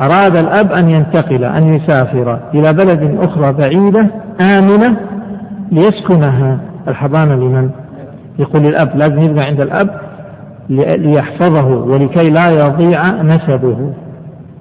أراد 0.00 0.36
الأب 0.36 0.72
أن 0.72 0.90
ينتقل 0.90 1.44
أن 1.44 1.74
يسافر 1.74 2.38
إلى 2.54 2.72
بلد 2.72 3.18
أخرى 3.20 3.52
بعيدة 3.52 4.10
آمنة 4.58 4.96
ليسكنها. 5.72 6.58
الحضانة 6.88 7.34
لمن؟ 7.34 7.70
يقول 8.38 8.66
الأب 8.66 8.96
لازم 8.96 9.30
يبقى 9.30 9.42
عند 9.46 9.60
الأب 9.60 10.00
ليحفظه 10.98 11.66
ولكي 11.66 12.30
لا 12.30 12.48
يضيع 12.50 13.22
نسبه. 13.22 13.92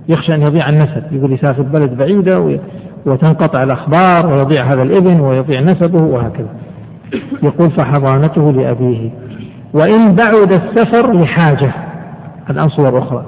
يخشى 0.09 0.35
أن 0.35 0.41
يضيع 0.41 0.61
النسب. 0.71 1.03
يقول 1.11 1.33
يسافر 1.33 1.61
بلد 1.61 1.97
بعيدة 1.97 2.59
وتنقطع 3.05 3.63
الأخبار 3.63 4.33
ويضيع 4.33 4.73
هذا 4.73 4.83
الابن 4.83 5.19
ويضيع 5.19 5.61
نسبه 5.61 6.03
وهكذا. 6.03 6.49
يقول 7.43 7.71
فحضانته 7.71 8.51
لأبيه. 8.51 9.09
وإن 9.73 10.15
بعد 10.15 10.53
السفر 10.53 11.13
لحاجة. 11.13 11.71
الآن 12.49 12.69
صور 12.69 12.99
أخرى. 12.99 13.25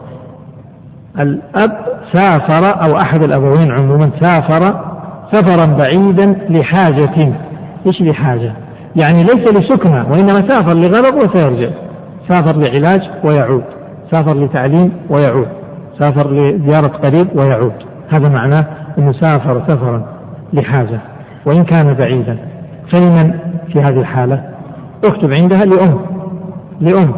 الأب 1.19 1.71
سافر 2.13 2.85
أو 2.87 2.97
أحد 2.97 3.23
الأبوين 3.23 3.71
عموما 3.71 4.09
سافر 4.21 4.93
سفرا 5.31 5.65
بعيدا 5.65 6.35
لحاجة. 6.49 7.33
إيش 7.85 8.01
لحاجة؟ 8.01 8.53
يعني 8.95 9.17
ليس 9.19 9.51
لسكنى 9.51 10.01
وإنما 10.01 10.49
سافر 10.49 10.77
لغرض 10.77 11.13
وسيرجع. 11.23 11.69
سافر 12.29 12.55
لعلاج 12.57 13.01
ويعود. 13.23 13.63
سافر 14.11 14.37
لتعليم 14.37 14.91
ويعود. 15.09 15.47
سافر 15.99 16.31
لزيارة 16.31 16.87
قريب 16.87 17.27
ويعود. 17.35 17.73
هذا 18.13 18.29
معناه 18.29 18.65
أنه 18.97 19.11
سافر 19.11 19.61
سفرا 19.67 20.03
لحاجة. 20.53 20.99
وإن 21.45 21.63
كان 21.63 21.93
بعيدا. 21.93 22.37
فلمن 22.93 23.33
في 23.73 23.79
هذه 23.81 23.99
الحالة؟ 23.99 24.43
اكتب 25.05 25.33
عندها 25.41 25.65
لأم. 25.65 25.99
لأم. 26.81 27.13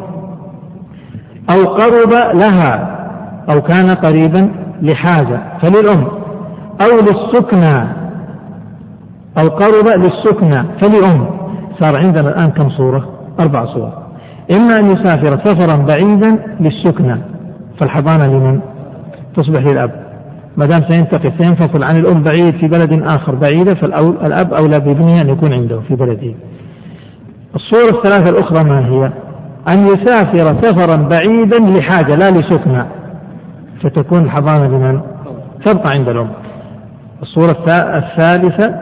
أو 1.50 1.66
قرب 1.74 2.14
لها 2.34 2.96
أو 3.50 3.62
كان 3.62 3.90
قريبا 3.90 4.52
لحاجة 4.82 5.42
فللأم. 5.62 6.08
أو 6.82 6.98
للسكنى 7.02 7.88
أو 9.38 9.50
قرب 9.50 9.88
للسكنى 9.98 10.64
فلأم. 10.82 11.28
صار 11.80 12.00
عندنا 12.00 12.30
الآن 12.30 12.52
كم 12.52 12.70
صورة؟ 12.70 13.10
أربع 13.40 13.66
صور. 13.66 13.92
إما 14.56 14.80
أن 14.80 14.86
يسافر 14.86 15.40
سفرا 15.46 15.86
بعيدا 15.86 16.56
للسكنى. 16.60 17.18
فالحضانة 17.82 18.26
لمن؟ 18.28 18.60
تصبح 19.36 19.62
للأب. 19.62 20.06
ما 20.58 20.66
دام 20.66 20.82
سينتقل 20.90 21.32
سينفصل 21.38 21.84
عن 21.84 21.98
الأم 21.98 22.24
بعيد 22.24 22.56
في 22.60 22.68
بلد 22.68 23.04
آخر 23.04 23.36
بعيدة 23.36 23.74
فالأب 23.74 24.54
أولى 24.54 24.80
بابنه 24.80 25.22
أن 25.22 25.30
يكون 25.30 25.54
عنده 25.54 25.80
في 25.88 25.96
بلده. 25.96 26.34
الصورة 27.56 27.98
الثلاثة 27.98 28.30
الأخرى 28.30 28.64
ما 28.64 28.88
هي؟ 28.88 29.12
أن 29.74 29.84
يسافر 29.88 30.62
سفرا 30.62 30.96
بعيدا 30.96 31.60
لحاجة 31.60 32.16
لا 32.16 32.32
لسكنى 32.32 32.86
فتكون 33.84 34.20
الحضانة 34.24 34.68
لمن؟ 34.68 35.02
تبقى 35.66 35.90
عند 35.94 36.10
الأم. 36.10 36.30
الصورة 37.22 37.66
الثالثة 37.98 38.76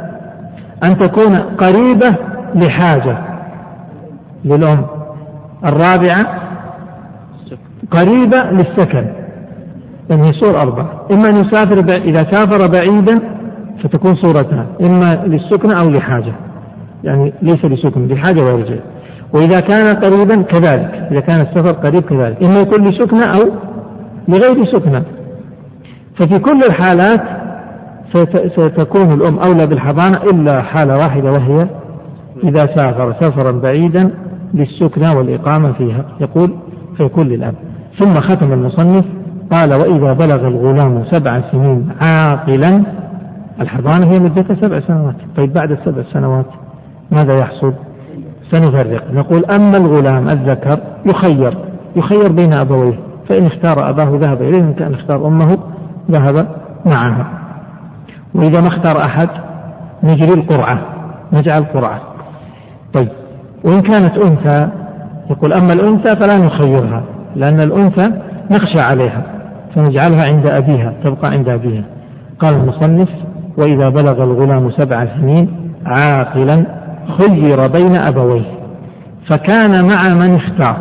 أن 0.88 0.98
تكون 0.98 1.36
قريبة 1.36 2.18
لحاجة 2.56 3.18
للأم. 4.46 4.86
الرابعة 5.66 6.40
قريبة 7.92 8.52
للسكن. 8.52 9.08
يعني 10.10 10.28
صور 10.28 10.62
أربعة. 10.62 10.90
إما 11.12 11.30
أن 11.30 11.36
يسافر 11.36 12.02
إذا 12.02 12.32
سافر 12.32 12.68
بعيدا 12.68 13.20
فتكون 13.84 14.16
صورتها 14.16 14.66
إما 14.82 15.26
للسكنة 15.26 15.74
أو 15.82 15.90
لحاجة. 15.90 16.34
يعني 17.04 17.34
ليس 17.42 17.66
لسكن 17.66 18.08
لحاجة 18.08 18.40
ويرجع 18.46 18.76
وإذا 19.34 19.60
كان 19.60 19.88
قريبا 19.88 20.42
كذلك 20.42 21.08
إذا 21.12 21.20
كان 21.20 21.42
السفر 21.42 21.72
قريب 21.72 22.04
كذلك 22.04 22.44
إما 22.44 22.60
يكون 22.60 22.84
لسكنة 22.84 23.26
أو 23.26 23.52
لغير 24.28 24.66
سكنة. 24.66 25.04
ففي 26.20 26.40
كل 26.40 26.60
الحالات 26.70 27.22
ستكون 28.56 29.14
الأم 29.14 29.40
أولى 29.40 29.66
بالحضانة 29.68 30.18
إلا 30.18 30.62
حالة 30.62 30.98
واحدة 30.98 31.32
وهي 31.32 31.68
إذا 32.44 32.70
سافر 32.76 33.14
سفرا 33.20 33.52
بعيدا 33.52 34.12
للسكنى 34.54 35.18
والإقامة 35.18 35.74
فيها 35.74 36.06
يقول 36.22 36.54
فيكون 36.98 37.28
للأب. 37.28 37.56
ثم 38.00 38.14
ختم 38.14 38.54
المصنف 38.54 39.06
قال 39.52 39.74
وإذا 39.74 40.14
بلغ 40.14 40.48
الغلام 40.48 41.04
سبع 41.12 41.42
سنين 41.52 41.90
عاقلا 42.02 42.84
الحضانة 43.62 44.08
هي 44.08 44.20
مدتها 44.20 44.56
سبع 44.62 44.80
سنوات. 44.80 45.16
طيب 45.38 45.54
بعد 45.54 45.72
السبع 45.72 46.04
سنوات 46.14 46.46
ماذا 47.12 47.38
يحصل؟ 47.40 47.74
سنفرق. 48.52 49.04
نقول 49.14 49.46
أما 49.46 49.78
الغلام 49.78 50.30
الذكر 50.30 50.80
يخير 51.06 51.58
يخير 51.96 52.32
بين 52.32 52.54
أبويه 52.54 53.00
فإن 53.30 53.46
اختار 53.46 53.90
أباه 53.90 54.18
ذهب 54.22 54.42
إليه 54.42 54.60
إن 54.60 54.74
كان 54.74 54.94
اختار 54.94 55.28
أمه 55.28 55.58
ذهب 56.12 56.48
معها 56.86 57.28
وإذا 58.36 58.62
ما 58.62 58.68
اختار 58.68 59.06
أحد 59.06 59.30
نجري 60.04 60.34
القرعة 60.34 60.80
نجعل 61.34 61.64
قرعة 61.64 62.02
طيب 62.94 63.10
وإن 63.64 63.82
كانت 63.82 64.18
أنثى 64.18 64.70
يقول 65.30 65.54
أما 65.54 65.74
الأنثى 65.74 66.16
فلا 66.16 66.46
نخيرها 66.46 67.04
لأن 67.36 67.60
الأنثى 67.60 68.12
نخشى 68.52 68.82
عليها 68.82 69.24
فنجعلها 69.76 70.24
عند 70.32 70.48
أبيها 70.48 70.94
تبقى 71.04 71.32
عند 71.32 71.50
أبيها. 71.50 71.84
قال 72.40 72.54
المصنف 72.56 73.10
وإذا 73.58 73.90
بلغ 73.90 74.24
الغلام 74.24 74.72
سبع 74.72 75.06
سنين 75.06 75.50
عاقلا 75.86 76.66
خير 77.20 77.68
بين 77.68 77.96
أبويه 77.96 78.46
فكان 79.30 79.86
مع 79.86 80.14
من 80.16 80.36
اختار 80.36 80.78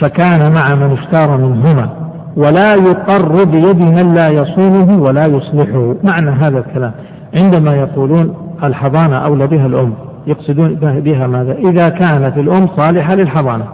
فكان 0.00 0.52
مع 0.52 0.74
من 0.74 0.92
اختار 0.92 1.36
منهما 1.36 1.88
ولا 2.36 2.74
يقر 2.74 3.44
بيد 3.44 3.80
من 3.80 4.14
لا 4.14 4.26
يصونه 4.32 5.02
ولا 5.02 5.26
يصلحه. 5.26 5.94
معنى 6.04 6.30
هذا 6.30 6.58
الكلام 6.58 6.92
عندما 7.42 7.74
يقولون 7.74 8.34
الحضانة 8.64 9.16
أولى 9.16 9.46
بها 9.46 9.66
الأم 9.66 9.94
يقصدون 10.26 10.74
بها 10.80 11.26
ماذا؟ 11.26 11.52
إذا 11.52 11.88
كانت 11.88 12.38
الأم 12.38 12.68
صالحة 12.78 13.14
للحضانة. 13.14 13.64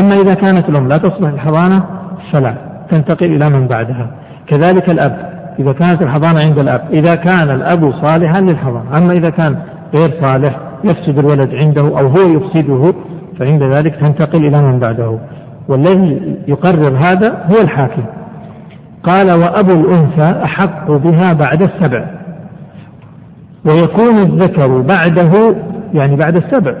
أما 0.00 0.14
إذا 0.14 0.34
كانت 0.34 0.68
الأم 0.68 0.88
لا 0.88 0.96
تصلح 0.96 1.30
للحضانة 1.30 1.84
فلا 2.32 2.54
تنتقل 2.90 3.26
إلى 3.26 3.48
من 3.48 3.66
بعدها. 3.66 4.10
كذلك 4.46 4.90
الأب 4.90 5.30
إذا 5.58 5.72
كانت 5.72 6.02
الحضانة 6.02 6.40
عند 6.46 6.58
الأب 6.58 6.82
إذا 6.92 7.14
كان 7.14 7.50
الأب 7.50 7.92
صالحا 8.06 8.40
للحضانة. 8.40 8.98
أما 8.98 9.12
إذا 9.12 9.30
كان 9.30 9.56
غير 9.94 10.20
صالح 10.22 10.69
يفسد 10.84 11.18
الولد 11.18 11.54
عنده 11.64 11.82
أو 11.82 12.06
هو 12.06 12.28
يفسده 12.28 12.94
فعند 13.38 13.62
ذلك 13.62 13.94
تنتقل 13.94 14.46
إلى 14.46 14.62
من 14.62 14.78
بعده. 14.78 15.18
والذي 15.68 16.36
يقرر 16.48 16.96
هذا 16.96 17.32
هو 17.32 17.62
الحاكم. 17.62 18.02
قال 19.02 19.26
وأبو 19.26 19.80
الأنثى 19.80 20.42
أحق 20.44 20.90
بها 20.90 21.32
بعد 21.32 21.62
السبع. 21.62 22.04
ويكون 23.64 24.18
الذكر 24.22 24.80
بعده 24.80 25.56
يعني 25.94 26.16
بعد 26.16 26.36
السبع 26.36 26.74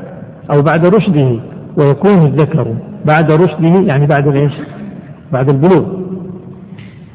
أو 0.54 0.62
بعد 0.62 0.86
رشده. 0.86 1.40
ويكون 1.76 2.26
الذكر 2.26 2.74
بعد 3.04 3.32
رشده 3.32 3.80
يعني 3.80 4.06
بعد 4.06 4.28
إيش؟ 4.28 4.52
بعد 5.32 5.50
البلوغ. 5.50 6.00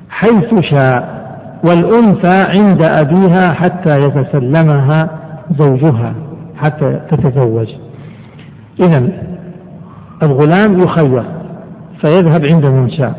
حيث 0.10 0.70
شاء 0.72 1.26
والأنثى 1.64 2.38
عند 2.50 2.84
أبيها 3.02 3.54
حتى 3.54 4.04
يتسلمها 4.04 5.10
زوجها. 5.60 6.14
حتى 6.58 7.00
تتزوج. 7.12 7.68
إذا 8.80 9.10
الغلام 10.24 10.80
يخير 10.80 11.24
فيذهب 12.02 12.46
عند 12.46 12.66
من 12.66 12.92
شاء 12.92 13.16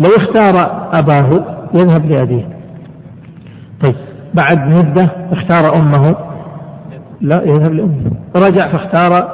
لو 0.00 0.10
اختار 0.18 0.88
أباه 0.92 1.30
يذهب 1.74 2.04
لأبيه. 2.04 2.48
طيب 3.84 3.94
بعد 4.34 4.68
مدة 4.68 5.10
اختار 5.32 5.76
أمه. 5.78 6.16
لا 7.20 7.42
يذهب 7.42 7.72
لأمه. 7.72 8.10
رجع 8.36 8.72
فاختار 8.72 9.28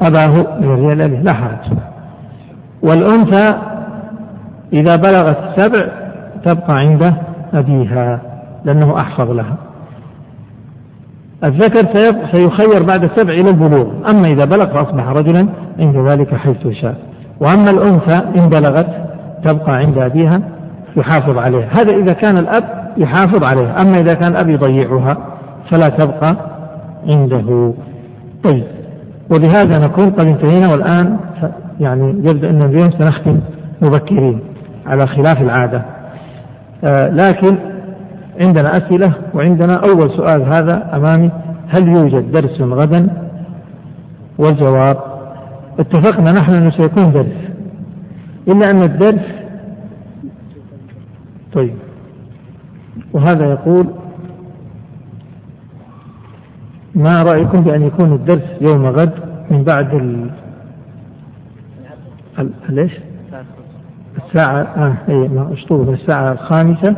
أباه 0.00 0.60
من 0.60 0.64
الرجال 0.64 1.24
لا 1.24 1.34
حرج. 1.34 1.78
والأنثى 2.82 3.58
إذا 4.72 4.96
بلغت 4.96 5.38
السبع 5.38 5.88
تبقى 6.44 6.78
عند 6.78 7.14
أبيها 7.54 8.20
لأنه 8.64 9.00
أحفظ 9.00 9.30
لها. 9.30 9.56
الذكر 11.44 11.88
سيخير 12.32 12.82
بعد 12.82 13.04
السبع 13.04 13.32
إلى 13.32 13.50
البلوغ. 13.50 13.86
أما 14.10 14.26
إذا 14.26 14.44
بلغ 14.44 14.66
فأصبح 14.66 15.08
رجلا 15.08 15.48
عند 15.78 15.96
ذلك 16.10 16.34
حيث 16.34 16.68
شاء 16.68 16.94
وأما 17.40 17.70
الأنثى 17.70 18.24
إن 18.36 18.48
بلغت 18.48 18.86
تبقى 19.44 19.72
عند 19.72 19.98
أبيها 19.98 20.40
يحافظ 20.96 21.38
عليها. 21.38 21.68
هذا 21.72 21.92
إذا 21.92 22.12
كان 22.12 22.38
الأب 22.38 22.64
يحافظ 22.96 23.44
عليها. 23.44 23.82
أما 23.82 24.00
إذا 24.00 24.14
كان 24.14 24.32
الأب 24.32 24.48
يضيعها 24.48 25.16
فلا 25.70 25.88
تبقى 25.88 26.36
عنده. 27.08 27.74
طيب. 28.44 28.64
وبهذا 29.30 29.78
نكون 29.78 30.10
قد 30.10 30.26
انتهينا 30.26 30.72
والآن 30.72 31.16
يعني 31.80 32.08
يبدو 32.08 32.48
أن 32.48 32.62
اليوم 32.62 32.90
سنختم 32.90 33.40
مبكرين 33.80 34.40
على 34.86 35.06
خلاف 35.06 35.42
العادة. 35.42 35.82
آه 36.84 37.08
لكن 37.08 37.56
عندنا 38.40 38.72
أسئلة 38.76 39.12
وعندنا 39.34 39.74
أول 39.74 40.10
سؤال 40.10 40.42
هذا 40.42 40.96
أمامي. 40.96 41.30
هل 41.68 41.88
يوجد 41.88 42.32
درس 42.32 42.60
غدا؟ 42.60 43.08
والجواب 44.38 44.96
اتفقنا 45.78 46.32
نحن 46.32 46.54
أنه 46.54 46.70
سيكون 46.70 47.12
درس. 47.12 47.52
إلا 48.48 48.70
أن 48.70 48.82
الدرس 48.82 49.24
طيب. 51.52 51.74
وهذا 53.12 53.50
يقول 53.50 53.86
ما 56.94 57.22
رأيكم 57.22 57.60
بأن 57.60 57.82
يكون 57.82 58.12
الدرس 58.12 58.44
يوم 58.60 58.86
غد 58.86 59.12
من 59.50 59.64
بعد 59.64 59.94
ال... 59.94 60.30
ليش؟ 62.68 62.92
الساعة 64.26 64.62
آه 64.62 64.96
مشطوب 65.52 65.88
من 65.88 65.94
الساعة 65.94 66.32
الخامسة 66.32 66.96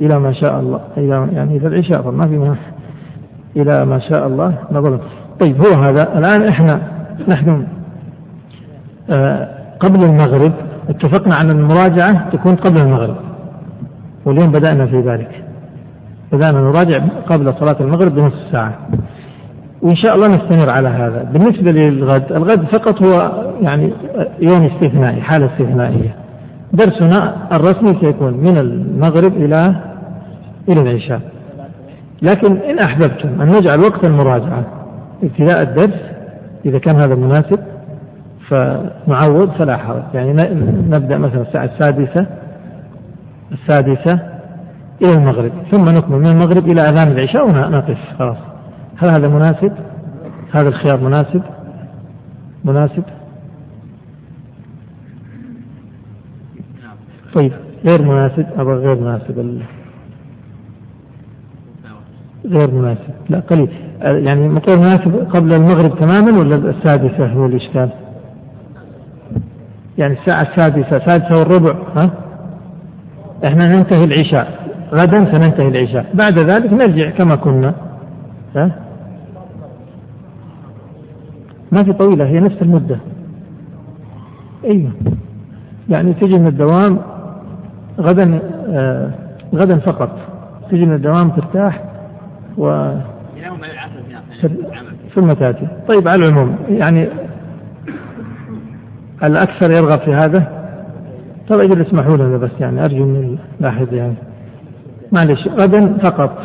إلى 0.00 0.18
ما 0.18 0.32
شاء 0.32 0.60
الله. 0.60 0.80
إلى 0.96 1.28
يعني 1.32 1.56
إلى 1.56 1.68
العشاء 1.68 2.10
ما 2.10 2.26
في 2.26 2.38
ما 2.38 2.56
إلى 3.56 3.84
ما 3.84 3.98
شاء 3.98 4.26
الله 4.26 4.54
نظر 4.72 5.00
طيب 5.40 5.56
هو 5.66 5.82
هذا. 5.82 6.18
الآن 6.18 6.48
إحنا 6.48 6.80
نحن 7.28 7.66
آه 9.10 9.48
قبل 9.80 10.04
المغرب. 10.04 10.52
اتفقنا 10.88 11.34
على 11.34 11.52
المراجعة 11.52 12.30
تكون 12.30 12.56
قبل 12.56 12.82
المغرب. 12.82 13.16
واليوم 14.24 14.52
بدأنا 14.52 14.86
في 14.86 15.00
ذلك. 15.00 15.44
بدأنا 16.32 16.60
نراجع 16.60 16.98
قبل 17.26 17.54
صلاة 17.54 17.76
المغرب 17.80 18.14
بنصف 18.14 18.52
ساعة. 18.52 18.74
وإن 19.82 19.96
شاء 19.96 20.14
الله 20.14 20.28
نستمر 20.28 20.70
على 20.70 20.88
هذا. 20.88 21.22
بالنسبة 21.32 21.72
للغد 21.72 22.32
الغد 22.32 22.64
فقط 22.64 23.06
هو 23.06 23.44
يعني 23.60 23.92
يوم 24.40 24.64
استثنائي 24.64 25.20
حالة 25.22 25.46
استثنائية. 25.46 26.23
درسنا 26.74 27.48
الرسمي 27.52 28.00
سيكون 28.00 28.32
من 28.32 28.58
المغرب 28.58 29.32
إلى 29.36 29.74
إلى 30.68 30.80
العشاء 30.80 31.20
لكن 32.22 32.56
إن 32.56 32.78
أحببتم 32.78 33.40
أن 33.42 33.48
نجعل 33.48 33.80
وقت 33.80 34.04
المراجعة 34.04 34.64
ابتداء 35.22 35.62
الدرس 35.62 36.00
إذا 36.66 36.78
كان 36.78 36.96
هذا 36.96 37.14
مناسب 37.14 37.58
فنعوض 38.48 39.50
فلا 39.50 39.76
حرج 39.76 40.02
يعني 40.14 40.32
نبدأ 40.90 41.18
مثلا 41.18 41.42
الساعة 41.42 41.64
السادسة 41.64 42.26
السادسة 43.52 44.18
إلى 45.02 45.12
المغرب 45.12 45.52
ثم 45.70 45.84
نكمل 45.88 46.18
من 46.18 46.26
المغرب 46.26 46.68
إلى 46.68 46.80
أذان 46.80 47.12
العشاء 47.12 47.48
ونقف 47.48 47.98
خلاص 48.18 48.36
هل 48.96 49.08
هذا 49.08 49.28
مناسب؟ 49.28 49.72
هذا 50.52 50.68
الخيار 50.68 51.00
مناسب؟ 51.00 51.42
مناسب؟ 52.64 53.02
طيب 57.34 57.52
غير 57.88 58.02
مناسب. 58.02 58.46
أبغى 58.56 58.74
غير 58.74 58.94
مناسب 58.94 59.60
غير 62.46 62.70
مناسب. 62.70 63.14
لا 63.28 63.40
قليل. 63.40 63.68
يعني 64.00 64.48
مطور 64.48 64.78
مناسب 64.78 65.28
قبل 65.30 65.54
المغرب 65.54 65.98
تماما 65.98 66.38
ولا 66.38 66.56
السادسة 66.56 67.26
هو 67.26 67.46
الإشكال؟ 67.46 67.88
يعني 69.98 70.16
الساعة 70.18 70.42
السادسة 70.42 70.96
السادسة 70.96 71.38
والربع 71.38 71.74
ها؟ 71.96 72.10
إحنا 73.46 73.66
ننتهي 73.66 74.04
العشاء. 74.04 74.64
غدا 74.92 75.32
سننتهي 75.32 75.68
العشاء. 75.68 76.06
بعد 76.14 76.38
ذلك 76.38 76.72
نرجع 76.72 77.10
كما 77.10 77.36
كنا. 77.36 77.74
ها؟ 78.56 78.70
ما 81.72 81.82
في 81.82 81.92
طويلة 81.92 82.26
هي 82.26 82.40
نفس 82.40 82.62
المدة. 82.62 82.98
أيوه. 84.64 84.90
يعني 85.88 86.12
تجي 86.14 86.38
من 86.38 86.46
الدوام 86.46 86.98
غدا 88.00 88.40
آه 88.68 89.10
غدا 89.54 89.78
فقط. 89.78 90.18
تجي 90.70 90.86
من 90.86 90.94
الدوام 90.94 91.30
ترتاح 91.30 91.84
و 92.58 92.90
ثم 95.14 95.32
تأتي. 95.32 95.68
طيب 95.88 96.08
على 96.08 96.18
العموم 96.28 96.56
يعني 96.68 97.08
الأكثر 99.22 99.70
يرغب 99.70 99.98
في 99.98 100.14
هذا؟ 100.14 100.64
طيب 101.48 101.60
أجل 101.60 101.82
اسمحوا 101.82 102.16
لنا 102.16 102.36
بس 102.36 102.50
يعني 102.60 102.84
أرجو 102.84 103.04
من 103.04 103.38
اللاحظ 103.60 103.94
يعني 103.94 104.14
معلش 105.12 105.48
غدا 105.48 105.98
فقط 105.98 106.38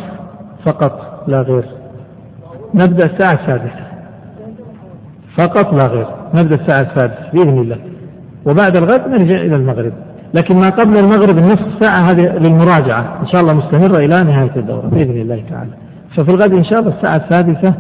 فقط 0.66 1.24
لا 1.28 1.42
غير. 1.42 1.66
نبدأ 2.74 3.06
الساعة 3.06 3.34
السادسة. 3.34 3.86
فقط 5.38 5.74
لا 5.74 5.88
غير. 5.88 6.08
نبدأ 6.34 6.56
الساعة 6.56 6.92
السادسة 6.92 7.30
بإذن 7.34 7.58
الله. 7.60 7.78
وبعد 8.46 8.78
الغد 8.78 9.08
نرجع 9.08 9.36
إلى 9.36 9.56
المغرب. 9.56 9.94
لكن 10.34 10.56
ما 10.56 10.70
قبل 10.70 10.98
المغرب 10.98 11.38
النصف 11.38 11.84
ساعة 11.84 12.12
هذه 12.12 12.22
للمراجعة. 12.22 13.22
إن 13.22 13.28
شاء 13.28 13.42
الله 13.42 13.54
مستمرة 13.54 13.98
إلى 13.98 14.24
نهاية 14.24 14.52
الدورة 14.56 14.88
بإذن 14.88 15.22
الله 15.22 15.44
تعالى. 15.50 15.72
ففي 16.16 16.30
الغد 16.30 16.54
إن 16.54 16.64
شاء 16.64 16.80
الله 16.80 16.94
الساعة 16.98 17.26
السادسة 17.26 17.74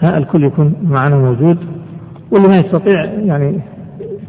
ها 0.00 0.18
الكل 0.18 0.44
يكون 0.44 0.74
معنا 0.82 1.16
موجود. 1.16 1.58
واللي 2.32 2.48
ما 2.48 2.56
يستطيع 2.56 3.04
يعني 3.04 3.60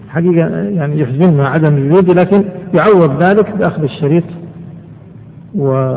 حقيقة 0.10 0.48
يعني 0.50 1.00
يحزننا 1.00 1.48
عدم 1.48 1.78
الوجود 1.78 2.20
لكن 2.20 2.44
يعوض 2.74 3.24
ذلك 3.24 3.56
بأخذ 3.56 3.84
الشريط 3.84 4.24
و 5.56 5.96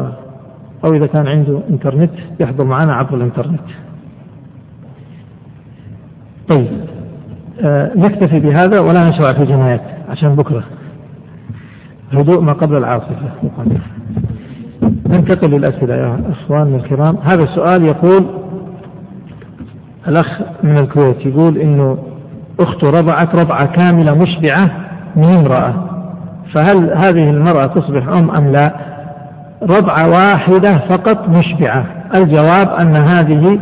أو 0.85 0.95
إذا 0.95 1.07
كان 1.07 1.27
عنده 1.27 1.61
إنترنت 1.71 2.11
يحضر 2.41 2.65
معنا 2.65 2.95
عبر 2.95 3.15
الإنترنت. 3.15 3.61
طيب 6.49 6.67
آه 7.61 7.91
نكتفي 7.97 8.41
بهذا 8.41 8.81
ولا 8.81 9.09
نشرع 9.09 9.37
في 9.37 9.43
الجنايات 9.43 9.81
عشان 10.09 10.35
بكرة. 10.35 10.65
هدوء 12.13 12.41
ما 12.41 12.53
قبل 12.53 12.77
العاصفة. 12.77 13.29
ننتقل 15.07 15.51
للأسئلة 15.51 15.95
يا 15.95 16.21
إخواننا 16.31 16.77
الكرام. 16.77 17.17
هذا 17.17 17.43
السؤال 17.43 17.85
يقول 17.85 18.27
الأخ 20.09 20.41
من 20.63 20.79
الكويت 20.79 21.27
يقول 21.27 21.59
إنه 21.59 21.99
أخته 22.61 22.91
رضعت 22.91 23.37
رضعة 23.37 23.67
كاملة 23.67 24.15
مشبعة 24.15 24.71
من 25.17 25.29
امرأة. 25.29 25.75
فهل 26.55 26.91
هذه 27.05 27.31
المرأة 27.31 27.67
تصبح 27.67 28.09
أم 28.09 28.31
أم 28.31 28.53
لا؟ 28.53 28.75
رضعة 29.63 30.11
واحدة 30.11 30.71
فقط 30.89 31.29
مشبعة. 31.29 31.87
الجواب 32.17 32.69
أن 32.81 32.97
هذه 32.97 33.59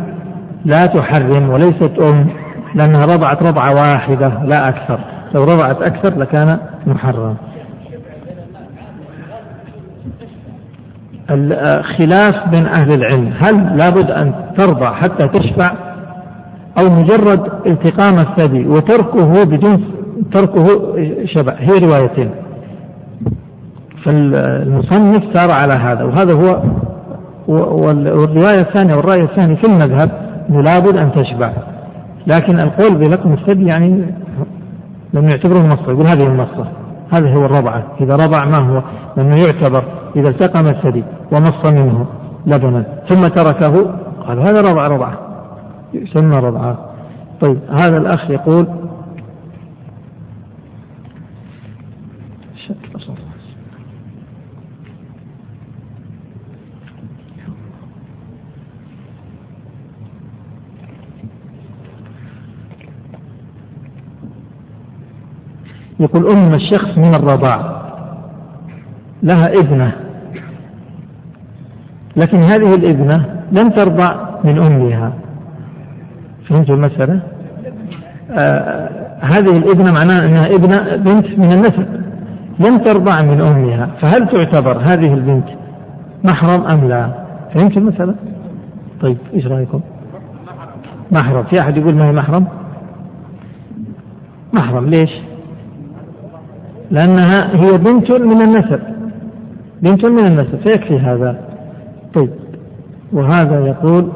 لا 0.65 0.85
تحرم 0.85 1.49
وليست 1.49 1.99
أم 2.01 2.27
لأنها 2.75 3.05
رضعت 3.05 3.43
رضعة 3.43 3.73
واحدة 3.73 4.43
لا 4.43 4.69
أكثر. 4.69 4.99
لو 5.33 5.43
رضعت 5.43 5.81
أكثر 5.81 6.19
لكان 6.19 6.57
محرم. 6.87 7.35
الخلاف 11.29 12.49
بين 12.51 12.65
أهل 12.65 12.93
العلم. 12.93 13.33
هل 13.39 13.77
لابد 13.77 14.11
أن 14.11 14.33
ترضى 14.57 14.85
حتى 14.85 15.27
تشفع؟ 15.27 15.71
أو 16.77 16.95
مجرد 16.95 17.51
التقام 17.65 18.15
الثدي 18.15 18.67
وتركه 18.67 19.43
بدون 19.43 19.83
تركه 20.33 20.65
شبع؟ 21.25 21.53
هي 21.59 21.87
روايتين. 21.87 22.29
فالمصنف 24.05 25.23
سار 25.33 25.51
على 25.51 25.73
هذا 25.73 26.03
وهذا 26.03 26.33
هو 26.33 26.61
والرواية 27.47 28.59
الثانية 28.59 28.95
والرأي 28.95 29.23
الثاني 29.23 29.55
في 29.55 29.63
المذهب 29.63 30.11
أنه 30.49 30.61
لابد 30.61 30.97
أن 30.97 31.11
تشبع. 31.11 31.51
لكن 32.27 32.59
القول 32.59 32.95
بلقم 32.95 33.33
الثدي 33.33 33.65
يعني 33.65 34.05
لم 35.13 35.23
يعتبره 35.23 35.67
مصة 35.67 35.91
يقول 35.91 36.07
هذه 36.07 36.27
المصة 36.27 36.67
هذا 37.13 37.35
هو 37.35 37.45
الرضعة. 37.45 37.83
إذا 38.01 38.15
رضع 38.15 38.45
ما 38.45 38.57
هو؟ 38.57 38.81
لأنه 39.17 39.35
يعتبر 39.35 39.83
إذا 40.15 40.29
التقم 40.29 40.67
الثدي 40.67 41.03
ومص 41.31 41.65
منه 41.65 42.05
لبنا 42.45 42.83
ثم 43.09 43.27
تركه 43.27 43.85
قال 44.27 44.39
هذا 44.39 44.61
رضع 44.61 44.87
رضعة 44.87 45.13
يسمى 45.93 46.37
رضعة. 46.37 46.77
طيب 47.41 47.59
هذا 47.69 47.97
الأخ 47.97 48.29
يقول 48.29 48.67
يقول 66.03 66.31
أم 66.31 66.53
الشخص 66.53 66.97
من 66.97 67.15
الرضاع 67.15 67.81
لها 69.23 69.53
ابنة. 69.53 69.91
لكن 72.15 72.37
هذه 72.37 72.75
الابنة 72.75 73.25
لم 73.51 73.69
ترضع 73.69 74.15
من 74.43 74.63
أمها. 74.63 75.13
فهمت 76.49 76.69
المسألة؟ 76.69 77.19
آه 78.31 78.89
هذه 79.21 79.57
الابنة 79.57 79.91
معناها 79.91 80.25
أنها 80.25 80.45
ابنة 80.45 80.95
بنت 80.95 81.39
من 81.39 81.51
النسب 81.51 81.85
لم 82.59 82.77
ترضع 82.77 83.21
من 83.21 83.41
أمها. 83.41 83.89
فهل 84.01 84.27
تعتبر 84.27 84.77
هذه 84.77 85.13
البنت 85.13 85.47
محرم 86.23 86.63
أم 86.63 86.89
لا؟ 86.89 87.09
فهمت 87.53 87.77
المسألة؟ 87.77 88.15
طيب 89.01 89.17
إيش 89.33 89.47
رأيكم؟ 89.47 89.81
محرم. 91.11 91.43
في 91.43 91.61
أحد 91.61 91.77
يقول 91.77 91.95
ما 91.95 92.05
هي 92.07 92.11
محرم؟ 92.11 92.47
محرم. 94.53 94.85
ليش؟ 94.85 95.11
لأنها 96.93 97.55
هي 97.55 97.77
بنت 97.77 98.11
من 98.11 98.41
النسب 98.41 98.79
بنت 99.81 100.05
من 100.05 100.25
النسب 100.25 100.55
فيكفي 100.63 100.99
هذا 100.99 101.35
طيب 102.13 102.29
وهذا 103.11 103.67
يقول 103.67 104.11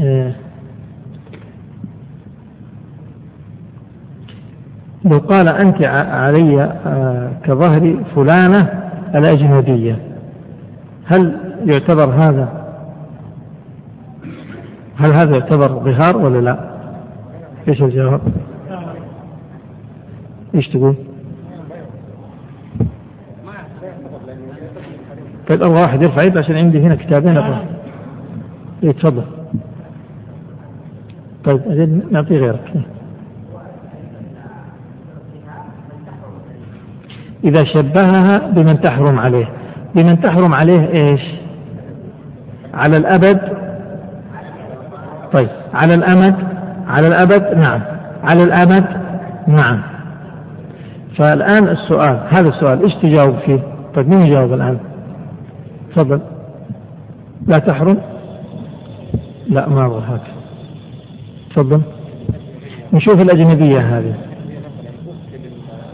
إيه 0.00 0.36
لو 5.04 5.18
قال 5.18 5.48
أنت 5.48 5.82
علي 5.82 6.62
آه، 6.62 7.30
كظهر 7.44 8.04
فلانة 8.14 8.90
الأجنبية 9.14 9.98
هل 11.06 11.36
يعتبر 11.64 12.04
هذا 12.04 12.48
هل 14.96 15.12
هذا 15.12 15.36
يعتبر 15.36 15.68
ظهار 15.68 16.16
ولا 16.16 16.38
لا؟ 16.38 16.58
إيش 17.68 17.82
الجواب؟ 17.82 18.20
إيش 20.58 20.68
تقول؟ 20.68 20.94
طيب 25.48 25.62
أبغى 25.62 25.80
واحد 25.82 26.02
يرفع 26.02 26.22
يده 26.22 26.40
عشان 26.40 26.56
عندي 26.56 26.80
هنا 26.80 26.94
كتابين 26.94 27.36
أبغى 27.36 27.64
إيه 28.82 28.92
تفضل. 28.92 29.24
طيب 31.44 31.60
أجل 31.66 32.02
نعطيه 32.10 32.38
غيرك. 32.38 32.72
إذا 37.44 37.64
شبهها 37.64 38.50
بمن 38.50 38.80
تحرم 38.80 39.18
عليه. 39.18 39.48
بمن 39.94 40.20
تحرم 40.20 40.54
عليه 40.54 40.88
إيش؟ 40.88 41.20
على 42.74 42.96
الأبد. 42.96 43.40
طيب 45.32 45.48
على 45.74 45.94
الأمد. 45.94 46.34
على 46.88 47.06
الأبد 47.06 47.58
نعم. 47.58 47.80
على 48.24 48.42
الأمد 48.42 48.86
نعم. 49.48 49.97
فالآن 51.18 51.68
السؤال 51.68 52.20
هذا 52.30 52.48
السؤال 52.48 52.82
إيش 52.82 52.94
تجاوب 52.94 53.38
فيه؟ 53.46 53.60
طيب 53.94 54.08
مين 54.08 54.26
يجاوب 54.26 54.52
الآن؟ 54.52 54.78
تفضل. 55.96 56.20
لا 57.46 57.58
تحرم؟ 57.58 57.98
لا 59.48 59.68
ما 59.68 59.86
أبغى 59.86 60.02
هكذا 60.08 60.34
تفضل. 61.50 61.80
نشوف 62.92 63.20
الأجنبية 63.20 63.78
هذه. 63.78 64.14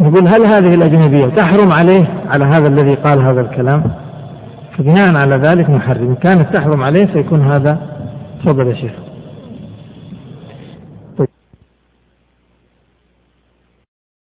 نقول 0.01 0.29
هل 0.29 0.47
هذه 0.47 0.75
الأجنبية 0.75 1.27
تحرم 1.27 1.73
عليه؟ 1.73 2.09
على 2.29 2.45
هذا 2.45 2.67
الذي 2.67 2.95
قال 2.95 3.23
هذا 3.23 3.41
الكلام. 3.41 3.83
فبناء 4.79 5.13
على 5.23 5.37
ذلك 5.37 5.71
نحرم. 5.71 6.15
كانت 6.15 6.57
تحرم 6.57 6.83
عليه 6.83 7.07
فيكون 7.07 7.41
هذا. 7.41 7.79
تفضل 8.45 8.67
يا 8.67 8.75
شيخ. 8.75 8.93